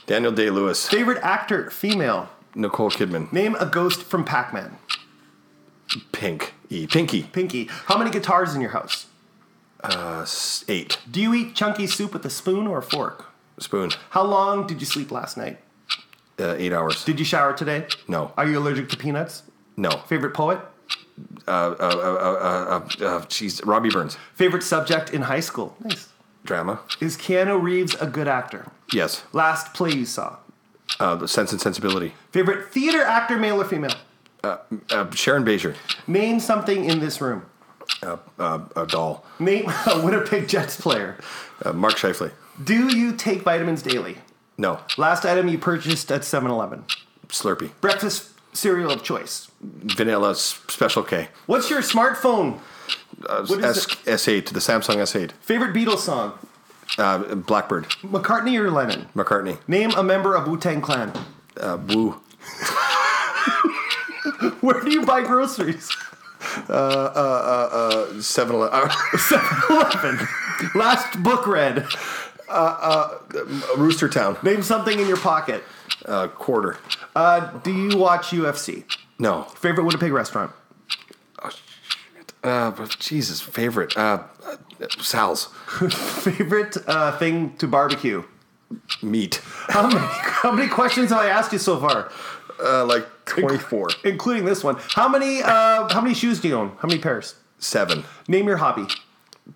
Daniel 0.08 0.32
Day 0.32 0.50
Lewis. 0.50 0.88
Favorite 0.88 1.20
actor, 1.22 1.70
female. 1.70 2.30
Nicole 2.56 2.90
Kidman. 2.90 3.32
Name 3.32 3.56
a 3.60 3.66
ghost 3.66 4.04
from 4.04 4.26
Pac-Man. 4.26 4.78
Pink. 6.12 6.54
E. 6.70 6.88
Pinky. 6.88 7.24
Pinky. 7.24 7.66
How 7.86 7.98
many 7.98 8.10
guitars 8.12 8.56
in 8.56 8.62
your 8.62 8.72
house? 8.72 9.08
Uh, 9.84 10.22
s- 10.24 10.64
Eight. 10.68 11.00
Do 11.10 11.22
you 11.22 11.34
eat 11.34 11.56
chunky 11.56 11.88
soup 11.88 12.14
with 12.14 12.26
a 12.26 12.30
spoon 12.30 12.68
or 12.68 12.80
a 12.80 12.84
fork? 12.84 13.28
Spoon. 13.60 13.92
How 14.12 14.24
long 14.24 14.66
did 14.68 14.80
you 14.80 14.86
sleep 14.86 15.12
last 15.12 15.38
night? 15.38 15.60
Uh, 16.42 16.56
eight 16.58 16.74
hours. 16.74 17.06
Did 17.06 17.20
you 17.20 17.26
shower 17.26 17.54
today? 17.54 17.86
No. 18.08 18.32
Are 18.36 18.48
you 18.48 18.58
allergic 18.58 18.90
to 18.90 18.98
peanuts? 18.98 19.44
No. 19.78 19.92
Favorite 20.08 20.34
poet? 20.34 20.60
Uh, 21.48 21.76
Jeez. 23.30 23.62
Robbie 23.66 23.90
Burns. 23.90 24.18
Favorite 24.34 24.64
subject 24.64 25.12
in 25.14 25.22
high 25.24 25.40
school? 25.40 25.76
Nice. 25.84 26.10
Drama. 26.44 26.80
Is 27.00 27.16
Keanu 27.18 27.62
Reeves 27.62 27.94
a 28.02 28.08
good 28.08 28.28
actor? 28.28 28.72
Yes. 28.92 29.24
Last 29.34 29.74
play 29.76 29.92
you 29.92 30.06
saw? 30.06 30.38
Uh, 31.00 31.16
the 31.16 31.28
Sense 31.28 31.52
and 31.52 31.62
Sensibility. 31.62 32.14
Favorite 32.32 32.72
theater 32.72 33.04
actor, 33.04 33.38
male 33.38 33.62
or 33.62 33.66
female? 33.66 33.94
Uh, 34.44 34.58
Sharon 35.14 35.46
Bezier. 35.46 35.76
Name 36.08 36.40
something 36.40 36.86
in 36.86 37.00
this 37.00 37.22
room. 37.22 37.46
Uh, 38.02 38.18
uh, 38.40 38.60
a 38.76 38.88
doll. 38.88 39.26
Name 39.40 39.66
a 39.86 40.02
Winnipeg 40.04 40.48
Jets 40.48 40.80
player. 40.80 41.18
Uh, 41.64 41.74
Mark 41.74 41.94
Scheifele. 41.96 42.32
Do 42.64 42.96
you 42.98 43.14
take 43.16 43.42
vitamins 43.42 43.82
daily? 43.84 44.18
No. 44.62 44.80
Last 44.96 45.26
item 45.26 45.48
you 45.48 45.58
purchased 45.58 46.12
at 46.12 46.24
7 46.24 46.52
Eleven. 46.52 46.86
Slurpee. 47.30 47.72
Breakfast 47.82 48.30
cereal 48.54 48.92
of 48.92 49.02
choice. 49.02 49.50
Vanilla 49.60 50.32
S- 50.32 50.60
Special 50.68 51.02
K. 51.02 51.30
What's 51.48 51.72
your 51.72 51.82
smartphone? 51.82 52.60
Uh, 53.28 53.44
What 53.48 53.60
is 53.66 53.88
S- 54.06 54.26
S8. 54.28 54.50
The 54.54 54.60
Samsung 54.60 54.98
S8. 54.98 55.32
Favorite 55.42 55.74
Beatles 55.74 56.00
song? 56.00 56.34
Uh, 57.00 57.34
Blackbird. 57.36 57.86
McCartney 58.04 58.60
or 58.60 58.70
Lennon? 58.70 59.08
McCartney. 59.16 59.58
Name 59.68 59.90
a 59.98 60.04
member 60.04 60.36
of 60.36 60.48
Wu 60.48 60.58
Tang 60.60 60.80
Clan. 60.82 61.12
Uh, 61.60 61.78
Woo. 61.88 62.12
Where 64.62 64.80
do 64.82 64.92
you 64.92 65.06
buy 65.06 65.22
groceries? 65.24 65.90
7 66.68 66.72
Eleven. 68.56 68.92
11. 69.70 70.28
Last 70.76 71.24
book 71.24 71.48
read. 71.48 71.88
Rooster 73.78 74.10
Town. 74.10 74.38
Name 74.44 74.62
something 74.64 75.00
in 75.00 75.08
your 75.08 75.18
pocket. 75.18 75.64
Uh, 76.06 76.28
quarter. 76.28 76.78
Uh, 77.16 77.40
do 77.60 77.72
you 77.72 77.98
watch 77.98 78.28
UFC? 78.30 78.84
No. 79.20 79.44
Favorite 79.44 79.84
Winnipeg 79.86 80.12
restaurant? 80.12 80.52
Uh, 82.44 82.72
but 82.72 82.98
Jesus, 83.00 83.40
favorite. 83.40 83.96
Uh, 83.96 84.24
uh, 84.46 84.56
Sal's 85.00 85.46
Favorite 86.24 86.76
uh, 86.88 87.18
thing 87.18 87.56
to 87.58 87.68
barbecue? 87.68 88.24
meat. 89.04 89.42
How 89.68 89.86
many, 89.86 90.00
how 90.00 90.52
many 90.52 90.70
questions 90.70 91.10
have 91.10 91.20
I 91.20 91.28
asked 91.28 91.52
you 91.52 91.60
so 91.60 91.78
far? 91.80 92.10
Uh, 92.64 92.86
like 92.86 93.06
twenty 93.26 93.58
four, 93.58 93.90
Including 94.06 94.46
this 94.46 94.64
one. 94.64 94.78
How 94.96 95.10
many 95.10 95.42
uh, 95.44 95.90
how 95.94 96.00
many 96.02 96.14
shoes 96.16 96.40
do 96.40 96.48
you 96.48 96.56
own? 96.56 96.70
How 96.80 96.88
many 96.88 97.00
pairs? 97.02 97.36
seven. 97.60 98.06
Name 98.28 98.48
your 98.48 98.58
hobby. 98.58 98.88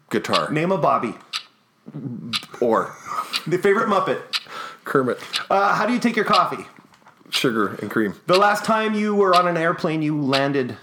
Guitar 0.09 0.51
Name 0.51 0.71
a 0.71 0.77
Bobby. 0.77 1.15
Or 2.61 2.93
The 3.47 3.57
favorite 3.57 3.87
Muppet. 3.89 4.21
Kermit, 4.83 5.17
Uh, 5.49 5.73
how 5.75 5.85
do 5.85 5.93
you 5.93 5.99
take 5.99 6.15
your 6.15 6.25
coffee? 6.25 6.65
sugar 7.31 7.75
and 7.81 7.89
cream 7.91 8.13
The 8.27 8.37
last 8.37 8.63
time 8.65 8.93
you 8.93 9.13
were 9.15 9.35
on 9.35 9.47
an 9.47 9.57
airplane, 9.57 10.01
you 10.01 10.19
landed. 10.21 10.77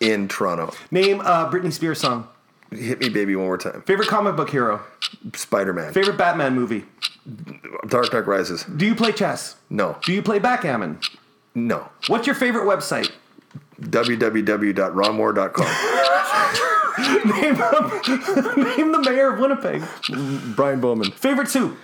in 0.00 0.28
Toronto. 0.28 0.72
Name 0.90 1.20
a 1.20 1.48
Britney 1.50 1.72
Spears 1.72 2.00
song. 2.00 2.26
Hit 2.70 2.98
me, 3.00 3.08
baby, 3.08 3.36
one 3.36 3.46
more 3.46 3.56
time. 3.56 3.82
Favorite 3.86 4.08
comic 4.08 4.34
book 4.36 4.50
hero. 4.50 4.80
Spider 5.34 5.72
Man. 5.72 5.92
Favorite 5.94 6.18
Batman 6.18 6.54
movie. 6.54 6.84
Dark 7.86 8.10
Dark 8.10 8.26
Rises. 8.26 8.64
Do 8.64 8.84
you 8.84 8.94
play 8.94 9.12
chess? 9.12 9.56
No, 9.70 9.96
Do 10.04 10.12
you 10.12 10.20
play 10.22 10.38
backgammon? 10.40 10.98
no. 11.54 11.88
What's 12.08 12.26
your 12.26 12.34
favorite 12.36 12.64
website? 12.64 13.10
www.ronmore.com. 13.80 15.66
Name, 17.24 17.54
name 17.56 18.92
the 18.92 19.02
mayor 19.04 19.32
of 19.32 19.40
Winnipeg. 19.40 19.82
Brian 20.54 20.80
Bowman. 20.80 21.10
Favorite 21.12 21.48
soup. 21.48 21.76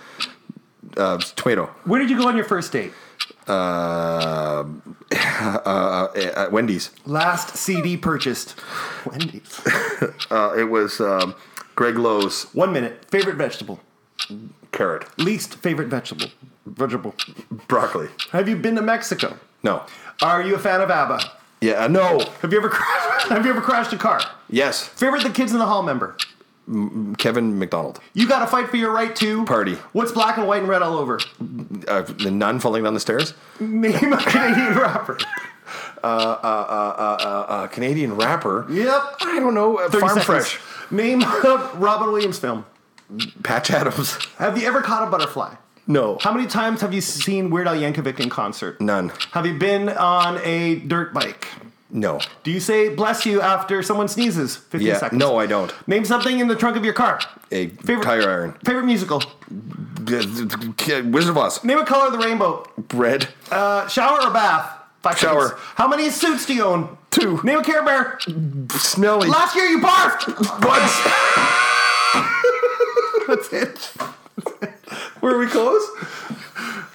Uh, 0.95 1.17
tomato. 1.17 1.65
Where 1.85 1.99
did 1.99 2.09
you 2.09 2.17
go 2.17 2.27
on 2.27 2.35
your 2.35 2.45
first 2.45 2.71
date? 2.71 2.93
Uh, 3.47 4.63
uh, 5.13 5.17
uh, 5.65 6.47
Wendy's. 6.51 6.91
Last 7.05 7.57
CD 7.57 7.97
purchased. 7.97 8.55
Wendy's. 9.05 9.61
Uh, 10.31 10.55
it 10.57 10.63
was 10.63 10.99
um, 11.01 11.35
Greg 11.75 11.97
Lowe's 11.97 12.43
One 12.53 12.71
minute. 12.73 13.05
Favorite 13.11 13.35
vegetable. 13.35 13.79
carrot. 14.71 15.05
Least 15.19 15.55
favorite 15.55 15.89
vegetable. 15.89 16.31
Vegetable. 16.65 17.13
Broccoli. 17.67 18.07
Have 18.31 18.47
you 18.49 18.55
been 18.55 18.75
to 18.75 18.81
Mexico? 18.81 19.37
No. 19.61 19.83
Are 20.21 20.41
you 20.41 20.55
a 20.55 20.59
fan 20.59 20.79
of 20.81 20.89
ABBA? 20.89 21.19
Yeah, 21.61 21.85
uh, 21.85 21.87
no. 21.87 22.19
Have 22.41 22.51
you 22.51 22.57
ever 22.57 22.69
cra- 22.69 23.29
have 23.29 23.45
you 23.45 23.51
ever 23.51 23.61
crashed 23.61 23.93
a 23.93 23.97
car? 23.97 24.19
Yes. 24.49 24.87
Favorite 24.87 25.23
the 25.23 25.29
kids 25.29 25.51
in 25.53 25.59
the 25.59 25.65
hall 25.65 25.83
member. 25.83 26.17
Kevin 27.17 27.57
McDonald. 27.59 27.99
You 28.13 28.27
got 28.27 28.39
to 28.39 28.47
fight 28.47 28.69
for 28.69 28.77
your 28.77 28.91
right 28.91 29.15
to 29.17 29.43
Party. 29.45 29.73
What's 29.93 30.11
black 30.11 30.37
and 30.37 30.47
white 30.47 30.59
and 30.61 30.69
red 30.69 30.81
all 30.81 30.97
over? 30.97 31.19
Uh, 31.87 32.01
the 32.03 32.31
nun 32.31 32.59
falling 32.59 32.83
down 32.83 32.93
the 32.93 32.99
stairs. 32.99 33.33
Name 33.59 34.13
a 34.13 34.17
Canadian 34.17 34.77
rapper. 34.77 35.17
Uh, 36.03 36.07
uh, 36.07 37.67
Canadian 37.67 38.15
rapper. 38.15 38.65
Yep. 38.69 39.01
I 39.21 39.39
don't 39.39 39.53
know. 39.53 39.77
Uh, 39.79 39.89
30 39.89 39.99
Farm 39.99 40.19
seconds. 40.19 40.25
Fresh. 40.25 40.91
Name 40.91 41.21
a 41.23 41.71
Robin 41.75 42.11
Williams 42.11 42.39
film. 42.39 42.65
Patch 43.43 43.69
Adams. 43.71 44.15
Have 44.37 44.57
you 44.57 44.65
ever 44.67 44.81
caught 44.81 45.07
a 45.07 45.11
butterfly? 45.11 45.55
No. 45.87 46.17
How 46.21 46.31
many 46.33 46.47
times 46.47 46.81
have 46.81 46.93
you 46.93 47.01
seen 47.01 47.49
Weird 47.49 47.67
Al 47.67 47.75
Yankovic 47.75 48.19
in 48.19 48.29
concert? 48.29 48.79
None. 48.79 49.11
Have 49.31 49.45
you 49.45 49.57
been 49.57 49.89
on 49.89 50.39
a 50.43 50.75
dirt 50.75 51.13
bike? 51.13 51.47
No. 51.89 52.19
Do 52.43 52.51
you 52.51 52.59
say 52.61 52.87
bless 52.89 53.25
you 53.25 53.41
after 53.41 53.83
someone 53.83 54.07
sneezes? 54.07 54.55
15 54.55 54.87
Yeah. 54.87 54.97
seconds. 54.97 55.19
No, 55.19 55.37
I 55.37 55.45
don't. 55.45 55.73
Name 55.87 56.05
something 56.05 56.39
in 56.39 56.47
the 56.47 56.55
trunk 56.55 56.77
of 56.77 56.85
your 56.85 56.93
car. 56.93 57.19
A 57.51 57.67
Favorite- 57.67 58.05
tire 58.05 58.29
iron. 58.29 58.53
Favorite 58.63 58.85
musical. 58.85 59.21
Wizard 60.07 61.29
of 61.29 61.37
Oz. 61.37 61.63
Name 61.63 61.79
a 61.79 61.85
color 61.85 62.07
of 62.07 62.13
the 62.13 62.19
rainbow. 62.19 62.65
Red. 62.93 63.27
Uh, 63.51 63.87
shower 63.87 64.21
or 64.21 64.31
bath? 64.31 64.77
Five 65.03 65.17
Shower. 65.17 65.47
seconds. 65.49 65.61
How 65.75 65.87
many 65.87 66.09
suits 66.11 66.45
do 66.45 66.53
you 66.53 66.63
own? 66.63 66.97
Two. 67.09 67.41
Name 67.43 67.59
a 67.59 67.63
Care 67.63 67.83
Bear. 67.83 68.19
Smelly. 68.71 69.27
Last 69.27 69.55
year 69.55 69.65
you 69.65 69.79
barfed. 69.79 70.27
Once. 70.65 71.01
That's 73.27 73.51
it. 73.51 73.91
Were 75.21 75.37
we 75.37 75.47
close? 75.47 75.87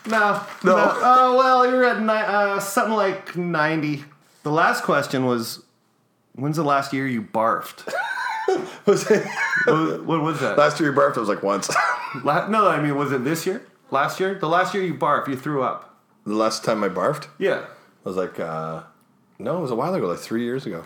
No. 0.08 0.40
No. 0.64 0.76
Oh, 1.02 1.36
well, 1.36 1.66
you're 1.70 1.84
at 1.84 2.00
ni- 2.00 2.08
uh, 2.08 2.58
something 2.60 2.94
like 2.94 3.36
90. 3.36 4.04
The 4.42 4.50
last 4.50 4.84
question 4.84 5.24
was 5.26 5.62
when's 6.34 6.56
the 6.56 6.64
last 6.64 6.92
year 6.92 7.06
you 7.06 7.22
barfed? 7.22 7.92
Was 8.86 9.10
it 9.10 9.26
what, 9.66 10.04
what 10.04 10.22
was 10.22 10.38
that? 10.38 10.56
last 10.56 10.78
year? 10.78 10.90
you 10.90 10.94
barfed, 10.96 11.14
birthday 11.16 11.20
was 11.20 11.28
like 11.28 11.42
once. 11.42 11.68
La- 12.22 12.46
no, 12.46 12.68
I 12.68 12.80
mean, 12.80 12.94
was 12.96 13.10
it 13.10 13.24
this 13.24 13.44
year? 13.44 13.66
Last 13.90 14.20
year? 14.20 14.36
The 14.38 14.48
last 14.48 14.72
year 14.72 14.84
you 14.84 14.94
barfed, 14.94 15.26
you 15.26 15.36
threw 15.36 15.64
up. 15.64 15.96
the 16.24 16.34
last 16.34 16.62
time 16.64 16.84
I 16.84 16.88
barfed 16.88 17.26
Yeah. 17.38 17.64
I 18.04 18.08
was 18.08 18.16
like, 18.16 18.38
uh, 18.38 18.82
no, 19.40 19.58
it 19.58 19.60
was 19.62 19.72
a 19.72 19.74
while 19.74 19.92
ago, 19.94 20.06
like 20.06 20.20
three 20.20 20.44
years 20.44 20.64
ago. 20.64 20.84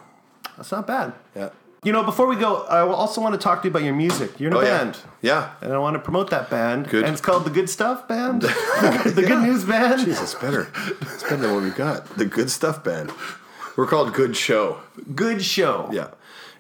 That's 0.56 0.72
not 0.72 0.86
bad. 0.86 1.12
Yeah. 1.36 1.50
You 1.82 1.92
know, 1.92 2.02
before 2.02 2.26
we 2.26 2.36
go, 2.36 2.64
I 2.64 2.80
also 2.80 3.22
want 3.22 3.34
to 3.34 3.38
talk 3.40 3.62
to 3.62 3.68
you 3.68 3.70
about 3.70 3.82
your 3.84 3.94
music. 3.94 4.38
You're 4.38 4.50
in 4.50 4.56
a 4.56 4.58
Oh, 4.58 4.62
band. 4.62 4.98
Yeah. 5.22 5.52
And 5.62 5.72
I 5.72 5.78
want 5.78 5.94
to 5.94 5.98
promote 6.00 6.28
that 6.30 6.50
band. 6.50 6.88
Good. 6.90 7.04
And 7.04 7.12
it's 7.12 7.22
called 7.22 7.44
The 7.44 7.50
Good 7.50 7.70
Stuff 7.70 8.06
Band. 8.06 8.42
the 8.42 9.24
Good 9.26 9.42
News 9.42 9.64
Band. 9.64 10.00
Jeez, 10.02 10.22
it's 10.22 10.34
better. 10.34 10.68
It's 11.00 11.22
better 11.22 11.36
than 11.38 11.54
what 11.54 11.62
we 11.62 11.70
got. 11.70 12.06
The 12.18 12.26
Good 12.26 12.50
Stuff 12.50 12.84
Band. 12.84 13.10
We're 13.76 13.86
called 13.86 14.12
Good 14.12 14.36
Show. 14.36 14.80
Good 15.14 15.42
show. 15.42 15.88
Yeah. 15.90 16.08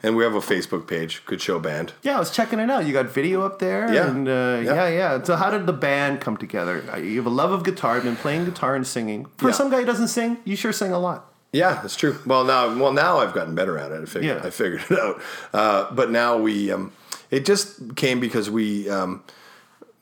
And 0.02 0.16
we 0.16 0.24
have 0.24 0.34
a 0.34 0.40
Facebook 0.40 0.86
page, 0.86 1.22
Good 1.26 1.42
Show 1.42 1.58
Band. 1.58 1.92
Yeah, 2.02 2.16
I 2.16 2.18
was 2.18 2.30
checking 2.30 2.58
it 2.58 2.70
out. 2.70 2.86
You 2.86 2.94
got 2.94 3.10
video 3.10 3.42
up 3.42 3.58
there. 3.58 3.92
Yeah. 3.92 4.08
And 4.08 4.26
uh, 4.26 4.62
Yeah. 4.64 4.74
yeah. 4.74 4.88
yeah, 4.88 5.22
So 5.22 5.36
how 5.36 5.50
did 5.50 5.66
the 5.66 5.74
band 5.74 6.22
come 6.22 6.38
together? 6.38 6.82
You 6.98 7.16
have 7.16 7.26
a 7.26 7.28
love 7.28 7.52
of 7.52 7.62
guitar. 7.62 7.96
You've 7.96 8.04
been 8.04 8.16
playing 8.16 8.46
guitar 8.46 8.74
and 8.74 8.86
singing. 8.86 9.26
For 9.36 9.48
Yeah. 9.48 9.54
some 9.54 9.70
guy 9.70 9.80
who 9.80 9.84
doesn't 9.84 10.08
sing, 10.08 10.38
you 10.46 10.56
sure 10.56 10.72
sing 10.72 10.92
a 10.92 10.98
lot. 10.98 11.29
Yeah, 11.52 11.80
that's 11.82 11.96
true. 11.96 12.18
Well, 12.26 12.44
now, 12.44 12.76
well, 12.78 12.92
now 12.92 13.18
I've 13.18 13.32
gotten 13.34 13.54
better 13.54 13.76
at 13.78 13.90
it. 13.92 14.02
I 14.02 14.04
figured, 14.06 14.24
Yeah. 14.24 14.46
I 14.46 14.50
figured 14.50 14.82
it 14.88 14.98
out. 14.98 15.20
Uh, 15.52 15.90
but 15.92 16.10
now 16.10 16.36
we, 16.38 16.70
um, 16.70 16.92
it 17.30 17.44
just 17.44 17.96
came 17.96 18.20
because 18.20 18.48
we, 18.48 18.88
um, 18.88 19.24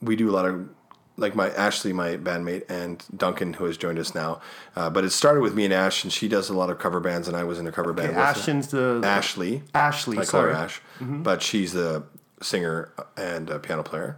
we 0.02 0.14
do 0.16 0.28
a 0.28 0.32
lot 0.32 0.44
of, 0.46 0.68
like 1.16 1.34
my 1.34 1.50
Ashley, 1.50 1.92
my 1.92 2.16
bandmate, 2.16 2.62
and 2.70 3.02
Duncan, 3.16 3.54
who 3.54 3.64
has 3.64 3.76
joined 3.76 3.98
us 3.98 4.14
now. 4.14 4.40
Uh, 4.76 4.88
but 4.90 5.04
it 5.04 5.10
started 5.10 5.40
with 5.40 5.54
me 5.54 5.64
and 5.64 5.74
Ash, 5.74 6.04
and 6.04 6.12
she 6.12 6.28
does 6.28 6.48
a 6.48 6.54
lot 6.54 6.70
of 6.70 6.78
cover 6.78 7.00
bands, 7.00 7.26
and 7.26 7.36
I 7.36 7.42
was 7.44 7.58
in 7.58 7.66
a 7.66 7.72
cover 7.72 7.92
band. 7.92 8.12
her. 8.14 8.20
Ashton's 8.20 8.68
the 8.68 9.00
Ashley. 9.02 9.62
Ashley. 9.74 10.18
I 10.18 10.24
call 10.24 10.42
her 10.42 10.52
sorry. 10.52 10.64
Ash, 10.64 10.80
but 11.00 11.42
she's 11.42 11.72
the 11.72 12.04
singer 12.40 12.92
and 13.16 13.48
piano 13.64 13.82
player, 13.82 14.16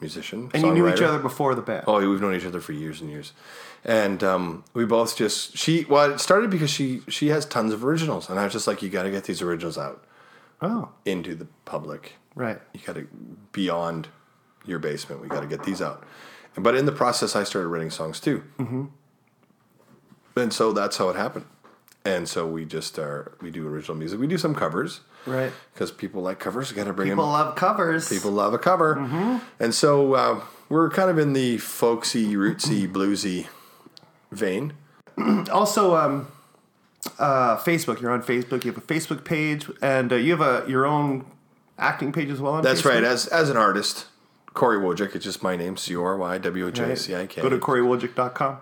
musician, 0.00 0.50
And 0.52 0.62
you 0.62 0.74
knew 0.74 0.88
each 0.92 1.00
other 1.00 1.18
before 1.18 1.54
the 1.54 1.62
band. 1.62 1.84
Oh, 1.86 2.06
we've 2.06 2.20
known 2.20 2.34
each 2.34 2.44
other 2.44 2.60
for 2.60 2.72
years 2.72 3.00
and 3.00 3.08
years, 3.08 3.32
and 3.84 4.22
um, 4.22 4.64
we 4.74 4.84
both 4.84 5.16
just 5.16 5.56
she. 5.56 5.84
Well, 5.88 6.12
it 6.12 6.18
started 6.20 6.50
because 6.50 6.70
she 6.70 7.02
she 7.08 7.28
has 7.28 7.44
tons 7.46 7.72
of 7.72 7.84
originals, 7.84 8.28
and 8.30 8.38
I 8.38 8.44
was 8.44 8.52
just 8.52 8.66
like, 8.66 8.82
you 8.82 8.88
got 8.88 9.02
to 9.04 9.10
get 9.10 9.24
these 9.24 9.42
originals 9.42 9.76
out 9.78 10.04
Oh, 10.60 10.90
into 11.04 11.34
the 11.34 11.46
public. 11.64 12.14
right. 12.34 12.60
You 12.72 12.80
got 12.86 12.94
to 12.96 13.08
beyond 13.52 14.08
your 14.64 14.78
basement. 14.78 15.20
We 15.20 15.28
got 15.28 15.40
to 15.40 15.46
get 15.48 15.64
these 15.64 15.82
out. 15.82 16.04
But 16.56 16.76
in 16.76 16.86
the 16.86 16.92
process, 16.92 17.34
I 17.34 17.44
started 17.44 17.68
writing 17.68 17.90
songs 17.90 18.20
too, 18.20 18.44
mm-hmm. 18.58 18.84
and 20.36 20.52
so 20.52 20.72
that's 20.72 20.96
how 20.96 21.08
it 21.08 21.16
happened. 21.16 21.46
And 22.04 22.28
so 22.28 22.46
we 22.46 22.64
just 22.64 22.98
are 22.98 23.36
we 23.40 23.50
do 23.50 23.66
original 23.66 23.96
music. 23.96 24.18
We 24.18 24.26
do 24.26 24.36
some 24.38 24.54
covers, 24.54 25.00
Right. 25.24 25.52
Because 25.72 25.92
people 25.92 26.20
like 26.20 26.40
covers. 26.40 26.68
You 26.70 26.76
got 26.76 26.84
to 26.84 26.92
bring 26.92 27.08
People 27.08 27.24
them. 27.24 27.32
love 27.32 27.54
covers. 27.54 28.08
People 28.08 28.32
love 28.32 28.52
a 28.54 28.58
cover, 28.58 29.40
and 29.60 29.72
so 29.74 30.14
uh, 30.14 30.40
we're 30.68 30.90
kind 30.90 31.10
of 31.10 31.18
in 31.18 31.32
the 31.32 31.58
folksy, 31.58 32.34
rootsy, 32.34 32.90
bluesy 32.90 33.46
vein. 34.32 34.74
Also, 35.52 35.94
um, 35.94 36.28
uh, 37.18 37.56
Facebook. 37.58 38.00
You're 38.00 38.10
on 38.10 38.22
Facebook. 38.22 38.64
You 38.64 38.72
have 38.72 38.82
a 38.82 38.86
Facebook 38.86 39.24
page, 39.24 39.68
and 39.82 40.10
uh, 40.12 40.16
you 40.16 40.34
have 40.34 40.40
a 40.40 40.68
your 40.68 40.86
own 40.86 41.26
acting 41.78 42.12
page 42.12 42.30
as 42.30 42.40
well. 42.40 42.62
That's 42.62 42.80
Facebook? 42.80 42.94
right. 42.94 43.04
As 43.04 43.26
as 43.26 43.50
an 43.50 43.58
artist, 43.58 44.06
Cory 44.54 44.78
Wojcik. 44.78 45.14
It's 45.14 45.24
just 45.24 45.42
my 45.42 45.54
name, 45.54 45.76
C 45.76 45.94
O 45.96 46.02
R 46.02 46.16
Y 46.16 46.38
W 46.38 46.66
O 46.66 46.70
J 46.70 46.94
C 46.94 47.14
I 47.14 47.26
K. 47.26 47.42
Go 47.42 47.50
to 47.50 47.58
CoryWojcik.com. 47.58 48.58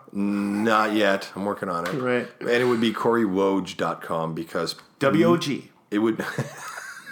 Not 0.65 0.93
yet. 0.93 1.31
I'm 1.37 1.45
working 1.45 1.69
on 1.69 1.87
it. 1.87 1.93
Right. 1.93 2.29
And 2.41 2.49
it 2.49 2.65
would 2.65 2.81
be 2.81 2.93
CoryWoj.com 2.93 4.35
because 4.35 4.75
W 4.99 5.27
O 5.27 5.37
G. 5.37 5.71
it 5.91 5.99
would. 5.99 6.25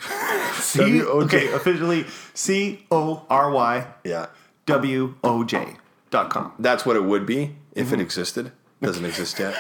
C. 0.54 0.78
W-O-J. 0.78 1.24
Okay, 1.24 1.52
officially 1.52 2.04
C 2.34 2.84
O 2.90 3.24
R 3.30 3.50
Y 3.50 3.86
yeah. 4.04 4.26
W 4.66 5.14
O 5.24 5.44
J 5.44 5.76
dot 6.10 6.30
com. 6.30 6.52
That's 6.58 6.84
what 6.84 6.96
it 6.96 7.04
would 7.04 7.26
be 7.26 7.56
if 7.78 7.86
Mm-hmm. 7.86 7.94
it 7.94 8.00
existed. 8.00 8.52
Doesn't 8.80 9.04
exist 9.04 9.38
yet. 9.40 9.54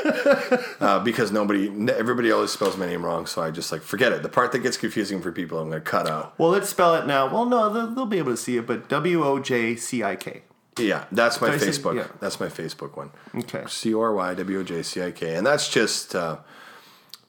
uh, 0.80 1.00
because 1.00 1.32
nobody, 1.32 1.68
everybody 1.92 2.30
always 2.30 2.52
spells 2.52 2.76
my 2.76 2.86
name 2.86 3.04
wrong. 3.04 3.26
So 3.26 3.42
I 3.42 3.50
just 3.50 3.72
like, 3.72 3.82
forget 3.82 4.12
it. 4.12 4.22
The 4.22 4.28
part 4.28 4.52
that 4.52 4.60
gets 4.60 4.76
confusing 4.76 5.20
for 5.20 5.32
people, 5.32 5.58
I'm 5.58 5.68
going 5.70 5.82
to 5.82 5.90
cut 5.90 6.08
out. 6.08 6.38
Well, 6.38 6.50
let's 6.50 6.68
spell 6.68 6.94
it 6.94 7.04
now. 7.06 7.28
Well, 7.32 7.44
no, 7.44 7.68
they'll, 7.72 7.86
they'll 7.88 8.06
be 8.06 8.18
able 8.18 8.30
to 8.32 8.36
see 8.36 8.56
it, 8.58 8.66
but 8.66 8.88
W 8.88 9.24
O 9.24 9.40
J 9.40 9.74
C 9.74 10.04
I 10.04 10.14
K. 10.14 10.42
Yeah, 10.78 11.06
that's 11.10 11.40
my 11.40 11.48
Did 11.50 11.56
I 11.56 11.58
say- 11.58 11.66
Facebook. 11.70 11.96
yeah. 11.96 12.06
That's 12.20 12.38
my 12.38 12.46
Facebook 12.46 12.96
one. 12.96 13.10
Okay. 13.34 13.64
C 13.66 13.92
O 13.92 14.00
R 14.00 14.12
Y 14.14 14.34
W 14.34 14.60
O 14.60 14.62
J 14.62 14.82
C 14.84 15.02
I 15.02 15.10
K, 15.10 15.34
and 15.34 15.44
that's 15.44 15.68
just 15.68 16.14
uh, 16.14 16.36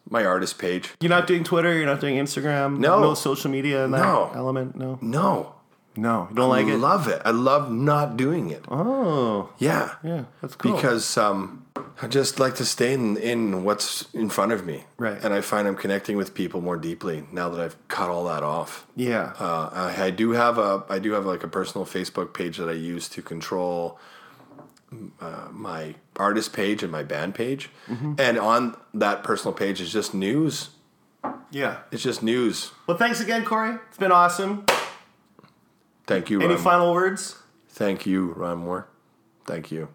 my 0.08 0.24
artist 0.24 0.60
page. 0.60 0.94
You're 1.02 1.10
not 1.10 1.26
doing 1.26 1.44
Twitter. 1.44 1.76
You're 1.76 1.88
not 1.88 2.02
doing 2.02 2.18
Instagram. 2.18 2.78
No. 2.78 3.00
no 3.00 3.16
social 3.16 3.50
media 3.50 3.86
in 3.86 3.92
that 3.92 4.04
No. 4.04 4.32
element. 4.36 4.76
No, 4.76 5.00
No, 5.02 5.56
no, 5.96 6.28
you 6.30 6.36
don't 6.36 6.50
like 6.50 6.68
it. 6.68 6.72
I 6.72 6.76
it. 6.76 6.78
love 6.78 7.08
it. 7.08 7.22
I 7.26 7.32
love 7.32 7.72
not 7.72 8.16
doing 8.18 8.50
it. 8.52 8.64
oh, 8.70 9.50
Yeah, 9.58 9.96
yeah, 10.04 10.26
that's 10.42 10.56
cool. 10.56 10.76
because 10.76 11.18
um, 11.18 11.66
I 12.02 12.08
just 12.08 12.40
like 12.40 12.56
to 12.56 12.66
stay 12.66 12.94
in, 12.94 13.18
in 13.18 13.64
what's 13.64 14.08
in 14.14 14.30
front 14.30 14.52
of 14.52 14.66
me. 14.66 14.86
Right. 14.98 15.18
And 15.24 15.34
I 15.34 15.42
find 15.42 15.68
I'm 15.68 15.76
connecting 15.76 16.16
with 16.18 16.34
people 16.34 16.62
more 16.62 16.78
deeply 16.78 17.26
now 17.32 17.50
that 17.50 17.60
I've 17.60 17.76
cut 17.90 18.10
all 18.10 18.26
that 18.26 18.44
off. 18.44 18.86
Yeah. 18.96 19.34
Uh, 19.40 19.70
I, 19.98 20.06
I 20.06 20.10
do 20.12 20.32
have 20.32 20.58
a 20.58 20.84
I 20.90 21.00
do 21.00 21.12
have 21.14 21.26
like 21.26 21.44
a 21.44 21.48
personal 21.50 21.86
Facebook 21.86 22.34
page 22.34 22.58
that 22.58 22.70
I 22.70 22.74
use 22.74 23.10
to 23.10 23.22
control 23.22 24.00
uh, 25.22 25.48
my 25.52 25.96
artist 26.16 26.52
page 26.54 26.82
and 26.84 26.92
my 26.92 27.04
band 27.04 27.36
page, 27.36 27.70
Mm-hmm. 27.88 28.14
and 28.18 28.40
on 28.40 28.76
that 28.94 29.24
personal 29.24 29.54
page 29.54 29.82
is 29.82 29.92
just 29.94 30.14
news. 30.14 30.70
yeah. 31.52 31.78
It's 31.92 32.02
just 32.04 32.24
news. 32.24 32.72
Well, 32.88 32.98
thanks 32.98 33.20
again, 33.22 33.44
Cory. 33.46 33.76
It's 33.90 33.98
been 33.98 34.12
awesome. 34.12 34.66
Thank 36.10 36.32
you. 36.32 36.42
Any 36.42 36.56
Ron. 36.56 36.64
final 36.64 36.92
words? 36.92 37.36
Thank 37.70 38.08
you, 38.08 38.34
Ryan 38.34 38.58
Moore. 38.58 38.88
Thank 39.46 39.72
you. 39.72 39.90